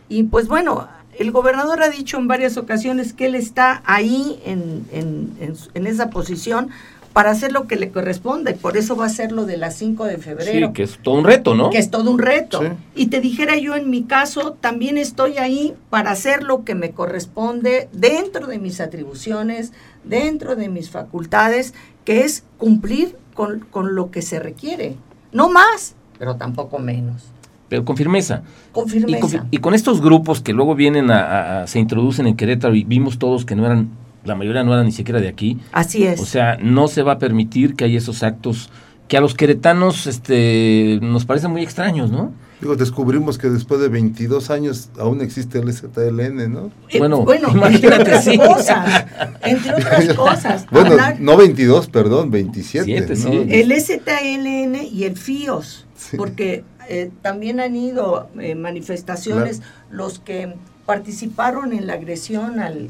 Y 0.09 0.23
pues 0.23 0.47
bueno, 0.47 0.87
el 1.17 1.31
gobernador 1.31 1.81
ha 1.83 1.89
dicho 1.89 2.17
en 2.17 2.27
varias 2.27 2.57
ocasiones 2.57 3.13
que 3.13 3.25
él 3.25 3.35
está 3.35 3.81
ahí 3.85 4.39
en, 4.45 4.85
en, 4.91 5.87
esa 5.87 6.09
posición 6.09 6.69
para 7.13 7.31
hacer 7.31 7.51
lo 7.51 7.65
que 7.65 7.75
le 7.75 7.89
corresponde. 7.89 8.53
Por 8.53 8.77
eso 8.77 8.95
va 8.95 9.05
a 9.05 9.09
ser 9.09 9.31
lo 9.31 9.45
de 9.45 9.57
las 9.57 9.75
5 9.77 10.05
de 10.05 10.17
febrero. 10.19 10.67
Sí, 10.67 10.73
que 10.73 10.83
es 10.83 10.99
todo 11.01 11.15
un 11.15 11.25
reto, 11.25 11.55
¿no? 11.55 11.71
Que 11.71 11.79
es 11.79 11.89
todo 11.89 12.11
un 12.11 12.19
reto. 12.19 12.61
Y 12.93 13.07
te 13.07 13.19
dijera 13.21 13.57
yo, 13.57 13.75
en 13.75 13.89
mi 13.89 14.03
caso, 14.03 14.55
también 14.61 14.97
estoy 14.97 15.39
ahí 15.39 15.73
para 15.89 16.11
hacer 16.11 16.43
lo 16.43 16.63
que 16.63 16.75
me 16.75 16.91
corresponde 16.91 17.89
dentro 17.91 18.45
de 18.45 18.59
mis 18.59 18.79
atribuciones, 18.79 19.73
dentro 20.03 20.55
de 20.55 20.69
mis 20.69 20.91
facultades, 20.91 21.73
que 22.05 22.21
es 22.23 22.43
cumplir 22.59 23.17
con, 23.33 23.61
con 23.71 23.95
lo 23.95 24.11
que 24.11 24.21
se 24.21 24.39
requiere. 24.39 24.95
No 25.37 25.49
más, 25.49 25.93
pero 26.17 26.35
tampoco 26.35 26.79
menos. 26.79 27.23
Pero 27.69 27.85
con 27.85 27.95
firmeza. 27.95 28.41
Con 28.71 28.89
firmeza. 28.89 29.45
Y 29.51 29.59
con, 29.59 29.75
estos 29.75 30.01
grupos 30.01 30.41
que 30.41 30.51
luego 30.51 30.73
vienen 30.73 31.11
a, 31.11 31.67
se 31.67 31.77
introducen 31.77 32.25
en 32.25 32.35
Querétaro 32.35 32.73
y 32.73 32.83
vimos 32.83 33.19
todos 33.19 33.45
que 33.45 33.55
no 33.55 33.63
eran, 33.63 33.89
la 34.25 34.33
mayoría 34.33 34.63
no 34.63 34.73
eran 34.73 34.87
ni 34.87 34.91
siquiera 34.91 35.19
de 35.21 35.27
aquí. 35.27 35.59
Así 35.73 36.05
es. 36.05 36.19
O 36.19 36.25
sea, 36.25 36.57
no 36.59 36.87
se 36.87 37.03
va 37.03 37.13
a 37.13 37.19
permitir 37.19 37.75
que 37.75 37.85
haya 37.85 37.99
esos 37.99 38.23
actos 38.23 38.71
que 39.07 39.15
a 39.15 39.21
los 39.21 39.35
queretanos 39.35 40.07
este, 40.07 40.97
nos 41.03 41.25
parecen 41.25 41.51
muy 41.51 41.61
extraños, 41.61 42.09
¿no? 42.09 42.31
Digo, 42.59 42.75
descubrimos 42.75 43.37
que 43.37 43.49
después 43.49 43.79
de 43.79 43.87
22 43.87 44.49
años 44.49 44.89
aún 44.97 45.21
existe 45.21 45.59
el 45.59 45.71
ZLN, 45.71 46.51
¿no? 46.51 46.71
Eh, 46.89 46.97
bueno, 46.97 47.23
bueno 47.23 47.49
imagínate, 47.53 47.95
entre 47.95 48.01
otras 48.01 48.37
cosas, 48.37 49.05
entre 49.43 49.73
otras 49.73 50.13
cosas. 50.15 50.65
Bueno, 50.71 50.97
no 51.19 51.37
22, 51.37 51.87
perdón, 51.89 52.31
27. 52.31 52.95
El 52.95 53.81
ZLN 53.81 54.75
y 54.91 55.03
el 55.03 55.17
FIOS, 55.17 55.85
porque 56.17 56.63
eh, 56.89 57.11
también 57.21 57.59
han 57.59 57.75
ido 57.75 58.29
eh, 58.39 58.55
manifestaciones 58.55 59.61
los 59.91 60.17
que 60.19 60.55
participaron 60.87 61.73
en 61.73 61.85
la 61.85 61.93
agresión 61.93 62.59
al, 62.59 62.89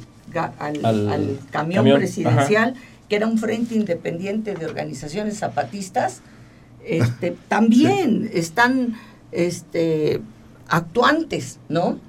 al, 0.60 1.40
camión, 1.52 1.86
presidencial, 1.96 2.76
que 3.10 3.18
era 3.18 3.28
un 3.28 3.38
frente 3.38 3.76
independiente 3.76 4.54
de 4.54 4.66
organizaciones 4.66 5.40
zapatistas, 5.40 6.22
este, 6.86 7.36
también 7.50 8.30
están 8.34 8.96
este, 9.32 10.22
actuantes, 10.68 11.60
¿no? 11.70 12.00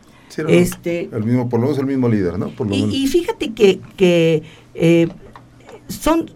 este, 0.49 1.09
el 1.13 1.25
mismo, 1.25 1.49
por 1.49 1.59
lo 1.61 1.67
menos 1.67 1.79
el 1.79 1.87
mismo 1.87 2.09
líder, 2.09 2.39
¿no? 2.39 2.53
y, 2.71 3.07
fíjate 3.07 3.53
que, 3.55 3.81
que 3.97 4.43
eh, 4.75 5.09
son, 5.89 6.31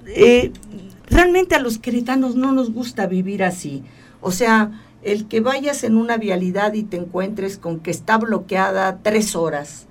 realmente 1.07 1.55
a 1.55 1.61
los 1.61 1.79
queretanos 1.79 2.37
no 2.37 2.53
nos 2.53 2.73
gusta 2.73 3.07
vivir 3.07 3.45
así. 3.45 3.83
O 4.21 4.31
sea, 4.31 4.73
el 5.03 5.27
que 5.27 5.41
vayas 5.41 5.85
en 5.85 5.97
una 5.97 6.17
vialidad 6.17 6.75
y 6.75 6.83
te 6.85 6.97
encuentres 6.97 7.59
con 7.59 7.81
que 7.81 7.91
está 7.91 8.19
bloqueada 8.19 9.01
tres 9.03 9.37
horas, 9.37 9.87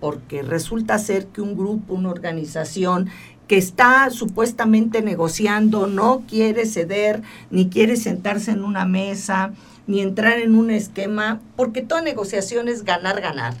porque 0.00 0.42
resulta 0.42 0.98
ser 0.98 1.26
que 1.26 1.40
un 1.40 1.56
grupo, 1.56 1.94
una 1.94 2.10
organización 2.10 3.08
que 3.48 3.56
está 3.56 4.08
supuestamente 4.10 5.02
negociando 5.02 5.86
no 5.86 6.22
quiere 6.28 6.66
ceder, 6.66 7.22
ni 7.50 7.68
quiere 7.68 7.96
sentarse 7.96 8.52
en 8.52 8.64
una 8.64 8.86
mesa, 8.86 9.52
ni 9.86 10.00
entrar 10.00 10.38
en 10.38 10.54
un 10.54 10.70
esquema, 10.70 11.40
porque 11.56 11.82
toda 11.82 12.02
negociación 12.02 12.68
es 12.68 12.84
ganar, 12.84 13.20
ganar. 13.20 13.54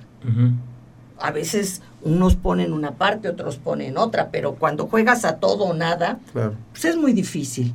A 1.18 1.30
veces 1.30 1.82
unos 2.02 2.34
ponen 2.34 2.72
una 2.72 2.92
parte, 2.92 3.28
otros 3.28 3.56
ponen 3.56 3.98
otra, 3.98 4.30
pero 4.30 4.54
cuando 4.54 4.86
juegas 4.86 5.24
a 5.24 5.36
todo 5.36 5.64
o 5.64 5.74
nada, 5.74 6.18
pues 6.32 6.84
es 6.84 6.96
muy 6.96 7.12
difícil. 7.12 7.74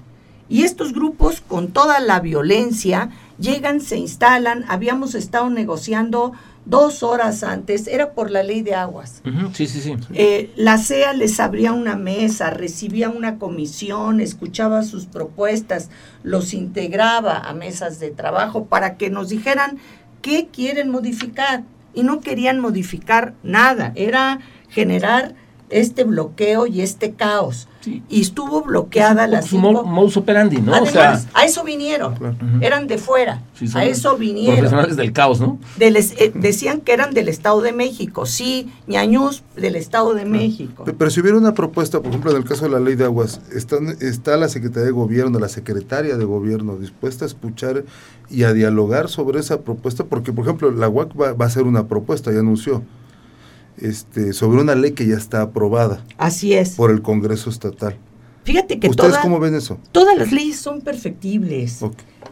Y 0.50 0.64
estos 0.64 0.94
grupos, 0.94 1.42
con 1.42 1.68
toda 1.68 2.00
la 2.00 2.20
violencia, 2.20 3.12
llegan, 3.38 3.82
se 3.82 3.98
instalan. 3.98 4.66
Habíamos 4.68 5.14
estado 5.14 5.50
negociando 5.52 6.34
dos 6.66 7.04
horas 7.04 7.44
antes, 7.44 7.88
era 7.88 8.14
por 8.14 8.30
la 8.30 8.44
ley 8.44 8.62
de 8.62 8.76
aguas. 8.76 9.22
Sí, 9.54 9.68
sí, 9.68 9.82
sí. 9.82 9.96
Eh, 10.14 10.52
la 10.56 10.78
CEA 10.78 11.14
les 11.14 11.40
abría 11.40 11.72
una 11.72 11.96
mesa, 11.96 12.50
recibía 12.50 13.10
una 13.10 13.38
comisión, 13.38 14.22
escuchaba 14.22 14.84
sus 14.84 15.06
propuestas, 15.06 15.90
los 16.24 16.54
integraba 16.54 17.38
a 17.38 17.54
mesas 17.54 18.00
de 18.00 18.12
trabajo 18.12 18.66
para 18.66 18.98
que 18.98 19.10
nos 19.10 19.30
dijeran 19.30 19.80
qué 20.22 20.48
quieren 20.52 20.90
modificar. 20.90 21.64
Y 21.94 22.04
no 22.04 22.22
querían 22.22 22.60
modificar 22.60 23.34
nada, 23.42 23.94
era 23.96 24.40
generar 24.70 25.34
este 25.70 26.04
bloqueo 26.04 26.68
y 26.68 26.82
este 26.82 27.14
caos. 27.14 27.68
Y 28.10 28.22
estuvo 28.22 28.62
bloqueada 28.62 29.26
la 29.26 29.42
modus 29.52 30.18
operandi, 30.18 30.58
¿no? 30.58 30.74
a 30.74 31.46
eso 31.46 31.64
vinieron, 31.64 32.16
eran 32.62 32.88
de 32.88 32.98
fuera, 32.98 33.42
a 33.74 33.86
eso 33.86 34.18
vinieron. 34.18 34.58
Profesionales 34.60 34.98
del 34.98 35.14
caos, 35.14 35.40
¿no? 35.40 35.58
Eh, 35.80 36.32
decían 36.36 36.82
que 36.82 36.92
eran 36.92 37.14
del 37.14 37.30
Estado 37.30 37.62
de 37.62 37.72
México, 37.72 38.26
sí, 38.26 38.70
ñañús 38.88 39.44
del 39.56 39.78
Estado 39.78 40.14
de 40.14 40.26
México. 40.26 40.84
Pero 40.86 41.10
si 41.10 41.22
hubiera 41.22 41.38
una 41.38 41.54
propuesta, 41.54 42.00
por 42.00 42.10
ejemplo, 42.10 42.32
en 42.32 42.38
el 42.38 42.44
caso 42.44 42.66
de 42.66 42.72
la 42.72 42.82
ley 42.82 42.96
de 42.96 43.06
aguas, 43.06 43.40
está, 43.56 43.78
está 44.02 44.36
la 44.36 44.50
Secretaría 44.50 44.86
de 44.86 44.92
Gobierno, 44.92 45.40
la 45.40 45.50
Secretaria 45.50 46.18
de 46.18 46.26
Gobierno 46.26 46.76
dispuesta 46.76 47.24
a 47.24 47.28
escuchar 47.28 47.86
y 48.30 48.44
a 48.44 48.52
dialogar 48.52 49.08
sobre 49.08 49.40
esa 49.40 49.62
propuesta, 49.62 50.04
porque, 50.04 50.34
por 50.34 50.44
ejemplo, 50.44 50.70
la 50.70 50.90
UAC 50.90 51.20
va, 51.20 51.34
va 51.34 51.46
a 51.46 51.48
hacer 51.48 51.64
una 51.64 51.88
propuesta, 51.88 52.32
ya 52.32 52.40
anunció 52.40 52.84
este, 53.82 54.34
sobre 54.34 54.62
una 54.62 54.76
ley 54.76 54.92
que 54.92 55.08
ya 55.08 55.16
está 55.16 55.42
aprobada. 55.42 56.04
Así 56.18 56.54
es. 56.54 56.72
Por 56.72 56.92
el 56.92 57.02
Congreso 57.02 57.50
Estatal. 57.50 57.98
Fíjate 58.44 58.80
que 58.80 58.90
¿Ustedes 58.90 59.18
cómo 59.18 59.40
ven 59.40 59.54
eso? 59.54 59.78
Todas 59.92 60.18
las 60.18 60.32
leyes 60.32 60.60
son 60.60 60.82
perfectibles. 60.82 61.82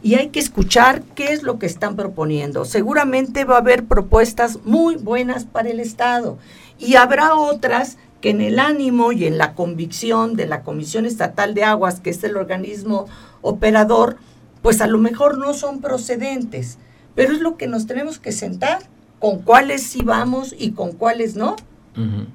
Y 0.02 0.16
hay 0.16 0.30
que 0.30 0.39
escuchar 0.39 1.04
qué 1.16 1.34
es 1.34 1.43
lo 1.43 1.60
que 1.60 1.68
están 1.68 1.95
proponiendo. 1.95 2.66
Seguramente 2.66 3.45
va 3.45 3.56
a 3.56 3.60
haber 3.60 3.86
propuestas 3.86 4.60
muy 4.64 4.95
buenas 4.95 5.45
para 5.45 5.70
el 5.70 5.80
Estado. 5.80 6.39
Y 6.80 6.95
habrá 6.95 7.36
otras 7.36 7.98
que 8.22 8.32
en 8.32 8.41
el 8.41 8.58
ánimo 8.58 9.12
y 9.12 9.26
en 9.26 9.38
la 9.38 9.54
convicción 9.54 10.36
de 10.36 10.48
la 10.48 10.64
Comisión 10.64 11.06
Estatal 11.06 11.54
de 11.54 11.64
Aguas, 11.64 12.00
que 12.00 12.10
es 12.10 12.24
el 12.24 12.36
organismo 12.36 13.06
operador, 13.41 14.18
pues 14.64 14.82
a 14.82 14.88
lo 14.88 14.98
mejor 14.98 15.38
no 15.38 15.54
son 15.54 15.82
procedentes. 15.82 16.80
Pero 17.14 17.34
es 17.34 17.41
lo 17.41 17.58
que 17.58 17.68
nos 17.68 17.86
tenemos 17.86 18.18
que 18.18 18.32
sentar 18.32 18.80
con 19.20 19.39
cuáles 19.39 19.84
sí 19.84 20.01
vamos 20.03 20.55
y 20.57 20.72
con 20.72 20.91
cuáles 20.91 21.36
no. 21.36 21.55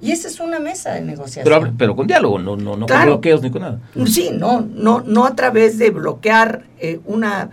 Y 0.00 0.10
esa 0.10 0.26
es 0.26 0.40
una 0.40 0.58
mesa 0.58 0.92
de 0.92 1.02
negociación. 1.02 1.76
Pero, 1.78 1.94
con 1.94 2.08
diálogo, 2.08 2.40
no, 2.40 2.56
no, 2.56 2.76
no 2.76 2.86
con 2.86 3.02
bloqueos 3.04 3.42
ni 3.42 3.50
con 3.52 3.62
nada. 3.62 3.80
Sí, 4.06 4.30
no, 4.36 4.60
no, 4.60 5.02
no 5.06 5.24
a 5.24 5.36
través 5.36 5.78
de 5.78 5.90
bloquear 5.90 6.64
eh, 6.80 6.98
una 7.06 7.50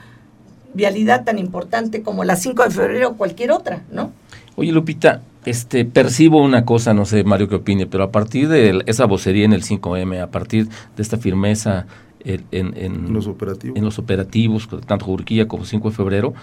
vialidad 0.73 1.23
tan 1.23 1.37
importante 1.37 2.01
como 2.01 2.23
la 2.23 2.35
5 2.35 2.63
de 2.63 2.71
febrero 2.71 3.09
o 3.09 3.13
cualquier 3.15 3.51
otra, 3.51 3.83
¿no? 3.91 4.11
Oye, 4.55 4.71
Lupita, 4.71 5.21
este, 5.45 5.85
percibo 5.85 6.41
una 6.41 6.65
cosa, 6.65 6.95
no 6.95 7.05
sé, 7.05 7.23
Mario, 7.23 7.47
qué 7.47 7.55
opine, 7.55 7.85
pero 7.85 8.03
a 8.03 8.11
partir 8.11 8.49
de 8.49 8.81
esa 8.87 9.05
vocería 9.05 9.45
en 9.45 9.53
el 9.53 9.63
5M, 9.63 10.21
a 10.21 10.27
partir 10.27 10.67
de 10.67 11.03
esta 11.03 11.17
firmeza 11.17 11.85
en, 12.25 13.13
los, 13.13 13.27
operativos. 13.27 13.77
en 13.77 13.85
los 13.85 13.99
operativos, 13.99 14.67
tanto 14.85 15.05
Jurquilla 15.05 15.47
como 15.47 15.65
5 15.65 15.89
de 15.89 15.95
febrero, 15.95 16.33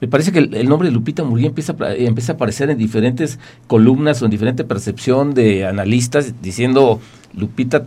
me 0.00 0.08
parece 0.08 0.32
que 0.32 0.40
el, 0.40 0.68
nombre 0.68 0.88
de 0.88 0.94
Lupita 0.94 1.24
Murguía 1.24 1.48
empieza, 1.48 1.74
empieza 1.96 2.32
a 2.32 2.34
aparecer 2.34 2.70
en 2.70 2.78
diferentes 2.78 3.38
columnas 3.66 4.20
o 4.22 4.24
en 4.26 4.30
diferente 4.30 4.64
percepción 4.64 5.34
de 5.34 5.66
analistas 5.66 6.34
diciendo 6.42 7.00
Lupita 7.32 7.86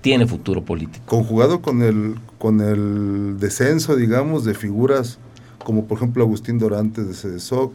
tiene 0.00 0.26
futuro 0.26 0.62
político. 0.62 1.04
Conjugado 1.06 1.62
con 1.62 1.82
el, 1.82 2.16
con 2.38 2.60
el 2.60 3.38
descenso, 3.38 3.96
digamos, 3.96 4.44
de 4.44 4.54
figuras 4.54 5.18
como 5.64 5.86
por 5.86 5.98
ejemplo 5.98 6.22
Agustín 6.22 6.58
Dorantes 6.58 7.08
de 7.08 7.14
CEDESOC, 7.14 7.72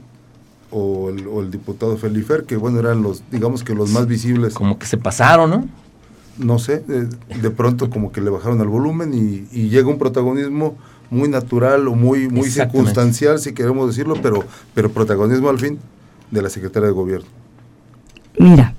o 0.72 1.10
el, 1.10 1.50
diputado 1.50 1.98
Felifer, 1.98 2.44
que 2.44 2.56
bueno, 2.56 2.80
eran 2.80 3.02
los, 3.02 3.24
digamos 3.32 3.64
que 3.64 3.74
los 3.74 3.90
más 3.90 4.06
visibles. 4.08 4.54
Como 4.54 4.78
que 4.78 4.86
se 4.86 4.98
pasaron, 4.98 5.50
¿no? 5.50 5.68
No 6.38 6.60
sé, 6.60 6.80
de, 6.80 7.50
pronto 7.50 7.90
como 7.90 8.12
que 8.12 8.22
le 8.22 8.30
bajaron 8.30 8.62
al 8.62 8.68
volumen 8.68 9.14
y, 9.14 9.70
llega 9.70 9.90
un 9.90 9.98
protagonismo 9.98 10.78
muy 11.10 11.30
natural 11.30 11.88
o 11.88 11.96
muy, 11.96 12.28
muy 12.28 12.50
circunstancial, 12.50 13.40
si 13.40 13.54
queremos 13.54 13.88
decirlo, 13.88 14.16
pero, 14.22 14.44
pero 14.74 14.92
protagonismo 14.92 15.50
al 15.50 15.60
fin 15.60 15.80
de 16.32 16.42
la 16.42 16.50
secretaria 16.50 16.88
de 16.88 16.94
gobierno. 16.94 17.28
Mira, 18.38 18.74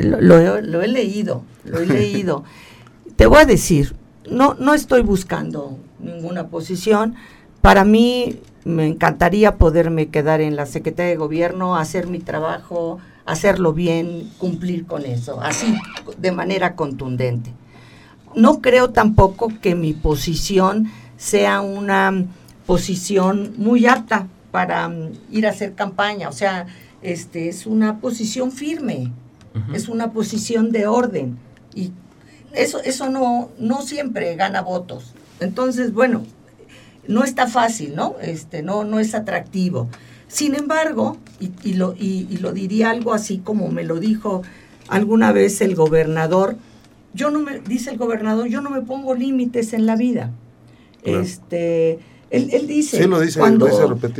lo, 0.00 0.38
he 0.38 0.88
leído, 0.88 1.42
lo 1.64 1.78
he 1.80 1.86
leído. 1.86 2.44
Te 3.16 3.26
voy 3.26 3.40
a 3.40 3.44
decir, 3.44 3.94
no, 4.30 4.54
no 4.54 4.74
estoy 4.74 5.02
buscando 5.02 5.78
ninguna 6.00 6.48
posición. 6.48 7.14
Para 7.60 7.84
mí, 7.84 8.40
me 8.64 8.86
encantaría 8.86 9.56
poderme 9.56 10.08
quedar 10.08 10.40
en 10.40 10.56
la 10.56 10.66
Secretaría 10.66 11.10
de 11.10 11.16
Gobierno, 11.16 11.76
hacer 11.76 12.06
mi 12.06 12.18
trabajo, 12.18 12.98
hacerlo 13.26 13.72
bien, 13.72 14.30
cumplir 14.38 14.86
con 14.86 15.04
eso, 15.04 15.40
así 15.40 15.74
de 16.18 16.32
manera 16.32 16.74
contundente. 16.74 17.52
No 18.34 18.60
creo 18.60 18.90
tampoco 18.90 19.52
que 19.60 19.74
mi 19.74 19.92
posición 19.92 20.90
sea 21.22 21.60
una 21.60 22.26
posición 22.66 23.54
muy 23.56 23.86
apta 23.86 24.26
para 24.50 24.88
mm, 24.88 25.12
ir 25.30 25.46
a 25.46 25.50
hacer 25.50 25.74
campaña, 25.74 26.28
o 26.28 26.32
sea, 26.32 26.66
este 27.00 27.48
es 27.48 27.66
una 27.66 28.00
posición 28.00 28.50
firme, 28.50 29.12
es 29.74 29.88
una 29.88 30.12
posición 30.12 30.72
de 30.72 30.86
orden 30.86 31.36
y 31.74 31.92
eso 32.54 32.80
eso 32.82 33.10
no 33.10 33.50
no 33.58 33.82
siempre 33.82 34.34
gana 34.34 34.62
votos. 34.62 35.12
Entonces, 35.40 35.92
bueno, 35.92 36.22
no 37.06 37.24
está 37.24 37.46
fácil, 37.46 37.94
¿no? 37.94 38.16
Este, 38.22 38.62
no, 38.62 38.84
no 38.84 38.98
es 38.98 39.14
atractivo. 39.14 39.88
Sin 40.28 40.54
embargo, 40.54 41.18
y, 41.40 41.74
lo, 41.74 41.94
y, 41.98 42.38
lo 42.38 42.52
diría 42.52 42.90
algo 42.90 43.12
así 43.12 43.38
como 43.38 43.68
me 43.68 43.84
lo 43.84 44.00
dijo 44.00 44.42
alguna 44.88 45.32
vez 45.32 45.60
el 45.60 45.74
gobernador, 45.74 46.56
yo 47.12 47.30
no 47.30 47.40
me, 47.40 47.60
dice 47.60 47.90
el 47.90 47.98
gobernador, 47.98 48.46
yo 48.46 48.62
no 48.62 48.70
me 48.70 48.80
pongo 48.80 49.14
límites 49.14 49.72
en 49.74 49.84
la 49.84 49.96
vida. 49.96 50.30
Este, 51.02 51.98
él, 52.30 52.48
él, 52.52 52.66
dice, 52.66 53.06
cuando, 53.36 53.68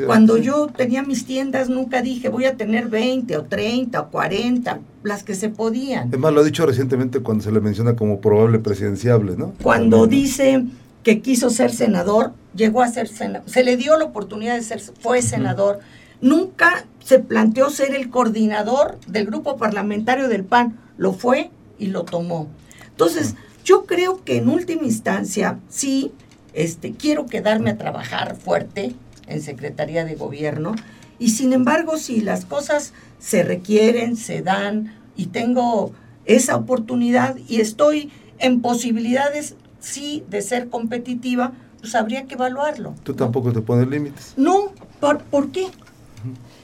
cuando 0.07 0.37
yo 0.37 0.67
tenía 0.67 1.03
mis 1.03 1.25
tiendas 1.25 1.71
nunca 1.71 2.03
dije 2.03 2.29
voy 2.29 2.45
a 2.45 2.57
tener 2.57 2.89
20 2.89 3.39
o 3.39 3.45
30 3.45 4.01
o 4.01 4.11
40, 4.11 4.81
las 5.03 5.23
que 5.23 5.35
se 5.35 5.49
podían. 5.49 6.09
Además 6.09 6.33
lo 6.35 6.41
ha 6.43 6.45
dicho 6.45 6.67
recientemente 6.67 7.21
cuando 7.21 7.43
se 7.43 7.51
le 7.53 7.61
menciona 7.61 7.97
como 7.97 8.21
probable 8.21 8.59
presidenciable, 8.59 9.37
¿no? 9.37 9.55
Cuando 9.63 10.07
dice 10.07 10.67
que 11.03 11.23
quiso 11.23 11.49
ser 11.49 11.73
senador, 11.73 12.33
llegó 12.55 12.83
a 12.83 12.89
ser 12.89 13.09
senador, 13.09 13.49
se 13.49 13.65
le 13.65 13.77
dio 13.77 13.97
la 13.97 14.05
oportunidad 14.05 14.57
de 14.57 14.63
ser, 14.63 14.81
fue 14.81 15.23
senador. 15.23 15.81
Nunca 16.21 16.85
se 17.03 17.19
planteó 17.19 17.71
ser 17.71 17.95
el 17.95 18.11
coordinador 18.11 18.99
del 19.07 19.27
grupo 19.27 19.57
parlamentario 19.57 20.29
del 20.29 20.45
PAN, 20.45 20.79
lo 20.99 21.15
fue 21.15 21.51
y 21.79 21.87
lo 21.87 22.05
tomó. 22.05 22.49
Entonces, 22.91 23.37
yo 23.65 23.87
creo 23.87 24.23
que 24.23 24.37
en 24.37 24.49
última 24.49 24.85
instancia, 24.85 25.59
sí, 25.69 26.13
este, 26.53 26.93
quiero 26.93 27.27
quedarme 27.27 27.71
a 27.71 27.79
trabajar 27.79 28.37
fuerte 28.37 28.95
en 29.27 29.43
Secretaría 29.43 30.05
de 30.05 30.15
Gobierno, 30.15 30.75
y 31.19 31.31
sin 31.31 31.53
embargo, 31.53 31.99
si 31.99 32.21
las 32.21 32.45
cosas 32.45 32.93
se 33.19 33.43
requieren, 33.43 34.17
se 34.17 34.43
dan, 34.43 34.95
y 35.17 35.27
tengo 35.27 35.93
esa 36.25 36.57
oportunidad 36.57 37.37
y 37.49 37.61
estoy 37.61 38.11
en 38.39 38.61
posibilidades 38.61 39.57
sí 39.81 40.25
de 40.29 40.43
ser 40.43 40.69
competitiva, 40.69 41.53
pues 41.81 41.95
habría 41.95 42.27
que 42.27 42.35
evaluarlo. 42.35 42.95
¿Tú 43.03 43.15
tampoco 43.15 43.53
te 43.53 43.61
pones 43.61 43.89
límites? 43.89 44.35
No, 44.37 44.73
¿por, 45.01 45.23
¿por 45.25 45.51
qué? 45.51 45.67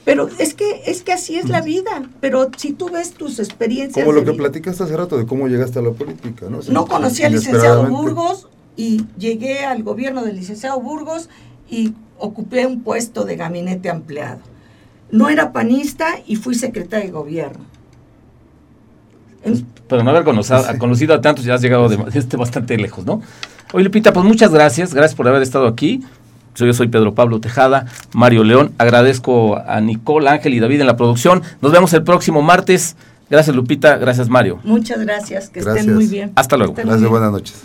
Pero 0.05 0.29
es 0.39 0.53
que 0.53 0.81
es 0.85 1.03
que 1.03 1.11
así 1.11 1.35
es 1.35 1.49
la 1.49 1.61
vida. 1.61 2.09
Pero 2.19 2.49
si 2.57 2.71
tú 2.71 2.89
ves 2.89 3.11
tus 3.11 3.37
experiencias. 3.39 4.05
Como 4.05 4.17
lo 4.17 4.25
que 4.25 4.33
platicaste 4.33 4.83
hace 4.83 4.97
rato 4.97 5.17
de 5.17 5.25
cómo 5.25 5.47
llegaste 5.47 5.79
a 5.79 5.81
la 5.81 5.91
política, 5.91 6.47
¿no? 6.49 6.59
no 6.69 6.87
conocí 6.87 7.23
al 7.23 7.33
licenciado 7.33 7.85
Burgos 7.87 8.47
y 8.79 9.05
llegué 9.17 9.65
al 9.65 9.83
gobierno 9.83 10.23
del 10.23 10.37
licenciado 10.37 10.79
Burgos 10.79 11.27
y 11.69 11.91
ocupé 12.17 12.65
un 12.65 12.81
puesto 12.81 13.25
de 13.25 13.35
gabinete 13.35 13.89
ampliado. 13.89 14.39
No 15.11 15.27
era 15.27 15.51
panista 15.51 16.07
y 16.25 16.37
fui 16.37 16.55
secretaria 16.55 17.07
de 17.07 17.11
gobierno. 17.11 17.65
Pero 19.89 20.01
no 20.01 20.11
haber 20.11 20.23
conocido, 20.23 20.63
conocido 20.77 21.13
a 21.13 21.19
tantos, 21.19 21.43
ya 21.43 21.55
has 21.55 21.61
llegado 21.61 21.89
de, 21.89 21.97
este 22.17 22.37
bastante 22.37 22.77
lejos, 22.77 23.05
¿no? 23.05 23.21
Oye, 23.73 23.83
Lupita, 23.83 24.13
pues 24.13 24.25
muchas 24.25 24.53
gracias, 24.53 24.93
gracias 24.93 25.15
por 25.15 25.27
haber 25.27 25.41
estado 25.41 25.67
aquí. 25.67 26.01
Yo 26.55 26.71
soy 26.71 26.87
Pedro 26.87 27.13
Pablo 27.13 27.41
Tejada, 27.41 27.85
Mario 28.13 28.45
León. 28.45 28.71
Agradezco 28.77 29.57
a 29.57 29.81
Nicole, 29.81 30.29
Ángel 30.29 30.53
y 30.53 30.59
David 30.61 30.79
en 30.79 30.87
la 30.87 30.95
producción. 30.95 31.41
Nos 31.61 31.73
vemos 31.73 31.91
el 31.91 32.03
próximo 32.03 32.41
martes. 32.41 32.95
Gracias, 33.29 33.53
Lupita. 33.53 33.97
Gracias, 33.97 34.29
Mario. 34.29 34.59
Muchas 34.63 35.01
gracias. 35.01 35.49
Que 35.49 35.59
estén 35.59 35.93
muy 35.93 36.07
bien. 36.07 36.31
Hasta 36.35 36.55
luego. 36.55 36.75
Gracias, 36.75 37.09
buenas 37.09 37.31
noches. 37.33 37.63